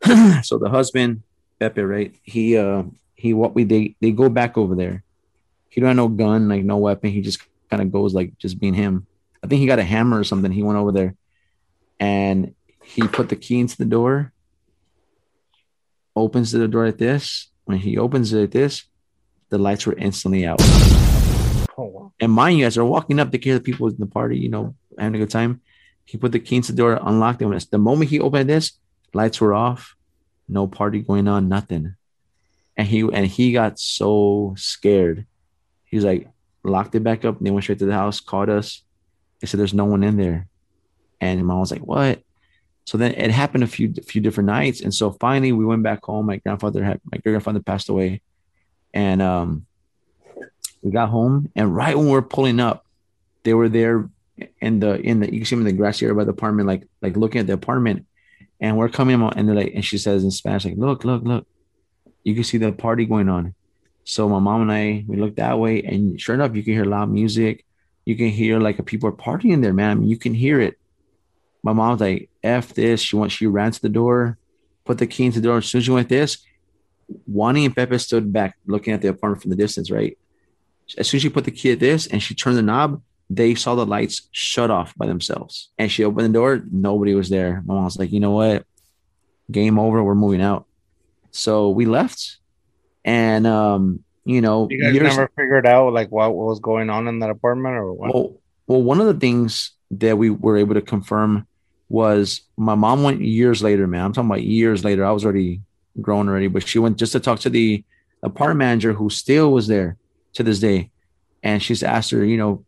so 0.43 0.59
the 0.59 0.71
husband, 0.71 1.23
Pepe, 1.59 1.83
right? 1.83 2.15
He 2.23 2.57
uh 2.57 2.85
he 3.15 3.35
what 3.35 3.55
we 3.55 3.65
they 3.65 3.97
they 4.01 4.13
go 4.13 4.29
back 4.29 4.57
over 4.57 4.75
there. 4.75 5.05
He 5.69 5.81
don't 5.81 5.89
have 5.89 5.97
no 5.97 6.09
gun, 6.09 6.49
like 6.49 6.65
no 6.65 6.79
weapon. 6.79 7.11
He 7.11 7.21
just 7.21 7.41
kind 7.71 7.83
of 7.83 7.93
goes 7.93 8.15
like 8.15 8.37
just 8.39 8.59
being 8.59 8.75
him. 8.75 9.07
I 9.43 9.47
think 9.47 9.61
he 9.61 9.67
got 9.67 9.79
a 9.79 9.85
hammer 9.85 10.19
or 10.19 10.25
something. 10.25 10.53
He 10.53 10.63
went 10.63 10.79
over 10.79 10.93
there 10.93 11.15
and 11.99 12.55
he 12.83 13.07
put 13.07 13.29
the 13.29 13.37
key 13.37 13.61
into 13.61 13.77
the 13.77 13.85
door, 13.85 14.33
opens 16.17 16.51
the 16.51 16.67
door 16.67 16.87
like 16.87 16.99
this. 16.99 17.49
When 17.65 17.79
he 17.79 17.99
opens 17.99 18.33
it 18.33 18.41
like 18.41 18.51
this, 18.51 18.85
the 19.49 19.59
lights 19.59 19.87
were 19.87 19.93
instantly 19.93 20.45
out. 20.45 20.61
Oh, 21.77 21.85
wow. 21.85 22.13
And 22.19 22.33
mind 22.33 22.59
you, 22.59 22.67
as 22.67 22.75
they're 22.75 22.85
walking 22.85 23.21
up, 23.21 23.31
they 23.31 23.39
hear 23.39 23.55
the 23.55 23.61
people 23.61 23.89
in 23.89 23.97
the 23.97 24.07
party, 24.07 24.39
you 24.39 24.49
know, 24.49 24.75
having 24.99 25.15
a 25.15 25.19
good 25.19 25.31
time. 25.31 25.61
He 26.05 26.19
put 26.19 26.33
the 26.33 26.41
key 26.41 26.57
into 26.57 26.73
the 26.73 26.79
door, 26.79 26.99
unlocked 27.01 27.39
them. 27.39 27.57
The 27.71 27.79
moment 27.79 28.11
he 28.11 28.19
opened 28.19 28.51
this, 28.51 28.73
lights 29.13 29.41
were 29.41 29.55
off, 29.55 29.97
no 30.49 30.67
party 30.67 31.01
going 31.01 31.29
on, 31.29 31.49
nothing. 31.49 31.95
And 32.77 32.87
he 32.87 33.01
and 33.01 33.27
he 33.27 33.53
got 33.53 33.79
so 33.79 34.55
scared. 34.57 35.27
He 35.85 35.97
was 35.97 36.05
like, 36.05 36.29
locked 36.63 36.95
it 36.95 37.05
back 37.05 37.25
up, 37.25 37.39
they 37.41 37.51
went 37.51 37.65
straight 37.65 37.79
to 37.81 37.87
the 37.87 37.93
house, 37.93 38.21
called 38.21 38.49
us. 38.49 38.83
They 39.41 39.47
said 39.47 39.59
there's 39.59 39.75
no 39.75 39.85
one 39.85 40.05
in 40.05 40.17
there. 40.17 40.49
And 41.21 41.45
mom 41.45 41.61
was 41.61 41.71
like, 41.71 41.83
What? 41.83 42.23
So 42.85 42.99
then 42.99 43.13
it 43.13 43.31
happened 43.31 43.65
a 43.65 43.69
few 43.69 43.93
few 43.93 44.21
different 44.21 44.47
nights. 44.47 44.81
And 44.81 44.95
so 44.95 45.13
finally 45.13 45.53
we 45.53 45.65
went 45.65 45.83
back 45.83 46.05
home. 46.05 46.27
My 46.27 46.37
grandfather 46.37 46.83
had 46.83 47.01
my 47.05 47.19
grandfather 47.19 47.61
passed 47.61 47.89
away. 47.89 48.23
And 48.93 49.23
um 49.23 49.67
we 50.83 50.91
got 50.91 51.11
home 51.11 51.51
and 51.55 51.75
right 51.75 51.97
when 51.97 52.07
we 52.07 52.15
are 52.15 52.23
pulling 52.23 52.59
up, 52.59 52.87
they 53.43 53.55
were 53.55 53.69
there 53.69 54.09
in 54.61 54.81
the 54.81 55.01
in 55.01 55.21
the 55.21 55.33
you 55.33 55.41
can 55.41 55.45
see 55.45 55.55
them 55.55 55.67
in 55.67 55.73
the 55.73 55.79
grassy 55.79 56.07
area 56.07 56.15
by 56.15 56.25
the 56.25 56.31
apartment, 56.31 56.67
like 56.67 56.89
like 57.03 57.17
looking 57.17 57.41
at 57.41 57.47
the 57.47 57.53
apartment. 57.53 58.07
And 58.61 58.77
we're 58.77 58.89
coming 58.89 59.23
out 59.23 59.37
and 59.37 59.49
they're 59.49 59.57
like, 59.57 59.73
and 59.75 59.85
she 59.85 59.99
says 59.99 60.23
in 60.23 60.31
Spanish, 60.31 60.65
like, 60.65 60.77
look, 60.77 61.05
look, 61.05 61.23
look, 61.23 61.47
you 62.25 62.35
can 62.35 62.45
see 62.45 62.59
the 62.59 62.73
party 62.73 63.07
going 63.07 63.29
on. 63.29 63.55
So 64.05 64.29
my 64.29 64.39
mom 64.39 64.63
and 64.63 64.73
I, 64.73 65.05
we 65.07 65.17
looked 65.17 65.37
that 65.37 65.59
way, 65.59 65.83
and 65.83 66.21
sure 66.21 66.35
enough, 66.35 66.55
you 66.55 66.63
can 66.63 66.75
hear 66.75 66.85
loud 66.85 67.11
music. 67.11 67.65
You 68.05 68.17
can 68.17 68.29
hear 68.29 68.59
like 68.59 68.85
people 68.87 69.09
are 69.09 69.13
partying 69.13 69.63
there, 69.63 69.73
man. 69.73 69.91
I 69.91 69.95
mean, 69.95 70.09
you 70.09 70.17
can 70.17 70.35
hear 70.35 70.61
it. 70.61 70.79
My 71.63 71.73
mom's 71.73 72.01
like, 72.01 72.29
F 72.43 72.75
this. 72.75 73.01
She 73.01 73.17
went, 73.17 73.31
she 73.33 73.47
ran 73.47 73.71
to 73.73 73.81
the 73.81 73.89
door, 73.89 74.39
put 74.85 74.99
the 74.99 75.07
key 75.07 75.27
into 75.27 75.41
the 75.41 75.49
door. 75.49 75.59
As 75.59 75.67
soon 75.67 75.79
as 75.79 75.85
she 75.85 75.91
went 75.91 76.09
this, 76.09 76.39
Wani 77.27 77.65
and 77.65 77.77
Pepe 77.77 77.99
stood 77.99 78.33
back 78.33 78.57
looking 78.67 78.95
at 78.95 79.03
the 79.03 79.09
apartment 79.09 79.43
from 79.43 79.51
the 79.51 79.57
distance, 79.57 79.91
right? 79.91 80.17
As 80.99 81.09
soon 81.09 81.19
as 81.19 81.23
she 81.23 81.29
put 81.29 81.45
the 81.45 81.51
key 81.51 81.73
at 81.73 81.81
this 81.81 82.07
and 82.07 82.23
she 82.23 82.35
turned 82.35 82.57
the 82.57 82.63
knob, 82.63 83.03
they 83.33 83.55
saw 83.55 83.77
the 83.77 83.87
lights 83.87 84.29
shut 84.33 84.71
off 84.71 84.93
by 84.97 85.07
themselves. 85.07 85.71
And 85.79 85.91
she 85.91 86.05
opened 86.05 86.27
the 86.27 86.33
door, 86.39 86.63
nobody 86.71 87.15
was 87.15 87.29
there. 87.31 87.63
My 87.65 87.75
mom 87.75 87.85
was 87.85 87.97
like, 87.99 88.11
you 88.11 88.19
know 88.21 88.33
what? 88.33 88.67
Game 89.51 89.79
over. 89.79 90.03
We're 90.03 90.15
moving 90.17 90.43
out. 90.43 90.67
So 91.31 91.71
we 91.71 91.87
left. 91.87 92.39
And 93.05 93.47
um, 93.47 94.03
you 94.25 94.41
know, 94.41 94.67
You 94.69 94.83
guys 94.83 94.95
years- 94.95 95.17
never 95.17 95.31
figured 95.37 95.67
out 95.67 95.93
like 95.93 96.11
what, 96.11 96.35
what 96.35 96.47
was 96.47 96.61
going 96.61 96.91
on 96.91 97.07
in 97.09 97.21
that 97.21 97.31
apartment 97.31 97.77
or 97.77 97.93
what? 97.93 98.13
well, 98.15 98.35
well, 98.67 98.83
one 98.83 99.01
of 99.01 99.07
the 99.07 99.15
things 99.15 99.73
that 99.93 100.19
we 100.19 100.31
were 100.31 100.57
able 100.57 100.75
to 100.75 100.83
confirm 100.83 101.47
was 101.89 102.43
my 102.57 102.75
mom 102.75 103.03
went 103.03 103.21
years 103.21 103.63
later, 103.63 103.87
man. 103.87 104.05
I'm 104.05 104.13
talking 104.13 104.31
about 104.31 104.43
years 104.45 104.85
later. 104.85 105.05
I 105.05 105.11
was 105.13 105.25
already 105.25 105.61
grown 106.01 106.29
already, 106.29 106.47
but 106.49 106.67
she 106.67 106.79
went 106.79 106.97
just 106.99 107.13
to 107.13 107.21
talk 107.21 107.41
to 107.41 107.51
the 107.51 107.83
apartment 108.23 108.59
manager 108.59 108.93
who 108.93 109.11
still 109.11 109.51
was 109.53 109.67
there 109.67 109.97
to 110.35 110.43
this 110.45 110.61
day. 110.61 110.91
And 111.43 111.61
she's 111.63 111.83
asked 111.83 112.11
her, 112.13 112.25
you 112.25 112.37
know, 112.37 112.65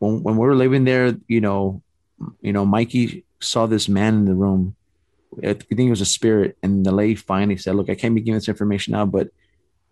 when, 0.00 0.22
when 0.24 0.34
we 0.36 0.46
were 0.46 0.56
living 0.56 0.84
there, 0.84 1.14
you 1.28 1.40
know, 1.40 1.80
you 2.42 2.52
know, 2.52 2.66
Mikey 2.66 3.24
saw 3.40 3.66
this 3.66 3.88
man 3.88 4.14
in 4.14 4.24
the 4.24 4.34
room. 4.34 4.74
I 5.44 5.52
think 5.54 5.78
it 5.80 5.90
was 5.90 6.00
a 6.00 6.04
spirit. 6.06 6.58
And 6.62 6.84
the 6.84 6.90
lady 6.92 7.14
finally 7.14 7.56
said, 7.56 7.76
Look, 7.76 7.88
I 7.88 7.94
can't 7.94 8.14
be 8.14 8.20
giving 8.20 8.34
this 8.36 8.48
information 8.48 8.94
out, 8.94 9.12
but 9.12 9.28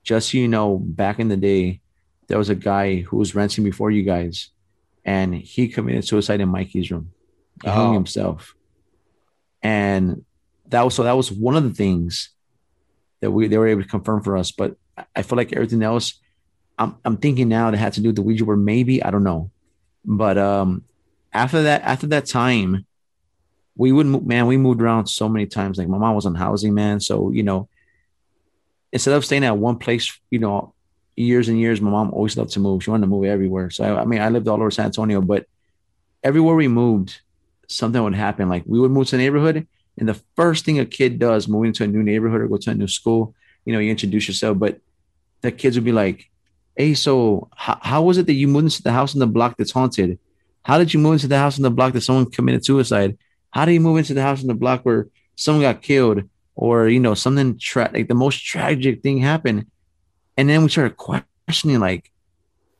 just 0.02 0.30
so 0.32 0.38
you 0.38 0.48
know, 0.48 0.76
back 0.78 1.20
in 1.20 1.28
the 1.28 1.36
day, 1.36 1.80
there 2.26 2.38
was 2.38 2.48
a 2.50 2.54
guy 2.54 3.00
who 3.02 3.16
was 3.16 3.34
renting 3.34 3.64
before 3.64 3.90
you 3.90 4.02
guys 4.02 4.50
and 5.04 5.34
he 5.34 5.68
committed 5.68 6.04
suicide 6.06 6.40
in 6.40 6.48
Mikey's 6.50 6.90
room. 6.90 7.12
He 7.62 7.70
hung 7.70 7.90
Oh. 7.90 7.94
himself. 7.94 8.54
And 9.62 10.24
that 10.68 10.82
was 10.84 10.94
so 10.94 11.02
that 11.04 11.16
was 11.16 11.32
one 11.32 11.56
of 11.56 11.64
the 11.64 11.72
things 11.74 12.30
that 13.20 13.30
we 13.30 13.48
they 13.48 13.58
were 13.58 13.68
able 13.68 13.82
to 13.82 13.88
confirm 13.88 14.22
for 14.22 14.36
us. 14.36 14.50
But 14.52 14.76
I- 14.96 15.04
I 15.16 15.22
feel 15.22 15.36
like 15.36 15.52
everything 15.52 15.82
else, 15.82 16.20
I'm 16.78 16.96
I'm 17.04 17.16
thinking 17.16 17.48
now 17.48 17.70
that 17.70 17.76
had 17.78 17.92
to 17.94 18.00
do 18.00 18.08
with 18.10 18.16
the 18.16 18.22
Ouija 18.22 18.44
board, 18.44 18.60
maybe, 18.60 19.02
I 19.02 19.10
don't 19.10 19.24
know. 19.24 19.50
But 20.04 20.38
um 20.38 20.84
after 21.32 21.62
that, 21.62 21.82
after 21.82 22.06
that 22.08 22.26
time, 22.26 22.86
we 23.76 23.92
would 23.92 24.06
man, 24.26 24.46
we 24.46 24.56
moved 24.56 24.82
around 24.82 25.06
so 25.06 25.28
many 25.28 25.46
times. 25.46 25.78
Like 25.78 25.88
my 25.88 25.98
mom 25.98 26.14
was 26.14 26.26
on 26.26 26.34
housing, 26.34 26.74
man. 26.74 27.00
So, 27.00 27.30
you 27.30 27.42
know, 27.42 27.68
instead 28.92 29.14
of 29.14 29.24
staying 29.24 29.44
at 29.44 29.56
one 29.56 29.78
place, 29.78 30.18
you 30.30 30.38
know, 30.38 30.74
years 31.16 31.48
and 31.48 31.58
years, 31.58 31.80
my 31.80 31.90
mom 31.90 32.12
always 32.12 32.36
loved 32.36 32.52
to 32.52 32.60
move. 32.60 32.82
She 32.82 32.90
wanted 32.90 33.02
to 33.02 33.10
move 33.10 33.24
everywhere. 33.24 33.70
So 33.70 33.84
I, 33.84 34.02
I 34.02 34.04
mean, 34.04 34.20
I 34.20 34.28
lived 34.30 34.48
all 34.48 34.56
over 34.56 34.70
San 34.70 34.86
Antonio, 34.86 35.20
but 35.20 35.46
everywhere 36.22 36.56
we 36.56 36.68
moved, 36.68 37.20
something 37.68 38.02
would 38.02 38.14
happen. 38.14 38.48
Like 38.48 38.64
we 38.66 38.80
would 38.80 38.90
move 38.90 39.08
to 39.08 39.16
a 39.16 39.18
neighborhood, 39.18 39.66
and 39.98 40.08
the 40.08 40.20
first 40.36 40.64
thing 40.64 40.78
a 40.78 40.86
kid 40.86 41.18
does 41.18 41.48
moving 41.48 41.72
to 41.74 41.84
a 41.84 41.86
new 41.88 42.02
neighborhood 42.02 42.40
or 42.40 42.48
go 42.48 42.56
to 42.56 42.70
a 42.70 42.74
new 42.74 42.88
school, 42.88 43.34
you 43.64 43.72
know, 43.72 43.78
you 43.78 43.90
introduce 43.90 44.28
yourself, 44.28 44.58
but 44.58 44.80
the 45.40 45.52
kids 45.52 45.76
would 45.76 45.84
be 45.84 45.92
like, 45.92 46.30
"Hey, 46.78 46.94
so 46.94 47.48
how, 47.56 47.78
how 47.82 48.02
was 48.02 48.18
it 48.18 48.26
that 48.26 48.34
you 48.34 48.46
moved 48.48 48.66
into 48.66 48.82
the 48.82 48.92
house 48.92 49.12
in 49.12 49.20
the 49.20 49.26
block 49.26 49.56
that's 49.56 49.72
haunted? 49.72 50.18
How 50.62 50.78
did 50.78 50.94
you 50.94 51.00
move 51.00 51.14
into 51.14 51.26
the 51.28 51.36
house 51.36 51.56
in 51.58 51.64
the 51.64 51.70
block 51.70 51.92
that 51.92 52.02
someone 52.02 52.30
committed 52.30 52.64
suicide? 52.64 53.18
How 53.50 53.64
did 53.64 53.72
you 53.72 53.80
move 53.80 53.98
into 53.98 54.14
the 54.14 54.22
house 54.22 54.42
in 54.42 54.48
the 54.48 54.54
block 54.54 54.82
where 54.84 55.08
someone 55.34 55.62
got 55.62 55.82
killed, 55.82 56.22
or 56.54 56.88
you 56.88 57.00
know, 57.00 57.14
something 57.14 57.58
tra- 57.58 57.90
like 57.92 58.06
the 58.06 58.14
most 58.14 58.44
tragic 58.44 59.02
thing 59.02 59.18
happened?" 59.18 59.66
And 60.36 60.48
then 60.48 60.62
we 60.62 60.68
started 60.68 60.96
questioning, 60.96 61.80
like, 61.80 62.12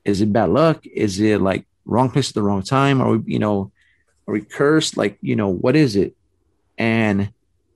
is 0.05 0.21
it 0.21 0.33
bad 0.33 0.51
luck? 0.51 0.87
Is 0.87 1.21
it 1.21 1.41
like 1.41 1.67
wrong 1.85 2.09
place 2.09 2.31
at 2.31 2.35
the 2.35 2.43
wrong 2.43 2.63
time? 2.63 3.01
Are 3.03 3.17
we, 3.17 3.33
you 3.35 3.41
know, 3.41 3.73
are 4.29 4.33
we 4.33 4.43
cursed? 4.43 4.97
Like, 4.97 5.19
you 5.21 5.35
know, 5.35 5.49
what 5.49 5.75
is 5.75 5.97
it? 5.97 6.15
And 6.79 7.33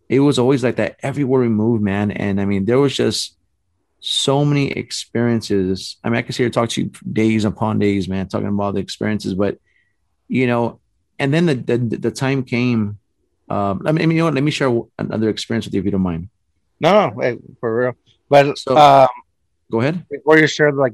it 0.08 0.20
was 0.20 0.38
always 0.38 0.62
like 0.62 0.76
that 0.76 1.00
everywhere 1.02 1.40
we 1.40 1.48
moved, 1.48 1.82
man. 1.82 2.12
And 2.12 2.40
I 2.40 2.44
mean, 2.44 2.64
there 2.64 2.78
was 2.78 2.94
just 2.94 3.36
so 4.04 4.44
many 4.44 4.70
experiences. 4.72 5.96
I 6.02 6.08
mean, 6.08 6.16
I 6.18 6.22
could 6.22 6.34
sit 6.34 6.42
here 6.42 6.50
talk 6.50 6.68
to 6.70 6.82
you 6.82 6.90
days 7.12 7.44
upon 7.44 7.78
days, 7.78 8.08
man, 8.08 8.26
talking 8.28 8.48
about 8.48 8.74
the 8.74 8.80
experiences, 8.80 9.34
but 9.34 9.58
you 10.28 10.46
know, 10.46 10.80
and 11.18 11.32
then 11.32 11.46
the 11.46 11.54
the, 11.54 11.78
the 11.78 12.10
time 12.10 12.42
came. 12.42 12.98
Um, 13.48 13.82
I 13.86 13.92
mean, 13.92 14.10
you 14.10 14.18
know 14.18 14.24
what? 14.24 14.34
Let 14.34 14.42
me 14.44 14.50
share 14.50 14.72
another 14.98 15.28
experience 15.28 15.66
with 15.66 15.74
you 15.74 15.80
if 15.80 15.84
you 15.84 15.90
don't 15.92 16.00
mind. 16.02 16.28
no, 16.80 16.90
no, 17.10 17.20
hey, 17.20 17.38
for 17.60 17.76
real. 17.78 17.92
But 18.28 18.58
So- 18.58 18.76
um, 18.76 19.08
Go 19.70 19.80
ahead. 19.80 20.04
before 20.10 20.36
you 20.38 20.46
share, 20.46 20.70
like, 20.72 20.92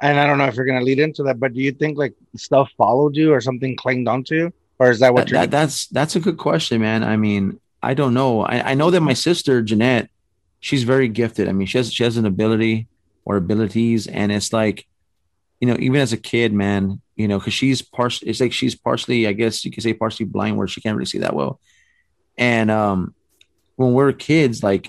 and 0.00 0.18
I 0.18 0.26
don't 0.26 0.38
know 0.38 0.46
if 0.46 0.56
you're 0.56 0.64
gonna 0.66 0.80
lead 0.84 0.98
into 0.98 1.22
that, 1.24 1.38
but 1.38 1.52
do 1.54 1.60
you 1.60 1.70
think 1.72 1.96
like 1.98 2.14
stuff 2.36 2.68
followed 2.76 3.14
you 3.16 3.32
or 3.32 3.40
something 3.40 3.76
clinged 3.76 4.08
onto 4.08 4.34
you, 4.34 4.52
or 4.80 4.90
is 4.90 4.98
that 5.00 5.12
what 5.14 5.26
That, 5.26 5.30
you're? 5.30 5.40
that- 5.40 5.50
that's 5.50 5.86
that's 5.88 6.16
a 6.16 6.20
good 6.20 6.36
question, 6.38 6.80
man. 6.80 7.04
I 7.04 7.16
mean, 7.16 7.60
I 7.82 7.94
don't 7.94 8.14
know. 8.14 8.40
I, 8.42 8.70
I 8.72 8.74
know 8.74 8.90
that 8.90 9.00
my 9.02 9.12
sister 9.14 9.60
Jeanette, 9.62 10.08
she's 10.62 10.84
very 10.84 11.08
gifted. 11.08 11.48
I 11.48 11.52
mean, 11.52 11.66
she 11.66 11.76
has 11.76 11.92
she 11.92 12.04
has 12.04 12.16
an 12.16 12.24
ability 12.24 12.86
or 13.26 13.36
abilities, 13.36 14.06
and 14.06 14.32
it's 14.32 14.52
like, 14.52 14.86
you 15.60 15.68
know, 15.68 15.76
even 15.78 16.00
as 16.00 16.14
a 16.14 16.16
kid, 16.16 16.54
man, 16.54 17.02
you 17.16 17.28
know, 17.28 17.38
because 17.38 17.52
she's 17.52 17.82
partially, 17.82 18.30
it's 18.30 18.40
like 18.40 18.52
she's 18.52 18.74
partially, 18.74 19.26
I 19.26 19.32
guess 19.32 19.64
you 19.64 19.70
could 19.70 19.82
say, 19.82 19.92
partially 19.92 20.24
blind, 20.24 20.56
where 20.56 20.68
she 20.68 20.80
can't 20.80 20.96
really 20.96 21.06
see 21.06 21.18
that 21.18 21.34
well. 21.34 21.60
And 22.38 22.70
um, 22.70 23.14
when 23.76 23.90
we 23.90 24.02
were 24.02 24.12
kids, 24.12 24.62
like 24.62 24.88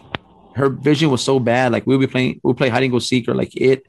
her 0.55 0.69
vision 0.69 1.09
was 1.09 1.23
so 1.23 1.39
bad, 1.39 1.71
like 1.73 1.85
we'll 1.85 1.99
be 1.99 2.07
playing, 2.07 2.39
we'll 2.43 2.53
play 2.53 2.69
hide 2.69 2.83
and 2.83 2.91
go 2.91 2.99
seek 2.99 3.27
or 3.27 3.35
like 3.35 3.55
it, 3.55 3.85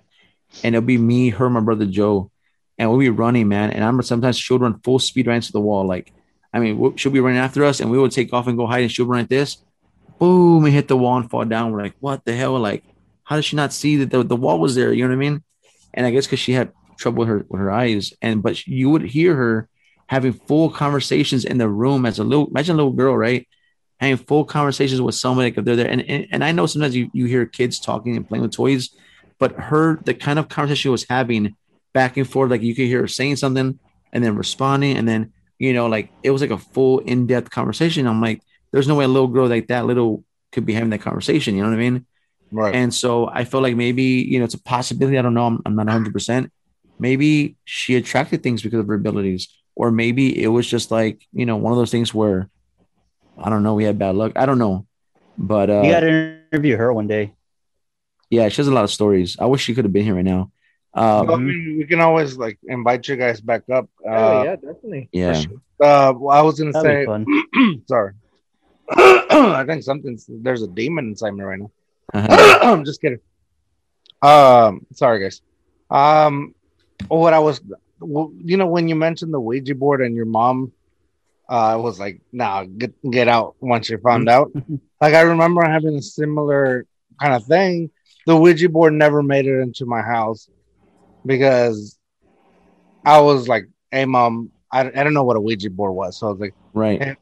and 0.64 0.74
it'll 0.74 0.86
be 0.86 0.98
me, 0.98 1.28
her, 1.30 1.48
my 1.48 1.60
brother 1.60 1.86
Joe, 1.86 2.30
and 2.78 2.90
we'll 2.90 2.98
be 2.98 3.10
running, 3.10 3.46
man. 3.46 3.70
And 3.70 3.84
I 3.84 3.86
remember 3.86 4.02
sometimes 4.02 4.38
she'll 4.38 4.58
run 4.58 4.80
full 4.80 4.98
speed 4.98 5.26
right 5.26 5.36
into 5.36 5.52
the 5.52 5.60
wall, 5.60 5.86
like. 5.86 6.12
I 6.52 6.60
mean, 6.60 6.96
she'll 6.96 7.10
be 7.10 7.18
running 7.18 7.40
after 7.40 7.64
us, 7.64 7.80
and 7.80 7.90
we 7.90 7.98
would 7.98 8.12
take 8.12 8.32
off 8.32 8.46
and 8.46 8.56
go 8.56 8.68
hide, 8.68 8.84
and 8.84 8.92
she'll 8.92 9.06
run 9.06 9.22
like 9.22 9.28
this, 9.28 9.56
boom, 10.18 10.64
and 10.64 10.74
hit 10.74 10.88
the 10.88 10.96
wall 10.96 11.16
and 11.16 11.30
fall 11.30 11.44
down. 11.44 11.72
We're 11.72 11.82
like, 11.82 11.96
what 12.00 12.24
the 12.24 12.34
hell? 12.34 12.58
Like, 12.58 12.84
how 13.24 13.36
did 13.36 13.44
she 13.44 13.56
not 13.56 13.72
see 13.72 13.96
that 13.96 14.10
the, 14.10 14.22
the 14.22 14.36
wall 14.36 14.58
was 14.58 14.74
there? 14.74 14.92
You 14.92 15.04
know 15.04 15.08
what 15.08 15.24
I 15.24 15.30
mean? 15.30 15.42
And 15.92 16.06
I 16.06 16.10
guess 16.10 16.26
because 16.26 16.40
she 16.40 16.52
had 16.52 16.72
trouble 16.96 17.20
with 17.20 17.28
her 17.28 17.46
with 17.48 17.60
her 17.60 17.70
eyes, 17.70 18.12
and 18.22 18.42
but 18.42 18.66
you 18.66 18.90
would 18.90 19.02
hear 19.02 19.34
her 19.34 19.68
having 20.06 20.32
full 20.32 20.70
conversations 20.70 21.44
in 21.44 21.58
the 21.58 21.68
room 21.68 22.04
as 22.06 22.18
a 22.18 22.24
little 22.24 22.48
imagine 22.48 22.74
a 22.74 22.76
little 22.76 22.92
girl, 22.92 23.16
right? 23.16 23.48
Having 24.00 24.26
full 24.26 24.44
conversations 24.44 25.00
with 25.00 25.14
somebody 25.14 25.50
like 25.50 25.58
if 25.58 25.64
they're 25.64 25.76
there. 25.76 25.90
And, 25.90 26.02
and 26.02 26.26
and 26.30 26.44
I 26.44 26.52
know 26.52 26.66
sometimes 26.66 26.94
you, 26.94 27.10
you 27.12 27.26
hear 27.26 27.46
kids 27.46 27.80
talking 27.80 28.16
and 28.16 28.28
playing 28.28 28.42
with 28.42 28.52
toys, 28.52 28.90
but 29.38 29.52
her 29.52 30.00
the 30.04 30.14
kind 30.14 30.38
of 30.38 30.48
conversation 30.48 30.82
she 30.82 30.88
was 30.88 31.06
having 31.08 31.56
back 31.92 32.16
and 32.16 32.28
forth, 32.28 32.50
like 32.50 32.62
you 32.62 32.74
could 32.74 32.86
hear 32.86 33.02
her 33.02 33.08
saying 33.08 33.36
something 33.36 33.78
and 34.12 34.24
then 34.24 34.36
responding, 34.36 34.96
and 34.96 35.08
then 35.08 35.32
you 35.58 35.72
know, 35.72 35.86
like 35.86 36.10
it 36.22 36.30
was 36.30 36.42
like 36.42 36.50
a 36.50 36.58
full 36.58 36.98
in-depth 37.00 37.50
conversation. 37.50 38.06
I'm 38.06 38.20
like, 38.20 38.42
there's 38.74 38.90
no 38.90 38.96
way 38.98 39.06
a 39.06 39.08
little 39.08 39.30
girl 39.30 39.46
like 39.48 39.68
that 39.70 39.86
little 39.86 40.24
could 40.52 40.66
be 40.66 40.74
having 40.74 40.90
that 40.90 41.02
conversation. 41.06 41.54
You 41.56 41.62
know 41.62 41.70
what 41.70 41.78
I 41.78 41.80
mean? 41.80 42.06
right. 42.52 42.74
And 42.74 42.92
so 42.94 43.28
I 43.30 43.44
feel 43.46 43.62
like 43.62 43.76
maybe, 43.76 44.04
you 44.26 44.40
know, 44.40 44.44
it's 44.46 44.54
a 44.54 44.62
possibility. 44.62 45.18
I 45.18 45.22
don't 45.22 45.34
know. 45.34 45.46
I'm, 45.46 45.62
I'm 45.66 45.76
not 45.76 45.86
100%. 45.88 46.50
maybe 46.98 47.56
she 47.64 47.96
attracted 47.96 48.42
things 48.42 48.62
because 48.62 48.80
of 48.80 48.88
her 48.88 48.94
abilities, 48.94 49.48
or 49.76 49.90
maybe 49.90 50.42
it 50.42 50.48
was 50.48 50.66
just 50.66 50.90
like 50.90 51.26
you 51.32 51.46
know 51.46 51.56
one 51.56 51.72
of 51.72 51.78
those 51.78 51.90
things 51.90 52.14
where 52.14 52.50
I 53.38 53.50
don't 53.50 53.62
know, 53.62 53.74
we 53.74 53.84
had 53.84 53.98
bad 53.98 54.14
luck. 54.14 54.32
I 54.36 54.46
don't 54.46 54.58
know, 54.58 54.86
but 55.38 55.70
uh, 55.70 55.82
you 55.84 55.90
got 55.92 56.00
to 56.00 56.38
interview 56.52 56.76
her 56.76 56.92
one 56.92 57.08
day. 57.08 57.34
yeah, 58.30 58.48
she 58.48 58.58
has 58.58 58.68
a 58.68 58.74
lot 58.74 58.84
of 58.84 58.90
stories. 58.90 59.36
I 59.38 59.46
wish 59.46 59.62
she 59.62 59.74
could 59.74 59.84
have 59.84 59.92
been 59.92 60.04
here 60.04 60.14
right 60.14 60.24
now. 60.24 60.50
Um, 60.94 61.26
Well, 61.26 61.36
I 61.36 61.38
mean, 61.38 61.76
we 61.78 61.86
can 61.86 62.00
always 62.00 62.36
like 62.36 62.58
invite 62.68 63.08
you 63.08 63.16
guys 63.16 63.40
back 63.40 63.62
up. 63.70 63.88
Oh 64.06 64.40
Uh, 64.40 64.44
yeah, 64.44 64.56
definitely. 64.56 65.08
yeah, 65.12 65.42
uh, 65.82 66.14
well, 66.16 66.36
I 66.36 66.42
was 66.42 66.58
gonna 66.58 66.72
That'd 66.72 67.08
say, 67.08 67.82
sorry. 67.88 68.14
I 68.90 69.64
think 69.66 69.82
something's 69.82 70.26
there's 70.28 70.62
a 70.62 70.68
demon 70.68 71.06
inside 71.06 71.32
me 71.32 71.44
right 71.44 71.58
now. 71.58 71.70
Uh-huh. 72.12 72.58
I'm 72.62 72.84
just 72.84 73.00
kidding. 73.00 73.20
Um, 74.22 74.86
sorry 74.92 75.22
guys. 75.22 75.42
Um, 75.90 76.54
what 77.08 77.34
I 77.34 77.38
was, 77.38 77.60
you 78.00 78.56
know, 78.56 78.66
when 78.66 78.88
you 78.88 78.94
mentioned 78.94 79.32
the 79.32 79.40
Ouija 79.40 79.74
board 79.74 80.00
and 80.00 80.14
your 80.14 80.24
mom, 80.24 80.72
uh, 81.48 81.78
was 81.80 81.98
like, 82.00 82.20
"Nah, 82.32 82.64
get 82.64 82.94
get 83.10 83.28
out 83.28 83.56
once 83.60 83.90
you 83.90 83.98
found 83.98 84.28
out." 84.28 84.50
like 85.00 85.14
I 85.14 85.22
remember 85.22 85.62
having 85.62 85.94
a 85.96 86.02
similar 86.02 86.86
kind 87.20 87.34
of 87.34 87.44
thing. 87.44 87.90
The 88.26 88.36
Ouija 88.36 88.68
board 88.68 88.94
never 88.94 89.22
made 89.22 89.46
it 89.46 89.60
into 89.60 89.84
my 89.84 90.00
house 90.00 90.48
because 91.26 91.98
I 93.04 93.20
was 93.20 93.46
like, 93.46 93.68
"Hey, 93.90 94.06
mom, 94.06 94.50
I, 94.72 94.80
I 94.80 95.04
don't 95.04 95.14
know 95.14 95.24
what 95.24 95.36
a 95.36 95.40
Ouija 95.40 95.70
board 95.70 95.94
was," 95.94 96.18
so 96.18 96.28
I 96.28 96.30
was 96.30 96.40
like 96.40 96.54
right. 96.72 97.16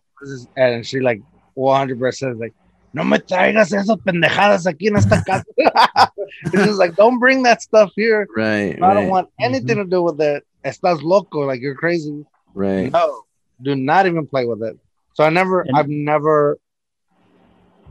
and 0.57 0.87
she 0.87 1.01
like 1.01 1.21
100% 1.57 2.41
like 2.41 2.55
no 2.95 3.05
me 3.05 3.19
traigas 3.19 3.73
esas 3.73 3.99
pendejadas 4.05 4.67
aquí 4.67 4.89
en 4.89 4.97
esta 4.97 5.23
casa. 5.25 5.45
It's 6.45 6.65
just 6.65 6.79
like 6.79 6.95
don't 6.97 7.19
bring 7.19 7.43
that 7.45 7.63
stuff 7.63 7.91
here. 7.97 8.27
Right, 8.37 8.81
i 8.83 8.95
don't 8.95 9.09
want 9.09 9.29
anything 9.41 9.77
mm-hmm. 9.77 9.91
to 9.91 9.97
do 9.97 10.03
with 10.03 10.21
it. 10.21 10.45
Estás 10.65 11.03
loco 11.03 11.41
like 11.41 11.61
you're 11.61 11.75
crazy. 11.75 12.25
Right. 12.55 12.93
no 12.93 13.25
do 13.61 13.77
not 13.77 14.07
even 14.07 14.27
play 14.27 14.45
with 14.45 14.63
it. 14.63 14.79
So 15.15 15.25
i 15.25 15.31
never 15.31 15.61
And- 15.63 15.77
i've 15.77 15.89
never 15.89 16.59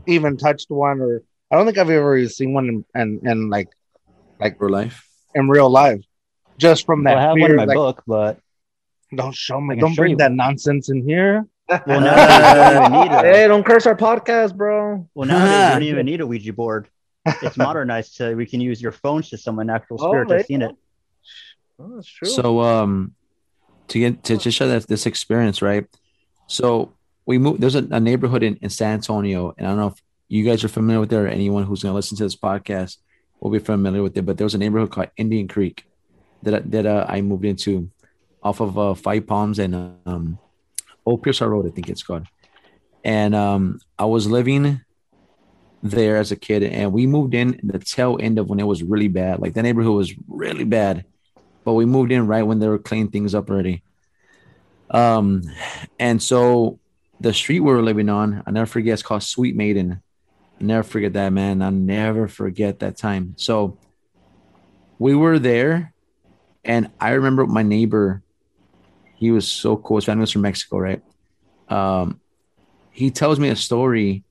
even 0.06 0.36
touched 0.36 0.68
one 0.68 1.00
or 1.00 1.22
i 1.50 1.56
don't 1.56 1.64
think 1.64 1.78
i've 1.78 1.88
ever 1.88 2.28
seen 2.28 2.52
one 2.54 2.68
in, 2.68 2.84
in, 3.00 3.20
in 3.24 3.50
like 3.50 3.68
real 4.58 4.70
life. 4.70 5.06
in 5.34 5.48
real 5.48 5.70
life. 5.70 6.02
Just 6.58 6.84
from 6.86 7.04
that 7.04 7.14
Well, 7.14 7.24
I 7.24 7.26
have 7.28 7.34
fear, 7.34 7.42
one 7.42 7.50
in 7.52 7.56
my 7.56 7.64
like, 7.64 7.76
book, 7.76 8.02
but 8.06 8.38
don't 9.14 9.34
show 9.34 9.60
me 9.60 9.76
don't 9.76 9.94
show 9.94 10.02
bring 10.02 10.12
you. 10.12 10.16
that 10.18 10.32
nonsense 10.32 10.90
in 10.90 11.06
here 11.06 11.46
well, 11.68 12.00
nowadays 12.00 12.48
you 12.48 12.54
don't 12.54 12.76
even 12.84 12.92
need 12.92 13.12
a, 13.12 13.20
Hey, 13.32 13.48
don't 13.48 13.64
curse 13.64 13.86
our 13.86 13.96
podcast, 13.96 14.56
bro. 14.56 15.08
well 15.14 15.28
nowadays 15.28 15.66
you 15.66 15.72
don't 15.72 15.82
even 15.82 16.06
need 16.06 16.20
a 16.20 16.26
Ouija 16.26 16.52
board. 16.52 16.88
It's 17.24 17.56
modernized 17.56 18.12
so 18.14 18.34
we 18.34 18.46
can 18.46 18.60
use 18.60 18.82
your 18.82 18.92
phones 18.92 19.30
to 19.30 19.38
summon 19.38 19.70
actual 19.70 19.96
Oh, 20.00 20.10
spirits. 20.10 20.28
there 20.28 20.38
I've 20.40 20.46
seen 20.46 20.62
it. 20.62 20.74
Oh, 21.78 21.96
that's 21.96 22.08
true. 22.08 22.28
So 22.28 22.60
um 22.60 23.14
to 23.88 23.98
get 23.98 24.22
to 24.24 24.36
just 24.36 24.56
show 24.56 24.68
that 24.68 24.86
this 24.88 25.06
experience, 25.06 25.62
right? 25.62 25.86
So 26.46 26.92
we 27.26 27.38
moved 27.38 27.60
there's 27.60 27.76
a, 27.76 27.86
a 27.90 28.00
neighborhood 28.00 28.42
in, 28.42 28.56
in 28.56 28.70
San 28.70 28.94
Antonio, 28.94 29.54
and 29.56 29.66
I 29.66 29.70
don't 29.70 29.78
know 29.78 29.86
if 29.88 30.02
you 30.28 30.44
guys 30.44 30.64
are 30.64 30.68
familiar 30.68 31.00
with 31.00 31.12
it 31.12 31.16
or 31.16 31.28
anyone 31.28 31.64
who's 31.64 31.82
gonna 31.82 31.94
listen 31.94 32.16
to 32.18 32.24
this 32.24 32.36
podcast 32.36 32.96
will 33.40 33.50
be 33.50 33.58
familiar 33.58 34.02
with 34.02 34.16
it, 34.16 34.22
but 34.26 34.36
there 34.36 34.44
was 34.44 34.54
a 34.54 34.58
neighborhood 34.58 34.90
called 34.90 35.10
Indian 35.16 35.46
Creek 35.48 35.84
that 36.42 36.70
that 36.72 36.86
uh, 36.86 37.06
I 37.08 37.20
moved 37.22 37.44
into 37.44 37.90
off 38.42 38.60
of 38.60 38.76
uh, 38.78 38.94
Five 38.94 39.26
Palms 39.28 39.58
and 39.60 39.74
um 40.06 40.38
Old 41.04 41.22
Pearsall 41.22 41.48
Road, 41.48 41.66
I 41.66 41.70
think 41.70 41.88
it's 41.88 42.02
called. 42.02 42.26
And 43.04 43.34
um 43.34 43.80
I 43.98 44.04
was 44.04 44.26
living 44.26 44.80
there 45.82 46.16
as 46.16 46.30
a 46.30 46.36
kid, 46.36 46.62
and 46.62 46.92
we 46.92 47.06
moved 47.06 47.34
in 47.34 47.58
the 47.62 47.78
tail 47.78 48.16
end 48.20 48.38
of 48.38 48.48
when 48.48 48.60
it 48.60 48.66
was 48.66 48.82
really 48.82 49.08
bad. 49.08 49.40
Like 49.40 49.54
the 49.54 49.62
neighborhood 49.62 49.96
was 49.96 50.14
really 50.28 50.64
bad 50.64 51.04
but 51.64 51.74
we 51.74 51.84
moved 51.84 52.12
in 52.12 52.26
right 52.26 52.42
when 52.42 52.58
they 52.58 52.68
were 52.68 52.78
cleaning 52.78 53.10
things 53.10 53.34
up 53.34 53.50
already. 53.50 53.82
Um, 54.90 55.42
and 55.98 56.22
so 56.22 56.78
the 57.20 57.32
street 57.32 57.60
we 57.60 57.72
were 57.72 57.82
living 57.82 58.08
on, 58.08 58.42
I 58.46 58.50
never 58.50 58.66
forget, 58.66 58.94
it's 58.94 59.02
called 59.02 59.22
Sweet 59.22 59.56
Maiden. 59.56 60.02
I 60.60 60.64
never 60.64 60.82
forget 60.82 61.12
that, 61.14 61.32
man. 61.32 61.62
I 61.62 61.70
never 61.70 62.28
forget 62.28 62.80
that 62.80 62.96
time. 62.96 63.34
So 63.36 63.78
we 64.98 65.14
were 65.14 65.38
there, 65.38 65.94
and 66.64 66.90
I 67.00 67.12
remember 67.12 67.46
my 67.46 67.62
neighbor. 67.62 68.22
He 69.22 69.30
was 69.30 69.46
so 69.46 69.76
cool. 69.76 69.98
His 69.98 70.04
family 70.06 70.22
was 70.22 70.32
from 70.32 70.42
Mexico, 70.42 70.78
right? 70.78 71.00
Um, 71.68 72.20
he 72.90 73.12
tells 73.12 73.38
me 73.38 73.50
a 73.50 73.56
story 73.56 74.24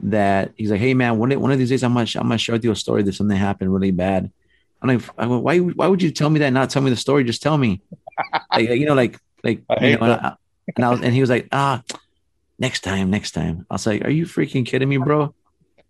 that 0.00 0.52
he's 0.56 0.70
like, 0.70 0.80
"Hey, 0.80 0.94
man, 0.94 1.18
one, 1.18 1.38
one 1.38 1.52
of 1.52 1.58
these 1.58 1.68
days, 1.68 1.84
I'm 1.84 1.92
gonna, 1.92 2.08
I'm 2.14 2.22
gonna 2.22 2.38
share 2.38 2.54
with 2.54 2.64
you 2.64 2.70
a 2.70 2.76
story 2.76 3.02
that 3.02 3.14
something 3.14 3.36
happened 3.36 3.70
really 3.70 3.90
bad." 3.90 4.32
I'm 4.80 4.88
like, 4.88 5.02
I 5.18 5.26
went, 5.26 5.42
why, 5.42 5.58
why 5.58 5.86
would 5.86 6.00
you 6.00 6.10
tell 6.10 6.30
me 6.30 6.38
that? 6.38 6.46
and 6.46 6.54
Not 6.54 6.70
tell 6.70 6.80
me 6.80 6.88
the 6.88 6.96
story. 6.96 7.24
Just 7.24 7.42
tell 7.42 7.58
me, 7.58 7.82
like, 8.54 8.70
you 8.70 8.86
know, 8.86 8.94
like, 8.94 9.18
like, 9.44 9.62
you 9.82 9.98
know, 9.98 10.04
and, 10.04 10.12
I, 10.12 10.36
and 10.76 10.84
I 10.84 10.88
was, 10.88 11.00
and 11.02 11.12
he 11.12 11.20
was 11.20 11.28
like, 11.28 11.48
ah, 11.52 11.82
next 12.58 12.80
time, 12.80 13.10
next 13.10 13.32
time. 13.32 13.66
I 13.70 13.74
was 13.74 13.86
like, 13.86 14.02
are 14.06 14.10
you 14.10 14.24
freaking 14.24 14.64
kidding 14.64 14.88
me, 14.88 14.96
bro? 14.96 15.34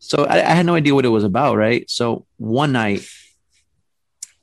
So 0.01 0.25
I, 0.25 0.39
I 0.39 0.55
had 0.55 0.67
no 0.67 0.75
idea 0.75 0.97
what 0.97 1.05
it 1.05 1.11
was 1.11 1.23
about, 1.23 1.57
right? 1.57 1.89
So 1.89 2.27
one 2.39 2.73
night, 2.73 3.09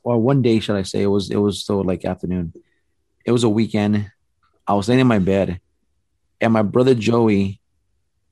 or 0.03 0.21
one 0.21 0.41
day, 0.41 0.59
should 0.59 0.77
I 0.77 0.83
say, 0.83 1.01
it 1.01 1.07
was, 1.07 1.31
it 1.31 1.37
was 1.37 1.59
still 1.59 1.83
like 1.83 2.05
afternoon. 2.05 2.53
It 3.25 3.31
was 3.31 3.43
a 3.43 3.49
weekend. 3.49 4.11
I 4.67 4.73
was 4.73 4.87
laying 4.87 5.01
in 5.01 5.07
my 5.07 5.19
bed, 5.19 5.59
and 6.39 6.53
my 6.53 6.61
brother 6.61 6.95
Joey, 6.95 7.59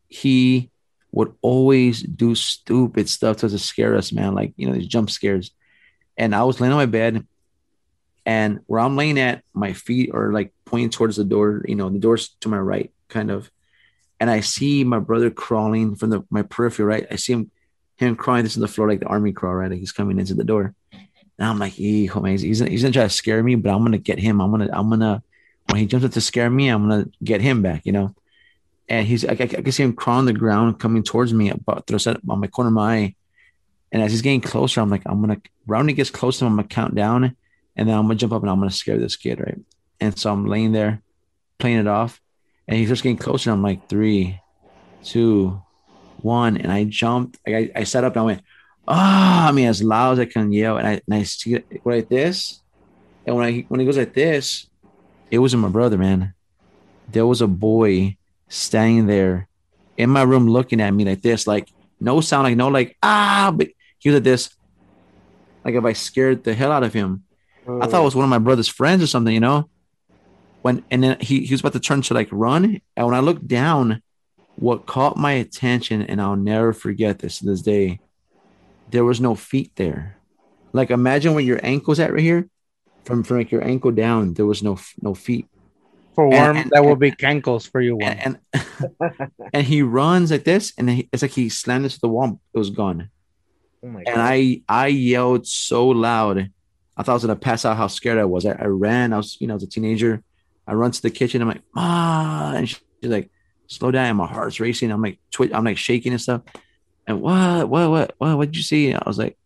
he 0.07 0.69
would 1.11 1.33
always 1.41 2.01
do 2.01 2.35
stupid 2.35 3.09
stuff 3.09 3.37
to 3.37 3.59
scare 3.59 3.95
us, 3.95 4.11
man. 4.11 4.33
Like 4.33 4.53
you 4.55 4.67
know, 4.67 4.73
these 4.73 4.87
jump 4.87 5.09
scares 5.09 5.51
and 6.17 6.35
I 6.35 6.43
was 6.43 6.59
laying 6.59 6.73
on 6.73 6.77
my 6.77 6.85
bed, 6.85 7.25
and 8.25 8.61
where 8.67 8.79
I'm 8.79 8.95
laying 8.95 9.19
at, 9.19 9.43
my 9.53 9.73
feet 9.73 10.11
are 10.13 10.31
like 10.31 10.53
pointing 10.65 10.89
towards 10.89 11.17
the 11.17 11.23
door. 11.23 11.63
You 11.67 11.75
know, 11.75 11.89
the 11.89 11.99
door's 11.99 12.29
to 12.41 12.49
my 12.49 12.59
right, 12.59 12.91
kind 13.09 13.31
of, 13.31 13.51
and 14.19 14.29
I 14.29 14.41
see 14.41 14.83
my 14.83 14.99
brother 14.99 15.29
crawling 15.29 15.95
from 15.95 16.09
the 16.11 16.23
my 16.29 16.43
periphery. 16.43 16.85
Right, 16.85 17.07
I 17.09 17.15
see 17.15 17.33
him 17.33 17.51
him 17.97 18.15
crawling 18.15 18.43
this 18.43 18.55
on 18.55 18.61
the 18.61 18.67
floor 18.67 18.87
like 18.87 18.99
the 18.99 19.07
army 19.07 19.31
crawl. 19.33 19.55
Right, 19.55 19.71
like 19.71 19.79
he's 19.79 19.91
coming 19.91 20.19
into 20.19 20.33
the 20.33 20.43
door. 20.43 20.73
And 21.37 21.47
I'm 21.47 21.59
like, 21.59 21.73
"Hijo, 21.75 22.21
man, 22.21 22.37
he's, 22.37 22.59
he's, 22.59 22.81
gonna 22.81 22.93
try 22.93 23.03
to 23.03 23.09
scare 23.09 23.41
me, 23.43 23.55
but 23.55 23.71
I'm 23.71 23.83
gonna 23.83 23.97
get 23.97 24.19
him. 24.19 24.41
I'm 24.41 24.51
gonna, 24.51 24.69
I'm 24.71 24.89
gonna, 24.89 25.23
when 25.67 25.79
he 25.79 25.85
jumps 25.85 26.05
up 26.05 26.11
to 26.11 26.21
scare 26.21 26.49
me, 26.49 26.69
I'm 26.69 26.87
gonna 26.87 27.07
get 27.23 27.41
him 27.41 27.61
back, 27.61 27.85
you 27.85 27.91
know." 27.91 28.15
And 28.89 29.07
he's, 29.07 29.25
I, 29.25 29.31
I, 29.31 29.43
I 29.43 29.47
can 29.47 29.71
see 29.71 29.83
him 29.83 29.93
crawling 29.93 30.25
the 30.25 30.33
ground, 30.33 30.79
coming 30.79 31.03
towards 31.03 31.33
me, 31.33 31.49
about 31.49 31.87
throws 31.87 32.05
on 32.05 32.19
my 32.25 32.47
corner 32.47 32.67
of 32.67 32.73
my 32.73 32.95
eye. 32.95 33.15
And 33.91 34.01
as 34.01 34.11
he's 34.11 34.21
getting 34.21 34.41
closer, 34.41 34.81
I'm 34.81 34.89
like, 34.89 35.03
I'm 35.05 35.21
gonna 35.21 35.41
round 35.67 35.89
he 35.89 35.95
gets 35.95 36.09
close 36.09 36.39
to 36.39 36.45
him, 36.45 36.53
I'm 36.53 36.57
gonna 36.57 36.67
count 36.67 36.95
down, 36.95 37.35
and 37.75 37.87
then 37.87 37.95
I'm 37.95 38.03
gonna 38.05 38.15
jump 38.15 38.33
up 38.33 38.41
and 38.41 38.51
I'm 38.51 38.59
gonna 38.59 38.71
scare 38.71 38.97
this 38.97 39.15
kid, 39.15 39.39
right? 39.39 39.59
And 39.99 40.17
so 40.17 40.31
I'm 40.31 40.45
laying 40.45 40.71
there, 40.71 41.01
playing 41.59 41.77
it 41.77 41.87
off, 41.87 42.21
and 42.67 42.77
he's 42.77 42.89
just 42.89 43.03
getting 43.03 43.17
closer. 43.17 43.51
I'm 43.51 43.61
like, 43.61 43.87
three, 43.87 44.39
two, 45.03 45.61
one, 46.21 46.57
and 46.57 46.71
I 46.71 46.85
jumped. 46.85 47.39
I, 47.47 47.71
I 47.75 47.83
sat 47.83 48.03
up 48.03 48.13
and 48.13 48.21
I 48.21 48.25
went, 48.25 48.41
ah, 48.87 49.49
I 49.49 49.51
mean, 49.51 49.67
as 49.67 49.83
loud 49.83 50.13
as 50.13 50.19
I 50.19 50.25
can 50.25 50.51
yell, 50.51 50.77
and 50.77 50.87
I 50.87 51.01
and 51.05 51.15
I 51.15 51.23
see 51.23 51.55
it 51.55 51.85
like 51.85 52.09
this, 52.09 52.61
and 53.25 53.35
when 53.35 53.45
I 53.45 53.65
when 53.67 53.79
he 53.79 53.85
goes 53.85 53.97
like 53.97 54.13
this, 54.13 54.67
it 55.31 55.39
wasn't 55.39 55.63
my 55.63 55.69
brother, 55.69 55.97
man. 55.97 56.33
There 57.11 57.27
was 57.27 57.41
a 57.41 57.47
boy 57.47 58.17
standing 58.47 59.07
there 59.07 59.47
in 59.97 60.09
my 60.09 60.23
room 60.23 60.47
looking 60.47 60.81
at 60.81 60.93
me 60.93 61.05
like 61.05 61.21
this, 61.21 61.47
like 61.47 61.69
no 61.99 62.21
sound, 62.21 62.43
like 62.43 62.57
no, 62.57 62.67
like 62.67 62.97
ah, 63.03 63.51
but 63.55 63.69
he 63.99 64.09
was 64.09 64.17
like 64.17 64.23
this, 64.23 64.49
like 65.63 65.75
if 65.75 65.85
I 65.85 65.93
scared 65.93 66.43
the 66.43 66.53
hell 66.53 66.71
out 66.71 66.83
of 66.83 66.93
him. 66.93 67.23
I 67.65 67.87
thought 67.87 68.01
it 68.01 68.05
was 68.05 68.15
one 68.15 68.25
of 68.25 68.29
my 68.29 68.39
brother's 68.39 68.67
friends 68.67 69.01
or 69.01 69.07
something, 69.07 69.33
you 69.33 69.39
know. 69.39 69.69
When 70.61 70.83
and 70.91 71.03
then 71.03 71.17
he, 71.19 71.45
he 71.45 71.53
was 71.53 71.61
about 71.61 71.73
to 71.73 71.79
turn 71.79 72.01
to 72.03 72.13
like 72.13 72.27
run, 72.31 72.81
and 72.95 73.05
when 73.05 73.15
I 73.15 73.19
looked 73.19 73.47
down, 73.47 74.01
what 74.55 74.85
caught 74.85 75.17
my 75.17 75.33
attention, 75.33 76.01
and 76.01 76.21
I'll 76.21 76.35
never 76.35 76.73
forget 76.73 77.19
this 77.19 77.39
to 77.39 77.45
this 77.45 77.61
day, 77.61 77.99
there 78.93 79.03
was 79.03 79.19
no 79.19 79.33
feet 79.35 79.71
there. 79.75 80.17
Like 80.71 80.89
imagine 80.91 81.33
where 81.33 81.43
your 81.43 81.59
ankle's 81.63 81.99
at 81.99 82.13
right 82.13 82.21
here, 82.21 82.47
from 83.05 83.23
from 83.23 83.37
like 83.37 83.51
your 83.51 83.63
ankle 83.63 83.91
down, 83.91 84.33
there 84.35 84.45
was 84.45 84.61
no 84.63 84.77
no 85.01 85.13
feet. 85.13 85.47
For 86.15 86.25
And- 86.25 86.33
worm, 86.33 86.57
and- 86.57 86.71
that 86.71 86.85
will 86.85 86.95
be 86.95 87.11
cankles 87.11 87.69
for 87.69 87.81
you. 87.81 87.97
Worm. 87.97 88.17
And 88.25 88.37
and, 88.53 89.31
and 89.53 89.63
he 89.65 89.81
runs 89.81 90.29
like 90.31 90.43
this, 90.45 90.73
and 90.77 90.87
then 90.87 90.95
he, 90.97 91.09
it's 91.11 91.21
like 91.25 91.31
he 91.31 91.49
slammed 91.49 91.85
into 91.85 91.99
the 91.99 92.07
wall. 92.07 92.39
It 92.53 92.57
was 92.57 92.69
gone. 92.69 93.09
oh 93.83 93.87
my 93.89 94.03
and 94.07 94.21
I 94.21 94.61
I 94.69 94.87
yelled 94.87 95.45
so 95.47 95.87
loud, 95.89 96.49
I 96.95 97.01
thought 97.03 97.13
I 97.13 97.19
was 97.19 97.23
gonna 97.25 97.35
pass 97.35 97.65
out. 97.65 97.77
How 97.77 97.87
scared 97.87 98.19
I 98.19 98.25
was. 98.25 98.45
I, 98.45 98.51
I 98.53 98.65
ran. 98.65 99.11
I 99.13 99.17
was 99.17 99.37
you 99.41 99.47
know 99.47 99.55
I 99.55 99.59
was 99.59 99.63
a 99.63 99.73
teenager. 99.75 100.23
I 100.67 100.73
run 100.73 100.91
to 100.91 101.01
the 101.01 101.09
kitchen. 101.11 101.41
I'm 101.41 101.49
like, 101.49 101.63
ah, 101.75 102.53
and 102.53 102.69
she- 102.69 102.77
she's 103.01 103.11
like, 103.11 103.29
slow 103.67 103.91
down. 103.91 104.15
My 104.17 104.27
heart's 104.27 104.59
racing. 104.61 104.91
I'm 104.91 105.01
like, 105.01 105.19
twitch. 105.29 105.51
I'm 105.53 105.65
like 105.65 105.77
shaking 105.77 106.13
and 106.13 106.21
stuff. 106.21 106.41
And 107.07 107.21
what, 107.21 107.69
what, 107.69 107.89
what, 107.89 108.15
what, 108.17 108.37
what 108.37 108.45
did 108.45 108.57
you 108.57 108.63
see? 108.63 108.93
I 108.93 109.01
was 109.05 109.17
like, 109.17 109.37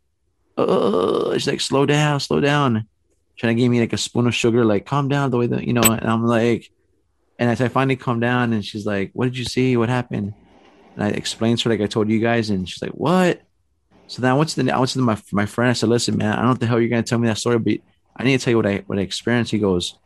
oh, 0.58 1.34
she's 1.34 1.48
like, 1.48 1.62
slow 1.62 1.86
down, 1.86 2.20
slow 2.20 2.40
down. 2.40 2.88
Trying 3.38 3.56
to 3.56 3.62
give 3.62 3.72
me 3.72 3.80
like 3.80 3.94
a 3.94 3.98
spoon 3.98 4.28
of 4.28 4.36
sugar, 4.36 4.66
like 4.66 4.86
calm 4.86 5.10
down 5.10 5.30
the 5.30 5.38
way 5.38 5.48
that 5.48 5.66
you 5.66 5.74
know. 5.74 5.82
And 5.82 6.10
I'm 6.10 6.26
like, 6.26 6.72
and 7.38 7.50
as 7.50 7.62
I 7.62 7.68
finally 7.68 7.96
calm 7.96 8.20
down, 8.20 8.52
and 8.54 8.66
she's 8.66 8.86
like, 8.86 9.12
what 9.14 9.26
did 9.26 9.38
you 9.38 9.46
see? 9.46 9.78
What 9.78 9.90
happened? 9.90 10.34
And 10.96 11.04
I 11.04 11.10
explained 11.10 11.60
to 11.60 11.70
her 11.70 11.76
like 11.76 11.82
I 11.82 11.88
told 11.88 12.10
you 12.10 12.20
guys, 12.20 12.50
and 12.50 12.68
she's 12.68 12.82
like, 12.82 12.92
what? 12.92 13.42
So 14.08 14.22
then 14.22 14.32
I 14.32 14.34
went 14.34 14.50
to 14.52 14.64
the 14.64 14.72
I 14.72 14.80
went 14.80 14.90
to 14.92 15.00
my 15.00 15.22
my 15.32 15.46
friend. 15.46 15.70
I 15.70 15.74
said, 15.74 15.90
"Listen, 15.90 16.18
man, 16.18 16.32
I 16.32 16.36
don't 16.38 16.46
know 16.46 16.50
what 16.52 16.60
the 16.62 16.66
hell 16.66 16.80
you're 16.80 16.90
gonna 16.90 17.04
tell 17.04 17.20
me 17.20 17.28
that 17.28 17.38
story, 17.38 17.60
but 17.60 17.78
I 18.16 18.24
need 18.24 18.40
to 18.40 18.44
tell 18.44 18.52
you 18.52 18.58
what 18.58 18.66
I 18.66 18.84
what 18.88 18.98
I 18.98 19.02
experienced. 19.02 19.52
He 19.52 19.60
goes, 19.60 20.00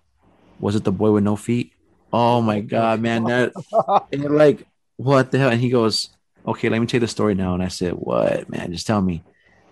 Was 0.59 0.75
it 0.75 0.83
the 0.83 0.91
boy 0.91 1.11
with 1.11 1.23
no 1.23 1.35
feet? 1.35 1.71
Oh 2.11 2.41
my 2.41 2.59
god, 2.59 2.99
man. 2.99 3.23
That 3.23 3.53
and 4.11 4.21
you're 4.21 4.31
like, 4.31 4.67
what 4.97 5.31
the 5.31 5.37
hell? 5.37 5.49
And 5.49 5.61
he 5.61 5.69
goes, 5.69 6.09
Okay, 6.47 6.69
let 6.69 6.79
me 6.79 6.87
tell 6.87 6.97
you 6.97 7.01
the 7.01 7.07
story 7.07 7.35
now. 7.35 7.53
And 7.53 7.63
I 7.63 7.67
said, 7.67 7.93
What, 7.93 8.49
man? 8.49 8.71
Just 8.71 8.87
tell 8.87 9.01
me. 9.01 9.23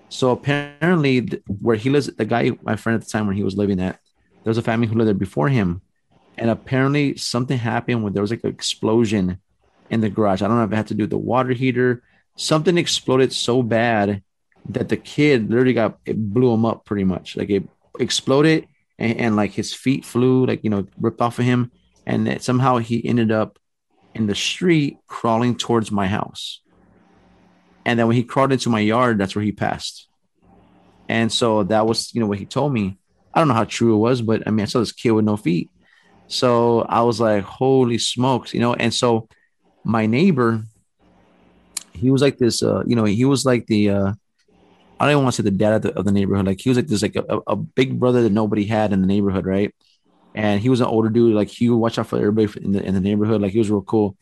So 0.09 0.31
apparently, 0.31 1.21
th- 1.21 1.43
where 1.61 1.75
he 1.75 1.89
lives, 1.89 2.07
the 2.07 2.25
guy, 2.25 2.51
my 2.61 2.75
friend 2.75 2.95
at 2.95 3.05
the 3.05 3.11
time, 3.11 3.27
where 3.27 3.35
he 3.35 3.43
was 3.43 3.57
living 3.57 3.79
at, 3.79 3.99
there 4.43 4.49
was 4.49 4.57
a 4.57 4.63
family 4.63 4.87
who 4.87 4.95
lived 4.95 5.07
there 5.07 5.13
before 5.13 5.49
him, 5.49 5.81
and 6.37 6.49
apparently 6.49 7.15
something 7.17 7.57
happened 7.57 8.03
when 8.03 8.13
there 8.13 8.21
was 8.21 8.31
like 8.31 8.43
an 8.43 8.49
explosion 8.49 9.39
in 9.89 10.01
the 10.01 10.09
garage. 10.09 10.41
I 10.41 10.47
don't 10.47 10.57
know 10.57 10.63
if 10.63 10.71
it 10.71 10.75
had 10.75 10.87
to 10.87 10.93
do 10.93 11.03
with 11.03 11.09
the 11.11 11.17
water 11.17 11.51
heater. 11.51 12.03
Something 12.35 12.77
exploded 12.77 13.33
so 13.33 13.61
bad 13.61 14.23
that 14.69 14.89
the 14.89 14.97
kid 14.97 15.49
literally 15.49 15.73
got 15.73 15.99
it 16.05 16.17
blew 16.17 16.53
him 16.53 16.65
up 16.65 16.85
pretty 16.85 17.03
much. 17.03 17.35
Like 17.35 17.49
it 17.49 17.67
exploded 17.99 18.67
and, 18.97 19.17
and 19.17 19.35
like 19.35 19.51
his 19.51 19.73
feet 19.73 20.05
flew, 20.05 20.45
like 20.45 20.63
you 20.63 20.69
know, 20.69 20.87
ripped 20.99 21.21
off 21.21 21.39
of 21.39 21.45
him, 21.45 21.71
and 22.05 22.41
somehow 22.41 22.77
he 22.77 23.05
ended 23.05 23.31
up 23.31 23.59
in 24.19 24.27
the 24.27 24.35
street 24.35 24.97
crawling 25.07 25.55
towards 25.55 25.91
my 25.91 26.05
house. 26.05 26.61
And 27.85 27.97
then 27.97 28.07
when 28.07 28.17
he 28.17 28.23
crawled 28.23 28.51
into 28.51 28.69
my 28.69 28.81
yard, 28.81 29.17
that's 29.17 29.33
where 29.33 29.45
he 29.45 29.53
passed. 29.53 30.07
And 31.07 31.31
so 31.31 31.63
that 31.63 31.87
was, 31.87 32.13
you 32.13 32.19
know, 32.19 32.27
what 32.27 32.37
he 32.37 32.45
told 32.45 32.73
me. 32.73 32.99
I 33.33 33.39
don't 33.39 33.47
know 33.47 33.53
how 33.53 33.63
true 33.63 33.95
it 33.95 33.99
was, 33.99 34.21
but 34.21 34.45
I 34.45 34.51
mean, 34.51 34.63
I 34.63 34.65
saw 34.65 34.79
this 34.79 34.91
kid 34.91 35.11
with 35.11 35.23
no 35.23 35.37
feet. 35.37 35.69
So 36.27 36.81
I 36.81 37.01
was 37.01 37.21
like, 37.21 37.43
holy 37.43 37.97
smokes, 37.97 38.53
you 38.53 38.59
know. 38.59 38.73
And 38.73 38.93
so 38.93 39.29
my 39.83 40.05
neighbor, 40.05 40.63
he 41.93 42.11
was 42.11 42.21
like 42.21 42.37
this, 42.37 42.61
uh, 42.61 42.83
you 42.85 42.95
know, 42.95 43.05
he 43.05 43.23
was 43.25 43.45
like 43.45 43.67
the, 43.67 43.89
uh, 43.89 44.13
I 44.99 45.05
don't 45.05 45.11
even 45.11 45.23
want 45.23 45.35
to 45.35 45.41
say 45.41 45.49
the 45.49 45.57
dad 45.57 45.73
of 45.73 45.81
the, 45.83 45.97
of 45.97 46.05
the 46.05 46.11
neighborhood. 46.11 46.45
Like 46.45 46.59
he 46.59 46.69
was 46.69 46.77
like 46.77 46.87
this, 46.87 47.01
like 47.01 47.15
a, 47.15 47.39
a 47.47 47.55
big 47.55 47.99
brother 47.99 48.21
that 48.23 48.33
nobody 48.33 48.65
had 48.65 48.91
in 48.91 48.99
the 48.99 49.07
neighborhood, 49.07 49.45
right? 49.45 49.73
And 50.35 50.61
he 50.61 50.69
was 50.69 50.81
an 50.81 50.87
older 50.87 51.09
dude. 51.09 51.35
Like 51.35 51.49
he 51.49 51.69
would 51.69 51.77
watch 51.77 51.97
out 51.97 52.07
for 52.07 52.17
everybody 52.17 52.47
in 52.63 52.71
the 52.71 52.83
in 52.83 52.93
the 52.93 53.01
neighborhood. 53.01 53.41
Like 53.41 53.51
he 53.51 53.59
was 53.59 53.69
real 53.69 53.81
cool. 53.81 54.15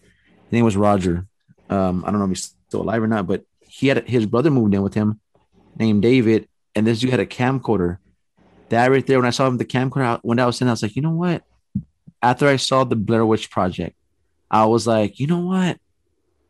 His 0.46 0.52
name 0.54 0.66
was 0.66 0.78
Roger. 0.78 1.28
Um, 1.70 2.04
I 2.06 2.12
don't 2.12 2.20
know 2.20 2.26
if 2.26 2.32
he's 2.32 2.56
still 2.68 2.82
alive 2.82 3.04
or 3.04 3.08
not, 3.08 3.28
but 3.28 3.44
he 3.68 3.88
had 3.88 4.08
his 4.08 4.26
brother 4.26 4.50
moved 4.50 4.74
in 4.74 4.82
with 4.82 4.94
him, 4.94 5.20
named 5.78 6.02
David, 6.02 6.48
and 6.76 6.88
this 6.88 7.00
dude 7.00 7.12
had 7.12 7.20
a 7.20 7.26
camcorder. 7.26 7.98
That 8.70 8.92
right 8.92 9.06
there, 9.06 9.20
when 9.20 9.28
I 9.28 9.32
saw 9.32 9.48
him 9.48 9.58
the 9.58 9.66
camcorder, 9.66 10.20
when 10.24 10.40
I 10.40 10.46
was 10.46 10.62
in, 10.62 10.68
I 10.68 10.72
was 10.72 10.84
like, 10.84 10.96
you 10.96 11.02
know 11.02 11.12
what? 11.12 11.44
After 12.22 12.48
I 12.48 12.56
saw 12.56 12.84
the 12.84 12.96
Blair 12.96 13.26
Witch 13.26 13.50
Project, 13.50 13.96
I 14.50 14.66
was 14.66 14.88
like, 14.88 15.20
you 15.20 15.28
know 15.28 15.40
what? 15.40 15.80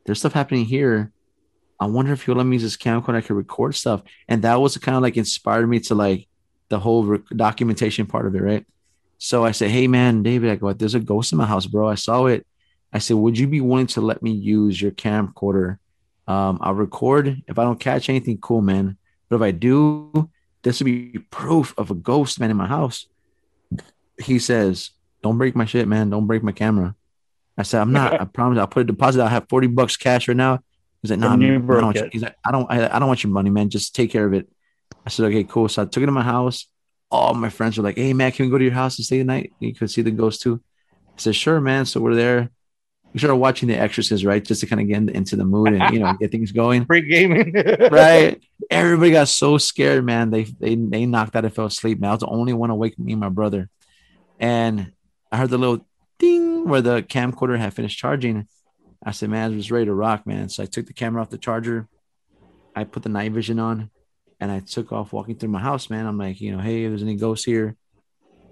There's 0.05 0.19
stuff 0.19 0.33
happening 0.33 0.65
here. 0.65 1.11
I 1.79 1.85
wonder 1.85 2.13
if 2.13 2.23
he'll 2.23 2.35
let 2.35 2.45
me 2.45 2.55
use 2.55 2.63
this 2.63 2.77
camcorder. 2.77 3.17
I 3.17 3.21
could 3.21 3.35
record 3.35 3.75
stuff, 3.75 4.01
and 4.27 4.41
that 4.43 4.61
was 4.61 4.77
kind 4.77 4.95
of 4.95 5.03
like 5.03 5.17
inspired 5.17 5.67
me 5.67 5.79
to 5.81 5.95
like 5.95 6.27
the 6.69 6.79
whole 6.79 7.03
re- 7.03 7.19
documentation 7.35 8.05
part 8.05 8.25
of 8.25 8.35
it, 8.35 8.41
right? 8.41 8.65
So 9.17 9.43
I 9.43 9.51
said, 9.51 9.71
"Hey, 9.71 9.87
man, 9.87 10.23
David, 10.23 10.51
I 10.51 10.55
go, 10.55 10.71
there's 10.73 10.95
a 10.95 10.99
ghost 10.99 11.31
in 11.31 11.37
my 11.37 11.45
house, 11.45 11.65
bro. 11.65 11.87
I 11.87 11.95
saw 11.95 12.25
it. 12.27 12.45
I 12.93 12.99
said, 12.99 13.17
would 13.17 13.37
you 13.37 13.47
be 13.47 13.61
willing 13.61 13.87
to 13.87 14.01
let 14.01 14.23
me 14.23 14.31
use 14.31 14.81
your 14.81 14.91
camcorder? 14.91 15.77
Um, 16.27 16.57
I'll 16.61 16.73
record. 16.73 17.43
If 17.47 17.59
I 17.59 17.63
don't 17.63 17.79
catch 17.79 18.09
anything, 18.09 18.37
cool, 18.37 18.61
man. 18.61 18.97
But 19.29 19.37
if 19.37 19.41
I 19.41 19.51
do, 19.51 20.29
this 20.61 20.79
would 20.79 20.85
be 20.85 21.19
proof 21.29 21.73
of 21.77 21.91
a 21.91 21.95
ghost, 21.95 22.39
man, 22.39 22.51
in 22.51 22.57
my 22.57 22.67
house." 22.67 23.07
He 24.19 24.39
says, 24.39 24.91
"Don't 25.21 25.37
break 25.37 25.55
my 25.55 25.65
shit, 25.65 25.87
man. 25.87 26.09
Don't 26.09 26.27
break 26.27 26.43
my 26.43 26.51
camera." 26.51 26.95
I 27.57 27.63
said, 27.63 27.81
"I'm 27.81 27.91
not. 27.91 28.21
I 28.21 28.25
promise. 28.25 28.59
I'll 28.59 28.67
put 28.67 28.81
a 28.81 28.85
deposit. 28.85 29.23
I 29.23 29.29
have 29.29 29.47
forty 29.49 29.67
bucks 29.67 29.97
cash 29.97 30.27
right 30.27 30.37
now." 30.37 30.59
He's 31.01 31.11
like, 31.11 31.19
"No, 31.19 31.29
nah, 31.29 31.37
man, 31.37 31.55
I 31.55 31.73
don't 31.73 31.83
want 31.83 31.97
it. 31.97 31.99
your-" 31.99 32.09
he's 32.11 32.21
like, 32.23 32.35
"I 32.45 32.51
don't. 32.51 32.71
I, 32.71 32.95
I 32.95 32.99
don't 32.99 33.07
want 33.07 33.23
your 33.23 33.31
money, 33.31 33.49
man. 33.49 33.69
Just 33.69 33.95
take 33.95 34.11
care 34.11 34.25
of 34.25 34.33
it." 34.33 34.47
I 35.05 35.09
said, 35.09 35.25
"Okay, 35.25 35.43
cool." 35.43 35.69
So 35.69 35.81
I 35.81 35.85
took 35.85 36.03
it 36.03 36.05
to 36.05 36.11
my 36.11 36.23
house. 36.23 36.67
All 37.09 37.33
my 37.33 37.49
friends 37.49 37.77
were 37.77 37.83
like, 37.83 37.97
"Hey, 37.97 38.13
man, 38.13 38.31
can 38.31 38.45
we 38.45 38.51
go 38.51 38.57
to 38.57 38.63
your 38.63 38.73
house 38.73 38.97
and 38.97 39.05
stay 39.05 39.19
the 39.19 39.23
night? 39.23 39.53
You 39.59 39.73
could 39.73 39.89
see 39.89 40.01
the 40.01 40.11
ghost 40.11 40.41
too." 40.41 40.61
I 41.09 41.19
said, 41.19 41.35
"Sure, 41.35 41.61
man." 41.61 41.85
So 41.85 42.01
we're 42.01 42.15
there. 42.15 42.49
We 43.13 43.19
started 43.19 43.37
watching 43.37 43.69
The 43.69 43.79
Exorcist, 43.79 44.25
right, 44.25 44.43
just 44.43 44.61
to 44.61 44.67
kind 44.67 44.81
of 44.81 44.87
get 44.87 45.15
into 45.15 45.35
the 45.35 45.45
mood 45.45 45.73
and 45.73 45.93
you 45.93 45.99
know 45.99 46.13
get 46.19 46.31
things 46.31 46.51
going 46.51 46.85
Free 46.87 47.01
gaming. 47.01 47.53
right? 47.91 48.41
Everybody 48.69 49.11
got 49.11 49.29
so 49.29 49.57
scared, 49.57 50.05
man. 50.05 50.29
They 50.29 50.43
they 50.43 50.75
they 50.75 51.05
knocked 51.05 51.35
out 51.35 51.45
and 51.45 51.53
fell 51.53 51.65
asleep. 51.65 51.99
Man, 51.99 52.09
I 52.09 52.13
was 52.13 52.19
the 52.21 52.27
only 52.27 52.53
one 52.53 52.69
awake, 52.69 52.99
me 52.99 53.13
and 53.13 53.21
my 53.21 53.29
brother. 53.29 53.69
And 54.39 54.91
I 55.31 55.37
heard 55.37 55.49
the 55.49 55.57
little 55.57 55.85
ding 56.19 56.67
where 56.67 56.81
the 56.81 57.01
camcorder 57.01 57.57
had 57.57 57.73
finished 57.73 57.97
charging. 57.97 58.47
I 59.03 59.11
said, 59.11 59.29
man, 59.29 59.51
I 59.51 59.55
was 59.55 59.71
ready 59.71 59.85
to 59.85 59.93
rock, 59.93 60.25
man. 60.25 60.49
So 60.49 60.63
I 60.63 60.65
took 60.65 60.87
the 60.87 60.93
camera 60.93 61.21
off 61.21 61.29
the 61.29 61.37
charger. 61.37 61.87
I 62.75 62.83
put 62.83 63.03
the 63.03 63.09
night 63.09 63.31
vision 63.31 63.59
on, 63.59 63.89
and 64.39 64.51
I 64.51 64.59
took 64.59 64.91
off 64.91 65.13
walking 65.13 65.35
through 65.35 65.49
my 65.49 65.59
house, 65.59 65.89
man. 65.89 66.05
I'm 66.05 66.17
like, 66.17 66.41
you 66.41 66.51
know, 66.51 66.61
hey, 66.61 66.83
if 66.83 66.91
there's 66.91 67.03
any 67.03 67.15
ghosts 67.15 67.45
here, 67.45 67.75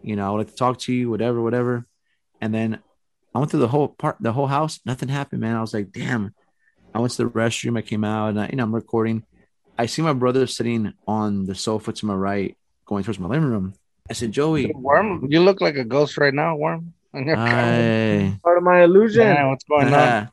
you 0.01 0.15
know, 0.15 0.27
I 0.27 0.31
would 0.31 0.37
like 0.37 0.49
to 0.49 0.55
talk 0.55 0.79
to 0.79 0.93
you, 0.93 1.09
whatever, 1.09 1.41
whatever. 1.41 1.85
And 2.41 2.53
then 2.53 2.79
I 3.33 3.39
went 3.39 3.51
through 3.51 3.61
the 3.61 3.67
whole 3.67 3.89
part, 3.89 4.17
the 4.19 4.31
whole 4.31 4.47
house. 4.47 4.79
Nothing 4.85 5.09
happened, 5.09 5.41
man. 5.41 5.55
I 5.55 5.61
was 5.61 5.73
like, 5.73 5.91
damn. 5.91 6.33
I 6.93 6.99
went 6.99 7.11
to 7.13 7.25
the 7.25 7.29
restroom. 7.29 7.77
I 7.77 7.81
came 7.81 8.05
out, 8.05 8.29
and 8.29 8.39
I, 8.39 8.47
you 8.47 8.55
know, 8.55 8.63
I'm 8.63 8.73
recording. 8.73 9.23
I 9.77 9.87
see 9.87 10.01
my 10.01 10.13
brother 10.13 10.47
sitting 10.47 10.93
on 11.05 11.45
the 11.45 11.53
sofa 11.53 11.91
to 11.91 12.05
my 12.05 12.13
right, 12.13 12.55
going 12.85 13.03
towards 13.03 13.19
my 13.19 13.27
living 13.27 13.49
room. 13.49 13.73
I 14.09 14.13
said, 14.13 14.31
Joey, 14.31 14.71
Worm, 14.73 15.27
you 15.29 15.41
look 15.41 15.59
like 15.59 15.75
a 15.75 15.83
ghost 15.83 16.17
right 16.17 16.33
now, 16.33 16.55
Worm. 16.55 16.93
On 17.13 17.25
your 17.25 17.35
camera. 17.35 18.29
hi. 18.31 18.39
Part 18.43 18.57
of 18.57 18.63
my 18.63 18.83
illusion. 18.83 19.23
Yeah, 19.23 19.49
what's 19.49 19.63
going 19.65 19.93
on? 19.93 20.29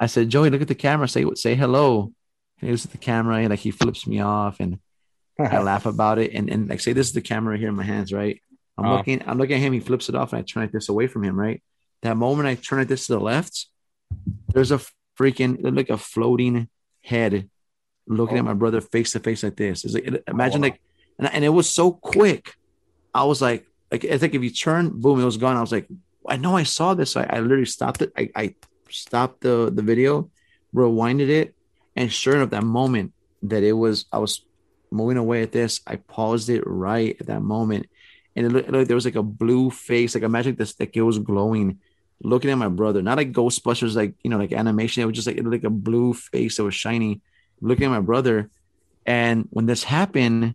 I 0.00 0.06
said, 0.06 0.30
Joey, 0.30 0.50
look 0.50 0.62
at 0.62 0.68
the 0.68 0.74
camera. 0.74 1.06
Say 1.06 1.24
say 1.34 1.54
hello. 1.54 2.12
He 2.58 2.70
looks 2.70 2.84
at 2.84 2.92
the 2.92 2.98
camera 2.98 3.36
and 3.36 3.50
like 3.50 3.58
he 3.58 3.70
flips 3.70 4.06
me 4.06 4.20
off, 4.20 4.60
and 4.60 4.78
I 5.38 5.58
laugh 5.62 5.86
about 5.86 6.18
it. 6.18 6.32
And 6.32 6.48
and 6.50 6.68
like 6.68 6.80
say 6.80 6.92
this 6.92 7.08
is 7.08 7.12
the 7.12 7.20
camera 7.20 7.58
here 7.58 7.68
in 7.68 7.74
my 7.74 7.82
hands, 7.84 8.12
right? 8.12 8.40
I'm 8.76 8.86
Oh. 8.86 8.96
looking, 8.96 9.22
I'm 9.26 9.38
looking 9.38 9.56
at 9.56 9.62
him. 9.62 9.72
He 9.72 9.80
flips 9.80 10.08
it 10.08 10.14
off, 10.14 10.32
and 10.32 10.40
I 10.40 10.42
turn 10.42 10.62
like 10.62 10.72
this 10.72 10.88
away 10.88 11.06
from 11.06 11.24
him, 11.24 11.38
right? 11.38 11.62
That 12.02 12.16
moment 12.16 12.48
I 12.48 12.54
turn 12.54 12.80
like 12.80 12.88
this 12.88 13.06
to 13.06 13.14
the 13.14 13.20
left, 13.20 13.66
there's 14.48 14.72
a 14.72 14.80
freaking 15.18 15.58
like 15.74 15.90
a 15.90 15.98
floating 15.98 16.68
head 17.02 17.48
looking 18.06 18.36
at 18.36 18.42
oh. 18.42 18.46
my 18.46 18.54
brother 18.54 18.80
face 18.80 19.12
to 19.12 19.20
face 19.20 19.42
like 19.42 19.56
this. 19.56 19.84
It's 19.84 19.94
like 19.94 20.22
imagine 20.28 20.60
wow. 20.60 20.68
like, 20.68 20.80
and, 21.18 21.32
and 21.32 21.44
it 21.44 21.50
was 21.50 21.68
so 21.68 21.92
quick. 21.92 22.54
I 23.14 23.24
was 23.24 23.40
like, 23.40 23.66
like 23.90 24.04
it's 24.04 24.22
like 24.22 24.34
if 24.34 24.42
you 24.42 24.50
turn, 24.50 25.00
boom, 25.00 25.20
it 25.20 25.24
was 25.24 25.36
gone. 25.36 25.56
I 25.56 25.60
was 25.60 25.72
like, 25.72 25.88
I 26.28 26.36
know 26.36 26.56
I 26.56 26.64
saw 26.64 26.94
this. 26.94 27.16
I, 27.16 27.24
I 27.24 27.40
literally 27.40 27.66
stopped 27.66 28.02
it. 28.02 28.12
I, 28.16 28.30
I 28.34 28.54
stopped 28.90 29.40
the 29.40 29.70
the 29.72 29.82
video, 29.82 30.30
rewinded 30.74 31.28
it, 31.28 31.54
and 31.96 32.12
sure 32.12 32.36
enough, 32.36 32.50
that 32.50 32.64
moment 32.64 33.12
that 33.42 33.62
it 33.62 33.72
was, 33.72 34.06
I 34.12 34.18
was 34.18 34.42
moving 34.90 35.16
away 35.16 35.42
at 35.42 35.52
this. 35.52 35.80
I 35.86 35.96
paused 35.96 36.48
it 36.48 36.62
right 36.66 37.16
at 37.20 37.26
that 37.26 37.42
moment, 37.42 37.86
and 38.34 38.46
it 38.46 38.50
looked 38.50 38.70
like 38.70 38.86
there 38.86 38.94
was 38.94 39.04
like 39.04 39.16
a 39.16 39.22
blue 39.22 39.70
face. 39.70 40.14
Like 40.14 40.24
imagine 40.24 40.56
this, 40.56 40.78
like 40.78 40.96
it 40.96 41.02
was 41.02 41.18
glowing, 41.18 41.78
looking 42.22 42.50
at 42.50 42.58
my 42.58 42.68
brother. 42.68 43.02
Not 43.02 43.18
like 43.18 43.32
Ghostbusters, 43.32 43.94
like 43.94 44.14
you 44.22 44.30
know, 44.30 44.38
like 44.38 44.52
animation. 44.52 45.02
It 45.02 45.06
was 45.06 45.14
just 45.14 45.26
like 45.26 45.36
it 45.36 45.44
looked 45.44 45.64
like 45.64 45.70
a 45.70 45.70
blue 45.70 46.14
face 46.14 46.56
that 46.56 46.64
was 46.64 46.74
shiny, 46.74 47.20
looking 47.60 47.86
at 47.86 47.90
my 47.90 48.00
brother. 48.00 48.50
And 49.06 49.46
when 49.50 49.66
this 49.66 49.84
happened, 49.84 50.54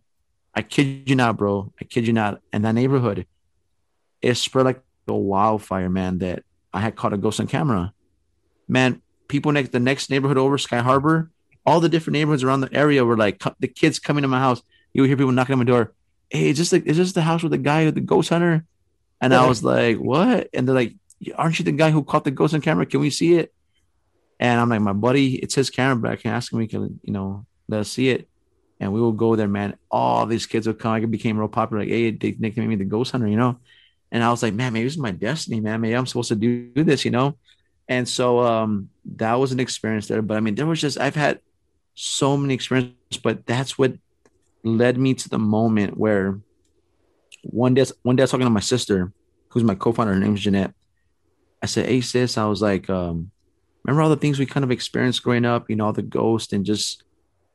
I 0.56 0.62
kid 0.62 1.10
you 1.10 1.16
not, 1.16 1.38
bro. 1.38 1.72
I 1.80 1.86
kid 1.86 2.08
you 2.08 2.14
not. 2.14 2.42
In 2.52 2.64
that 2.64 2.74
neighborhood, 2.74 3.28
it 4.22 4.36
spread 4.36 4.66
like 4.66 4.82
a 5.08 5.14
wildfire, 5.14 5.90
man. 5.90 6.20
That 6.20 6.44
I 6.74 6.82
had 6.82 6.96
caught 6.96 7.14
a 7.14 7.18
ghost 7.18 7.40
on 7.40 7.48
camera. 7.48 7.94
Man, 8.68 9.02
people 9.30 9.54
next 9.54 9.72
the 9.72 9.80
next 9.80 10.10
neighborhood 10.10 10.38
over, 10.38 10.58
Sky 10.58 10.80
Harbor, 10.80 11.32
all 11.66 11.80
the 11.80 11.88
different 11.88 12.16
neighborhoods 12.16 12.44
around 12.44 12.62
the 12.62 12.74
area 12.74 13.06
were 13.06 13.16
like 13.16 13.42
the 13.60 13.68
kids 13.68 14.00
coming 14.00 14.24
to 14.24 14.28
my 14.28 14.40
house. 14.40 14.62
You 14.92 15.02
would 15.02 15.08
hear 15.08 15.16
people 15.16 15.32
knocking 15.32 15.54
on 15.54 15.60
my 15.60 15.66
door. 15.66 15.94
Hey, 16.30 16.50
is 16.50 16.58
this 16.58 16.74
like 16.74 16.86
is 16.86 16.98
this 16.98 17.14
the 17.14 17.22
house 17.22 17.42
with 17.42 17.54
the 17.54 17.58
guy 17.58 17.86
with 17.86 17.96
the 17.96 18.02
ghost 18.02 18.30
hunter? 18.30 18.66
And 19.22 19.34
I 19.34 19.48
was 19.48 19.64
like, 19.64 19.98
what? 19.98 20.50
And 20.54 20.68
they're 20.68 20.76
like, 20.76 20.96
aren't 21.36 21.60
you 21.60 21.66
the 21.66 21.74
guy 21.74 21.92
who 21.92 22.04
caught 22.04 22.24
the 22.24 22.32
ghost 22.32 22.54
on 22.54 22.62
camera? 22.62 22.86
Can 22.86 23.02
we 23.02 23.10
see 23.10 23.36
it? 23.36 23.54
And 24.40 24.60
I'm 24.60 24.70
like, 24.70 24.80
my 24.80 24.94
buddy, 24.94 25.36
it's 25.36 25.56
his 25.56 25.70
camera, 25.70 25.98
but 25.98 26.12
I 26.12 26.16
can 26.16 26.32
ask 26.32 26.54
him, 26.54 26.60
he 26.62 26.68
can, 26.68 27.02
you 27.04 27.12
know, 27.12 27.46
let 27.68 27.82
us 27.82 27.92
see 27.92 28.10
it. 28.10 28.30
And 28.80 28.94
we 28.94 29.02
will 29.02 29.12
go 29.12 29.36
there, 29.36 29.50
man. 29.50 29.76
All 29.92 30.26
these 30.26 30.46
kids 30.46 30.66
would 30.68 30.80
come. 30.80 30.94
I 30.94 31.04
became 31.04 31.38
real 31.38 31.50
popular. 31.50 31.84
Like, 31.84 31.92
hey, 31.92 32.12
they 32.12 32.36
nicknamed 32.40 32.70
me 32.70 32.76
the 32.78 32.86
ghost 32.86 33.12
hunter, 33.12 33.28
you 33.28 33.36
know? 33.36 33.60
And 34.10 34.24
I 34.24 34.32
was 34.32 34.42
like, 34.42 34.54
man, 34.54 34.72
maybe 34.72 34.86
this 34.86 34.94
is 34.94 35.00
my 35.00 35.12
destiny, 35.12 35.60
man. 35.60 35.82
Maybe 35.82 35.96
I'm 35.96 36.08
supposed 36.08 36.30
to 36.30 36.36
do 36.36 36.72
this, 36.76 37.04
you 37.04 37.12
know? 37.12 37.36
And 37.90 38.08
so 38.08 38.40
um 38.40 38.90
that 39.18 39.34
was 39.34 39.52
an 39.52 39.60
experience 39.60 40.08
there. 40.08 40.22
But 40.22 40.38
I 40.38 40.40
mean, 40.40 40.56
there 40.56 40.68
was 40.68 40.80
just 40.80 41.00
I've 41.00 41.16
had 41.16 41.42
so 41.96 42.38
many 42.38 42.54
experiences, 42.54 43.18
but 43.22 43.46
that's 43.46 43.78
what 43.78 43.96
led 44.64 44.98
me 44.98 45.14
to 45.16 45.30
the 45.30 45.40
moment 45.40 45.98
where 45.98 46.40
one 47.44 47.74
day 47.74 47.86
one 48.04 48.16
day 48.16 48.22
I 48.22 48.26
was 48.26 48.32
talking 48.32 48.46
to 48.46 48.52
my 48.52 48.60
sister, 48.62 49.12
who's 49.50 49.64
my 49.64 49.76
co-founder, 49.76 50.14
her 50.14 50.20
name's 50.20 50.42
Jeanette. 50.42 50.74
I 51.62 51.66
said, 51.66 51.88
Hey 51.88 52.00
sis, 52.00 52.38
I 52.38 52.46
was 52.46 52.62
like, 52.62 52.90
um, 52.90 53.32
remember 53.84 54.04
all 54.04 54.10
the 54.10 54.16
things 54.16 54.40
we 54.40 54.46
kind 54.46 54.64
of 54.64 54.72
experienced 54.72 55.24
growing 55.24 55.46
up, 55.46 55.70
you 55.70 55.76
know, 55.76 55.88
all 55.88 55.94
the 55.94 56.02
ghost 56.02 56.54
and 56.54 56.66
just 56.66 57.04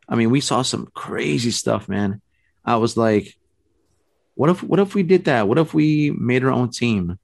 I 0.09 0.16
mean, 0.16 0.30
we 0.30 0.41
saw 0.41 0.62
some 0.62 0.91
crazy 0.93 1.51
stuff, 1.51 1.89
man. 1.89 2.20
I 2.64 2.76
was 2.76 2.97
like, 2.97 3.35
what 4.35 4.51
if 4.51 4.62
what 4.62 4.80
if 4.80 4.95
we 4.95 5.05
did 5.05 5.26
that? 5.26 5.49
What 5.49 5.59
if 5.59 5.72
we 5.72 6.11
made 6.11 6.45
our 6.45 6.51
own 6.51 6.70
team 6.70 7.18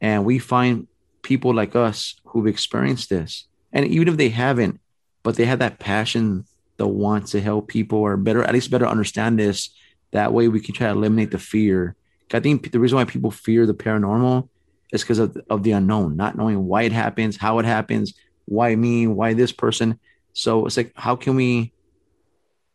and 0.00 0.24
we 0.24 0.38
find 0.38 0.86
people 1.22 1.54
like 1.54 1.76
us 1.76 2.14
who've 2.24 2.46
experienced 2.46 3.10
this? 3.10 3.46
And 3.72 3.86
even 3.86 4.08
if 4.08 4.16
they 4.16 4.30
haven't, 4.30 4.80
but 5.22 5.36
they 5.36 5.44
have 5.44 5.58
that 5.60 5.78
passion, 5.78 6.44
the 6.76 6.88
want 6.88 7.28
to 7.28 7.40
help 7.40 7.68
people 7.68 7.98
or 7.98 8.16
better, 8.16 8.42
at 8.42 8.54
least 8.54 8.70
better 8.70 8.86
understand 8.86 9.38
this. 9.38 9.70
That 10.12 10.32
way 10.32 10.48
we 10.48 10.60
can 10.60 10.74
try 10.74 10.88
to 10.88 10.92
eliminate 10.92 11.30
the 11.30 11.38
fear. 11.38 11.94
I 12.32 12.40
think 12.40 12.70
the 12.70 12.80
reason 12.80 12.96
why 12.96 13.04
people 13.04 13.30
fear 13.30 13.66
the 13.66 13.74
paranormal 13.74 14.48
is 14.92 15.02
because 15.02 15.18
of, 15.18 15.36
of 15.48 15.62
the 15.62 15.72
unknown, 15.72 16.16
not 16.16 16.36
knowing 16.36 16.66
why 16.66 16.82
it 16.82 16.92
happens, 16.92 17.36
how 17.36 17.58
it 17.58 17.64
happens, 17.64 18.14
why 18.46 18.74
me, 18.74 19.06
why 19.06 19.34
this 19.34 19.52
person. 19.52 19.98
So 20.32 20.66
it's 20.66 20.76
like, 20.76 20.92
how 20.94 21.16
can 21.16 21.36
we 21.36 21.72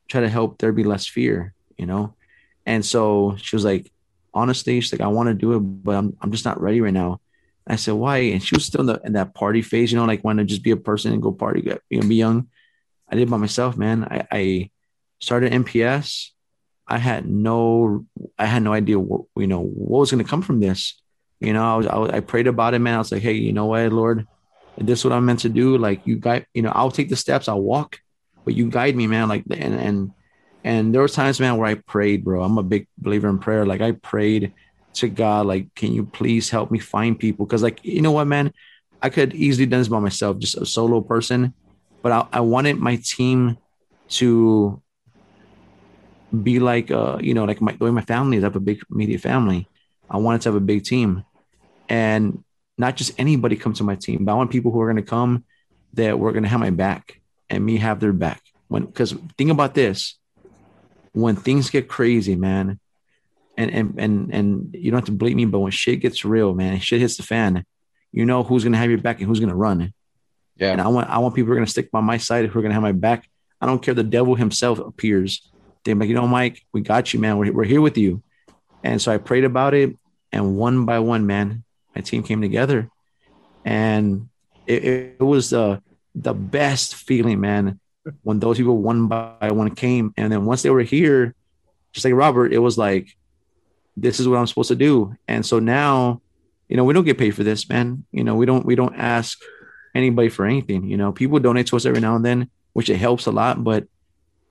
try 0.07 0.21
to 0.21 0.29
help 0.29 0.57
there 0.57 0.71
be 0.71 0.83
less 0.83 1.07
fear, 1.07 1.53
you 1.77 1.85
know? 1.85 2.13
And 2.65 2.85
so 2.85 3.35
she 3.37 3.55
was 3.55 3.65
like, 3.65 3.91
honestly, 4.33 4.79
she's 4.79 4.91
like, 4.91 5.01
I 5.01 5.07
want 5.07 5.27
to 5.27 5.33
do 5.33 5.53
it, 5.53 5.59
but 5.59 5.95
I'm, 5.95 6.17
I'm 6.21 6.31
just 6.31 6.45
not 6.45 6.61
ready 6.61 6.81
right 6.81 6.93
now. 6.93 7.19
I 7.67 7.77
said, 7.77 7.93
why? 7.93 8.17
And 8.17 8.43
she 8.43 8.55
was 8.55 8.65
still 8.65 8.81
in, 8.81 8.87
the, 8.87 9.01
in 9.03 9.13
that 9.13 9.33
party 9.33 9.61
phase, 9.61 9.91
you 9.91 9.97
know, 9.97 10.05
like 10.05 10.23
want 10.23 10.39
to 10.39 10.45
just 10.45 10.63
be 10.63 10.71
a 10.71 10.77
person 10.77 11.13
and 11.13 11.21
go 11.21 11.31
party, 11.31 11.61
you 11.89 11.99
know, 11.99 12.07
be 12.07 12.15
young. 12.15 12.49
I 13.09 13.15
did 13.15 13.29
by 13.29 13.37
myself, 13.37 13.77
man. 13.77 14.03
I, 14.03 14.27
I 14.31 14.69
started 15.19 15.51
MPS. 15.51 16.29
I 16.87 16.99
had 16.99 17.27
no, 17.27 18.05
I 18.37 18.45
had 18.45 18.61
no 18.61 18.73
idea 18.73 18.99
what, 18.99 19.21
you 19.35 19.47
know, 19.47 19.61
what 19.61 19.99
was 19.99 20.11
going 20.11 20.23
to 20.23 20.29
come 20.29 20.43
from 20.43 20.59
this. 20.59 21.01
You 21.39 21.53
know, 21.53 21.63
I 21.63 21.75
was, 21.75 21.87
I 21.87 21.97
was, 21.97 22.11
I 22.11 22.19
prayed 22.19 22.47
about 22.47 22.75
it, 22.75 22.79
man. 22.79 22.95
I 22.95 22.99
was 22.99 23.11
like, 23.11 23.23
Hey, 23.23 23.33
you 23.33 23.51
know 23.51 23.65
what, 23.65 23.91
Lord, 23.91 24.27
this 24.77 24.99
is 24.99 25.05
what 25.05 25.13
I'm 25.13 25.25
meant 25.25 25.39
to 25.39 25.49
do. 25.49 25.77
Like 25.77 26.05
you 26.05 26.17
guide, 26.17 26.45
you 26.53 26.61
know, 26.61 26.71
I'll 26.73 26.91
take 26.91 27.09
the 27.09 27.15
steps, 27.15 27.47
I'll 27.47 27.61
walk, 27.61 27.99
but 28.43 28.53
you 28.53 28.69
guide 28.69 28.95
me, 28.95 29.07
man. 29.07 29.27
Like, 29.27 29.43
and, 29.49 29.73
and, 29.73 30.11
and 30.63 30.93
there 30.93 31.01
were 31.01 31.07
times, 31.07 31.39
man, 31.39 31.57
where 31.57 31.67
I 31.67 31.75
prayed, 31.75 32.23
bro. 32.23 32.43
I'm 32.43 32.57
a 32.57 32.63
big 32.63 32.87
believer 32.97 33.29
in 33.29 33.39
prayer. 33.39 33.65
Like 33.65 33.81
I 33.81 33.93
prayed 33.93 34.53
to 34.95 35.09
God, 35.09 35.45
like, 35.45 35.73
can 35.75 35.93
you 35.93 36.05
please 36.05 36.49
help 36.49 36.71
me 36.71 36.79
find 36.79 37.17
people? 37.17 37.45
Cause 37.45 37.63
like, 37.63 37.83
you 37.83 38.01
know 38.01 38.11
what, 38.11 38.27
man, 38.27 38.53
I 39.01 39.09
could 39.09 39.33
easily 39.33 39.65
done 39.65 39.81
this 39.81 39.87
by 39.87 39.99
myself, 39.99 40.39
just 40.39 40.57
a 40.57 40.65
solo 40.65 41.01
person, 41.01 41.53
but 42.01 42.11
I, 42.11 42.27
I 42.33 42.39
wanted 42.41 42.77
my 42.77 42.97
team 42.97 43.57
to 44.09 44.81
be 46.43 46.59
like, 46.59 46.91
uh, 46.91 47.17
you 47.21 47.33
know, 47.33 47.45
like 47.45 47.61
my, 47.61 47.73
the 47.73 47.85
way 47.85 47.91
my 47.91 48.01
family 48.01 48.37
is, 48.37 48.43
I 48.43 48.47
have 48.47 48.55
a 48.55 48.59
big 48.59 48.81
media 48.89 49.19
family. 49.19 49.67
I 50.09 50.17
wanted 50.17 50.41
to 50.41 50.49
have 50.49 50.55
a 50.55 50.61
big 50.61 50.83
team 50.83 51.23
and 51.89 52.43
not 52.77 52.95
just 52.95 53.19
anybody 53.19 53.55
come 53.55 53.73
to 53.73 53.83
my 53.83 53.95
team, 53.95 54.25
but 54.25 54.31
I 54.31 54.35
want 54.35 54.51
people 54.51 54.71
who 54.71 54.81
are 54.81 54.91
going 54.91 55.03
to 55.03 55.09
come 55.09 55.45
that 55.93 56.19
we're 56.19 56.31
going 56.31 56.43
to 56.43 56.49
have 56.49 56.59
my 56.59 56.71
back 56.71 57.21
and 57.49 57.65
me 57.65 57.77
have 57.77 57.99
their 57.99 58.13
back. 58.13 58.41
When, 58.67 58.87
cause 58.91 59.15
think 59.37 59.51
about 59.51 59.73
this, 59.73 60.17
when 61.13 61.35
things 61.35 61.69
get 61.69 61.87
crazy, 61.87 62.35
man, 62.35 62.79
and, 63.57 63.71
and, 63.71 63.95
and, 63.97 64.33
and 64.33 64.69
you 64.73 64.91
don't 64.91 64.99
have 64.99 65.05
to 65.05 65.11
believe 65.11 65.35
me, 65.35 65.45
but 65.45 65.59
when 65.59 65.71
shit 65.71 66.01
gets 66.01 66.25
real, 66.25 66.53
man, 66.53 66.79
shit 66.79 67.01
hits 67.01 67.17
the 67.17 67.23
fan, 67.23 67.65
you 68.11 68.25
know 68.25 68.43
who's 68.43 68.63
going 68.63 68.73
to 68.73 68.79
have 68.79 68.89
your 68.89 68.99
back 68.99 69.19
and 69.19 69.27
who's 69.27 69.39
going 69.39 69.49
to 69.49 69.55
run. 69.55 69.93
Yeah. 70.57 70.71
And 70.71 70.81
I 70.81 70.87
want, 70.87 71.09
I 71.09 71.17
want 71.19 71.35
people 71.35 71.47
who 71.47 71.53
are 71.53 71.55
going 71.55 71.65
to 71.65 71.71
stick 71.71 71.91
by 71.91 72.01
my 72.01 72.17
side, 72.17 72.45
who 72.45 72.59
are 72.59 72.61
going 72.61 72.69
to 72.69 72.75
have 72.75 72.83
my 72.83 72.91
back. 72.91 73.29
I 73.59 73.65
don't 73.65 73.81
care. 73.81 73.93
The 73.93 74.03
devil 74.03 74.35
himself 74.35 74.79
appears. 74.79 75.51
They're 75.83 75.95
like, 75.95 76.09
you 76.09 76.15
know, 76.15 76.27
Mike, 76.27 76.65
we 76.73 76.81
got 76.81 77.13
you, 77.13 77.19
man. 77.19 77.37
We're, 77.37 77.53
we're 77.53 77.63
here 77.65 77.81
with 77.81 77.97
you. 77.97 78.23
And 78.83 79.01
so 79.01 79.11
I 79.11 79.17
prayed 79.17 79.43
about 79.43 79.73
it. 79.73 79.97
And 80.31 80.57
one 80.57 80.85
by 80.85 80.99
one, 80.99 81.25
man, 81.25 81.63
my 81.95 82.01
team 82.01 82.23
came 82.23 82.41
together. 82.41 82.89
And 83.63 84.29
it, 84.67 84.83
it, 84.83 85.19
was 85.19 85.53
uh, 85.53 85.79
the 86.13 86.33
best 86.33 86.95
feeling, 86.95 87.39
man, 87.39 87.79
when 88.23 88.39
those 88.39 88.57
people 88.57 88.77
one 88.77 89.07
by 89.07 89.51
one 89.51 89.73
came. 89.75 90.13
And 90.17 90.31
then 90.31 90.45
once 90.45 90.61
they 90.61 90.69
were 90.69 90.81
here, 90.81 91.35
just 91.93 92.05
like 92.05 92.13
Robert, 92.13 92.53
it 92.53 92.59
was 92.59 92.77
like, 92.77 93.15
this 93.97 94.19
is 94.19 94.27
what 94.27 94.37
I'm 94.37 94.47
supposed 94.47 94.69
to 94.69 94.75
do. 94.75 95.15
And 95.27 95.45
so 95.45 95.59
now, 95.59 96.21
you 96.67 96.77
know, 96.77 96.83
we 96.83 96.93
don't 96.93 97.05
get 97.05 97.17
paid 97.17 97.31
for 97.31 97.43
this, 97.43 97.67
man. 97.69 98.05
You 98.11 98.23
know, 98.23 98.35
we 98.35 98.45
don't 98.45 98.65
we 98.65 98.75
don't 98.75 98.95
ask 98.95 99.39
anybody 99.93 100.29
for 100.29 100.45
anything. 100.45 100.85
You 100.85 100.97
know, 100.97 101.11
people 101.11 101.39
donate 101.39 101.67
to 101.67 101.75
us 101.75 101.85
every 101.85 102.01
now 102.01 102.15
and 102.15 102.25
then, 102.25 102.49
which 102.73 102.89
it 102.89 102.97
helps 102.97 103.25
a 103.25 103.31
lot, 103.31 103.63
but 103.63 103.87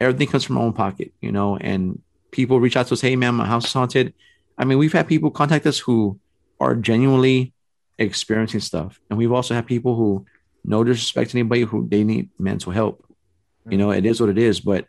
everything 0.01 0.29
comes 0.29 0.45
from 0.45 0.59
our 0.59 0.65
own 0.65 0.73
pocket, 0.73 1.13
you 1.21 1.33
know, 1.33 1.57
and 1.57 2.01
people 2.31 2.61
reach 2.61 2.77
out 2.77 2.87
to 2.89 2.95
us, 2.95 3.01
hey 3.01 3.17
man, 3.17 3.35
my 3.35 3.47
house 3.47 3.67
is 3.67 3.73
haunted. 3.73 4.15
I 4.57 4.65
mean, 4.65 4.79
we've 4.79 4.93
had 4.93 5.09
people 5.09 5.31
contact 5.31 5.67
us 5.67 5.79
who 5.79 6.19
are 6.61 6.75
genuinely 6.75 7.53
experiencing 7.99 8.61
stuff. 8.61 9.01
And 9.11 9.19
we've 9.19 9.33
also 9.33 9.55
had 9.55 9.67
people 9.67 9.95
who 9.97 10.27
no 10.65 10.83
disrespect 10.83 11.31
to 11.31 11.39
anybody 11.39 11.63
who 11.63 11.87
they 11.89 12.05
need 12.05 12.31
mental 12.39 12.73
help. 12.73 13.05
You 13.69 13.77
know, 13.79 13.91
it 13.91 14.07
is 14.07 14.21
what 14.21 14.31
it 14.31 14.39
is, 14.39 14.61
but 14.61 14.87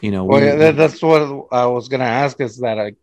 you 0.00 0.10
know, 0.10 0.24
Well, 0.24 0.40
we- 0.40 0.46
yeah, 0.46 0.72
that's 0.72 1.00
what 1.02 1.46
I 1.52 1.66
was 1.66 1.88
gonna 1.88 2.04
ask. 2.04 2.40
Is 2.40 2.58
that 2.58 2.76
like, 2.76 2.96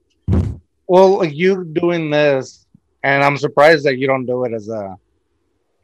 well, 0.87 1.19
like 1.19 1.33
you 1.33 1.63
doing 1.65 2.09
this, 2.09 2.65
and 3.03 3.23
I'm 3.23 3.37
surprised 3.37 3.85
that 3.85 3.97
you 3.97 4.07
don't 4.07 4.25
do 4.25 4.45
it 4.45 4.53
as 4.53 4.69
a, 4.69 4.95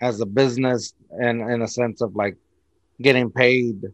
as 0.02 0.20
a 0.22 0.26
business, 0.26 0.94
and 1.10 1.42
in 1.42 1.62
a 1.62 1.68
sense 1.68 2.02
of 2.02 2.16
like, 2.16 2.36
getting 3.02 3.30
paid 3.30 3.94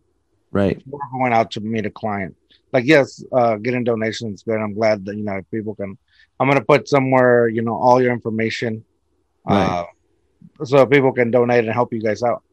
right, 0.51 0.81
going 1.11 1.33
out 1.33 1.51
to 1.51 1.61
meet 1.61 1.85
a 1.85 1.91
client. 1.91 2.35
Like, 2.71 2.85
yes, 2.85 3.23
uh, 3.31 3.55
getting 3.57 3.83
donations 3.83 4.39
is 4.39 4.43
good. 4.43 4.59
I'm 4.59 4.73
glad 4.73 5.05
that 5.05 5.15
you 5.15 5.23
know 5.23 5.37
if 5.37 5.51
people 5.51 5.75
can. 5.75 5.97
I'm 6.39 6.47
gonna 6.47 6.63
put 6.63 6.89
somewhere, 6.89 7.47
you 7.47 7.61
know, 7.61 7.75
all 7.75 8.01
your 8.01 8.11
information, 8.11 8.83
uh, 9.47 9.85
so 10.63 10.85
people 10.85 11.13
can 11.13 11.31
donate 11.31 11.63
and 11.63 11.73
help 11.73 11.93
you 11.93 12.01
guys 12.01 12.23
out. 12.23 12.43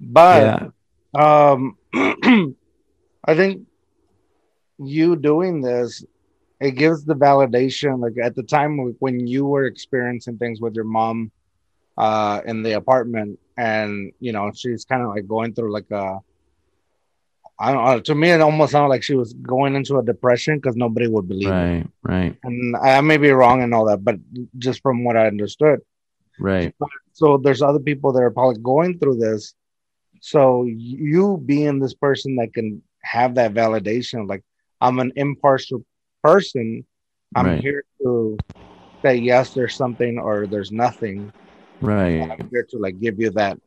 But 0.00 0.42
yeah, 0.42 0.68
um 1.14 1.76
i 3.24 3.34
think 3.34 3.66
you 4.78 5.16
doing 5.16 5.60
this 5.60 6.04
it 6.60 6.72
gives 6.72 7.04
the 7.04 7.14
validation 7.14 8.00
like 8.00 8.14
at 8.22 8.34
the 8.34 8.42
time 8.42 8.94
when 8.98 9.26
you 9.26 9.46
were 9.46 9.64
experiencing 9.64 10.36
things 10.38 10.60
with 10.60 10.74
your 10.74 10.84
mom 10.84 11.30
uh 11.98 12.40
in 12.46 12.62
the 12.62 12.72
apartment 12.72 13.38
and 13.56 14.12
you 14.20 14.32
know 14.32 14.50
she's 14.54 14.84
kind 14.84 15.02
of 15.02 15.08
like 15.08 15.26
going 15.26 15.54
through 15.54 15.72
like 15.72 15.90
a 15.90 16.18
I 17.62 17.74
don't 17.74 17.84
know. 17.84 18.00
To 18.00 18.14
me, 18.14 18.30
it 18.30 18.40
almost 18.40 18.72
sounded 18.72 18.88
like 18.88 19.02
she 19.02 19.14
was 19.14 19.34
going 19.34 19.74
into 19.76 19.98
a 19.98 20.02
depression 20.02 20.56
because 20.56 20.76
nobody 20.76 21.08
would 21.08 21.28
believe 21.28 21.48
it. 21.48 21.50
right, 21.50 21.86
right, 22.02 22.34
And 22.42 22.74
I 22.74 22.98
may 23.02 23.18
be 23.18 23.28
wrong 23.32 23.62
and 23.62 23.74
all 23.74 23.84
that, 23.84 24.02
but 24.02 24.16
just 24.56 24.80
from 24.80 25.04
what 25.04 25.18
I 25.18 25.26
understood, 25.26 25.80
right, 26.38 26.74
so 27.12 27.36
there's 27.36 27.60
other 27.60 27.78
people 27.78 28.14
that 28.14 28.22
are 28.22 28.30
probably 28.30 28.62
going 28.62 28.98
through 28.98 29.16
this 29.16 29.54
so 30.20 30.64
you 30.64 31.42
being 31.44 31.80
this 31.80 31.94
person 31.94 32.36
that 32.36 32.52
can 32.54 32.82
have 33.02 33.34
that 33.34 33.54
validation 33.54 34.28
like 34.28 34.44
i'm 34.80 34.98
an 34.98 35.12
impartial 35.16 35.84
person 36.22 36.84
i'm 37.34 37.46
Right. 37.46 37.60
here 37.60 37.84
to 38.02 38.38
say 39.04 39.16
yes 39.16 39.52
there's 39.54 39.76
something 39.76 40.18
or 40.18 40.46
there's 40.46 40.72
nothing 40.72 41.32
right, 41.80 42.20
i'm 42.20 42.48
here 42.50 42.66
to 42.70 42.78
like 42.78 43.00
give 43.00 43.18
you 43.20 43.30
that 43.30 43.58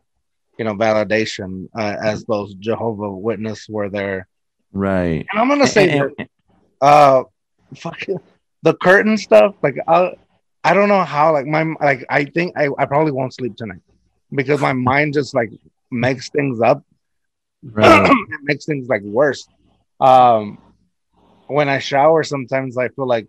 you 0.58 0.66
know 0.66 0.74
validation 0.76 1.68
uh, 1.78 1.96
as 2.04 2.26
those 2.26 2.54
jehovah 2.56 3.12
witness 3.12 3.68
were 3.70 3.90
there 3.90 4.28
right. 4.72 5.26
and 5.32 5.42
i'm 5.42 5.48
gonna 5.48 5.68
say 5.68 5.88
that, 5.88 6.28
uh 6.82 7.24
fuck 7.78 7.98
the 8.64 8.74
curtain 8.76 9.18
stuff 9.18 9.56
like 9.64 9.76
i 9.88 10.12
i 10.64 10.74
don't 10.74 10.90
know 10.90 11.04
how 11.04 11.32
like 11.34 11.46
my 11.46 11.64
like 11.82 12.06
i 12.10 12.26
think 12.26 12.54
i, 12.58 12.68
I 12.78 12.86
probably 12.86 13.12
won't 13.12 13.34
sleep 13.34 13.56
tonight 13.56 13.82
because 14.32 14.62
my 14.62 14.74
mind 14.90 15.14
just 15.14 15.34
like 15.34 15.50
makes 15.92 16.30
things 16.30 16.60
up 16.62 16.84
right. 17.64 18.06
it 18.30 18.40
makes 18.44 18.66
things 18.66 18.88
like 18.88 19.02
worse 19.04 19.48
um 20.00 20.58
when 21.54 21.70
i 21.70 21.80
shower 21.80 22.24
sometimes 22.24 22.78
i 22.78 22.88
feel 22.90 23.08
like 23.08 23.28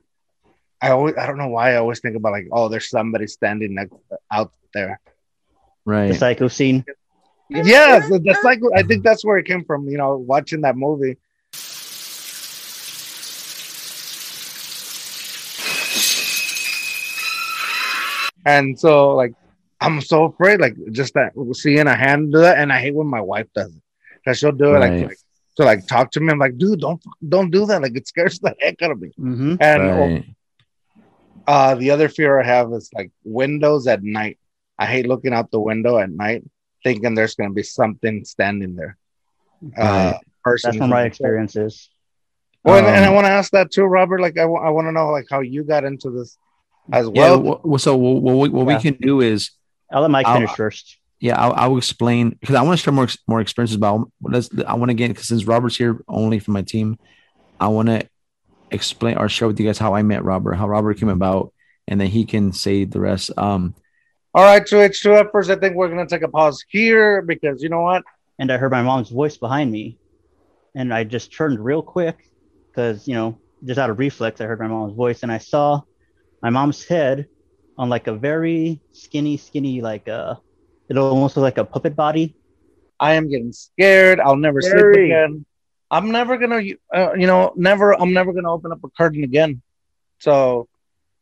i 0.80 0.90
always 0.90 1.14
i 1.16 1.26
don't 1.26 1.38
know 1.38 1.48
why 1.48 1.72
i 1.72 1.76
always 1.76 2.00
think 2.00 2.16
about 2.16 2.32
like 2.32 2.48
oh 2.52 2.68
there's 2.68 2.88
somebody 2.88 3.26
standing 3.26 3.74
next 3.74 3.94
out 4.30 4.52
there 4.72 5.00
right? 5.84 6.06
The 6.06 6.12
right. 6.12 6.18
psycho 6.18 6.48
scene. 6.48 6.84
yes 7.50 8.08
the, 8.08 8.18
the 8.18 8.34
cycle 8.40 8.70
i 8.74 8.82
think 8.82 9.04
that's 9.04 9.24
where 9.24 9.38
it 9.38 9.46
came 9.46 9.64
from 9.64 9.88
you 9.88 9.98
know 9.98 10.16
watching 10.16 10.62
that 10.62 10.76
movie 10.76 11.16
and 18.46 18.78
so 18.78 19.14
like 19.14 19.34
i'm 19.80 20.00
so 20.00 20.24
afraid 20.24 20.60
like 20.60 20.74
just 20.92 21.14
that 21.14 21.32
seeing 21.52 21.86
a 21.86 21.94
hand 21.94 22.32
do 22.32 22.38
that 22.38 22.58
and 22.58 22.72
i 22.72 22.80
hate 22.80 22.94
when 22.94 23.06
my 23.06 23.20
wife 23.20 23.46
does 23.54 23.74
it 23.74 23.82
because 24.16 24.38
she'll 24.38 24.52
do 24.52 24.74
it 24.74 24.78
like, 24.78 25.08
like 25.08 25.18
to 25.56 25.64
like 25.64 25.86
talk 25.86 26.10
to 26.10 26.20
me 26.20 26.30
i'm 26.32 26.38
like 26.38 26.56
dude 26.58 26.80
don't 26.80 27.02
don't 27.28 27.50
do 27.50 27.64
that 27.66 27.80
like 27.82 27.96
it 27.96 28.06
scares 28.06 28.38
the 28.40 28.54
heck 28.60 28.80
out 28.82 28.90
of 28.90 29.00
me 29.00 29.10
Mm-hmm. 29.18 29.54
and 29.60 29.82
right. 29.82 30.24
uh 31.46 31.74
the 31.76 31.90
other 31.90 32.08
fear 32.08 32.40
i 32.40 32.44
have 32.46 32.72
is 32.72 32.90
like 32.94 33.10
windows 33.24 33.86
at 33.86 34.02
night 34.02 34.38
i 34.78 34.86
hate 34.86 35.06
looking 35.06 35.32
out 35.32 35.50
the 35.50 35.60
window 35.60 35.98
at 35.98 36.10
night 36.10 36.42
thinking 36.82 37.14
there's 37.14 37.34
going 37.34 37.50
to 37.50 37.54
be 37.54 37.62
something 37.62 38.24
standing 38.24 38.74
there 38.76 38.96
uh 39.78 40.12
Right. 40.12 40.20
person 40.42 40.68
That's 40.68 40.78
from 40.78 40.90
my 40.90 41.04
experiences. 41.04 41.88
well, 42.64 42.76
and, 42.78 42.86
and 42.86 43.04
i 43.04 43.08
Um, 43.08 43.14
want 43.14 43.26
to 43.26 43.30
ask 43.30 43.50
that 43.52 43.70
too 43.70 43.84
robert 43.84 44.20
like 44.20 44.36
i, 44.38 44.42
I 44.42 44.70
want 44.70 44.86
to 44.88 44.92
know 44.92 45.10
like 45.10 45.26
how 45.30 45.40
you 45.40 45.64
got 45.64 45.84
into 45.84 46.10
this 46.10 46.36
as 46.92 47.08
Yeah. 47.14 47.36
well 47.36 47.60
Well, 47.64 47.78
so 47.78 47.96
what, 47.96 48.22
what, 48.22 48.34
we, 48.36 48.48
what 48.50 48.66
Yeah. 48.68 48.76
we 48.76 48.82
can 48.82 48.94
do 49.00 49.20
is 49.20 49.50
I'll 49.92 50.02
let 50.02 50.10
Mike 50.10 50.26
I'll- 50.26 50.34
finish 50.34 50.50
first. 50.56 50.98
Yeah, 51.20 51.40
I'll, 51.40 51.52
I'll 51.52 51.78
explain 51.78 52.30
because 52.30 52.54
I 52.54 52.62
want 52.62 52.78
to 52.78 52.82
share 52.82 52.92
more 52.92 53.08
more 53.26 53.40
experiences. 53.40 53.76
But 53.76 54.00
let's 54.22 54.50
I 54.66 54.74
want 54.74 54.90
to 54.90 54.94
get 54.94 55.08
because 55.08 55.28
since 55.28 55.44
Robert's 55.44 55.76
here 55.76 56.00
only 56.08 56.38
for 56.38 56.50
my 56.50 56.62
team, 56.62 56.98
I 57.60 57.68
want 57.68 57.88
to 57.88 58.08
explain 58.70 59.16
or 59.18 59.28
share 59.28 59.48
with 59.48 59.58
you 59.58 59.66
guys 59.66 59.78
how 59.78 59.94
I 59.94 60.02
met 60.02 60.24
Robert, 60.24 60.54
how 60.54 60.68
Robert 60.68 60.98
came 60.98 61.08
about, 61.08 61.52
and 61.88 62.00
then 62.00 62.08
he 62.08 62.24
can 62.24 62.52
say 62.52 62.84
the 62.84 63.00
rest. 63.00 63.30
Um, 63.36 63.74
all 64.34 64.42
right 64.42 64.66
to 64.66 64.74
h2 64.74 65.20
at 65.20 65.30
first 65.30 65.48
i 65.48 65.54
think 65.54 65.76
we're 65.76 65.86
going 65.86 66.04
to 66.04 66.12
take 66.12 66.24
a 66.24 66.28
pause 66.28 66.64
here 66.68 67.22
because 67.22 67.62
you 67.62 67.68
know 67.68 67.82
what 67.82 68.02
And 68.38 68.50
I 68.50 68.56
heard 68.56 68.72
my 68.72 68.82
mom's 68.82 69.10
voice 69.10 69.36
behind 69.36 69.70
me. 69.70 69.98
And 70.74 70.92
I 70.92 71.04
just 71.04 71.32
turned 71.32 71.64
real 71.64 71.82
quick 71.82 72.30
because, 72.68 73.06
you 73.06 73.14
know, 73.14 73.38
just 73.64 73.78
out 73.78 73.90
of 73.90 73.98
reflex, 73.98 74.40
I 74.40 74.46
heard 74.46 74.60
my 74.60 74.66
mom's 74.66 74.94
voice 74.94 75.22
and 75.22 75.30
I 75.30 75.38
saw 75.38 75.82
my 76.42 76.50
mom's 76.50 76.84
head 76.84 77.28
on 77.78 77.88
like 77.88 78.06
a 78.06 78.14
very 78.14 78.80
skinny, 78.92 79.36
skinny, 79.36 79.80
like 79.80 80.08
uh, 80.08 80.34
it 80.88 80.96
almost 80.98 81.36
look 81.36 81.42
like 81.42 81.58
a 81.58 81.64
puppet 81.64 81.96
body. 81.96 82.34
I 83.00 83.14
am 83.14 83.28
getting 83.28 83.52
scared. 83.52 84.20
I'll 84.20 84.36
never 84.36 84.60
sleep 84.60 84.74
again. 85.04 85.44
I'm 85.90 86.10
never 86.10 86.36
gonna, 86.36 86.62
uh, 86.94 87.12
you 87.14 87.26
know, 87.26 87.52
never. 87.56 87.92
I'm 88.00 88.12
never 88.12 88.32
gonna 88.32 88.52
open 88.52 88.72
up 88.72 88.82
a 88.84 88.88
curtain 88.90 89.24
again. 89.24 89.62
So 90.18 90.68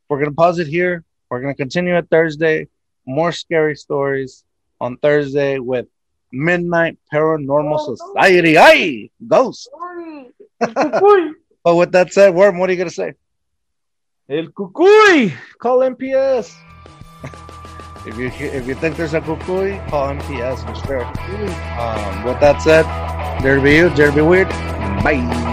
we're 0.09 0.19
gonna 0.19 0.33
pause 0.33 0.59
it 0.59 0.67
here. 0.67 1.05
We're 1.31 1.41
gonna 1.41 1.55
continue 1.55 1.97
it 1.97 2.09
Thursday. 2.11 2.69
More 3.07 3.33
scary 3.33 3.77
stories 3.77 4.45
on 4.81 4.97
Thursday 4.99 5.59
with 5.59 5.87
Midnight 6.31 6.99
Paranormal 7.13 7.97
Society. 7.97 8.57
Aye, 8.59 9.11
ghost. 9.27 9.69
But 11.65 11.77
with 11.77 11.93
that 11.93 12.13
said, 12.13 12.35
Worm, 12.35 12.59
what 12.59 12.69
are 12.69 12.73
you 12.73 12.79
gonna 12.79 12.91
say? 12.91 13.15
El 14.29 14.47
cucuy. 14.47 15.33
Call 15.59 15.79
MPS. 15.81 16.53
If 18.05 18.19
you 18.19 18.27
if 18.27 18.67
you 18.67 18.75
think 18.75 18.97
there's 18.97 19.15
a 19.15 19.21
cucuy, 19.21 19.79
call 19.89 20.09
MPS 20.09 20.67
for 20.67 20.75
sure. 20.87 21.05
Um, 21.79 22.25
with 22.25 22.41
that 22.41 22.61
said, 22.61 22.85
there 23.43 23.61
be 23.61 23.77
you, 23.77 23.91
there 23.91 24.11
be 24.11 24.23
weird. 24.23 24.49
Bye. 25.05 25.53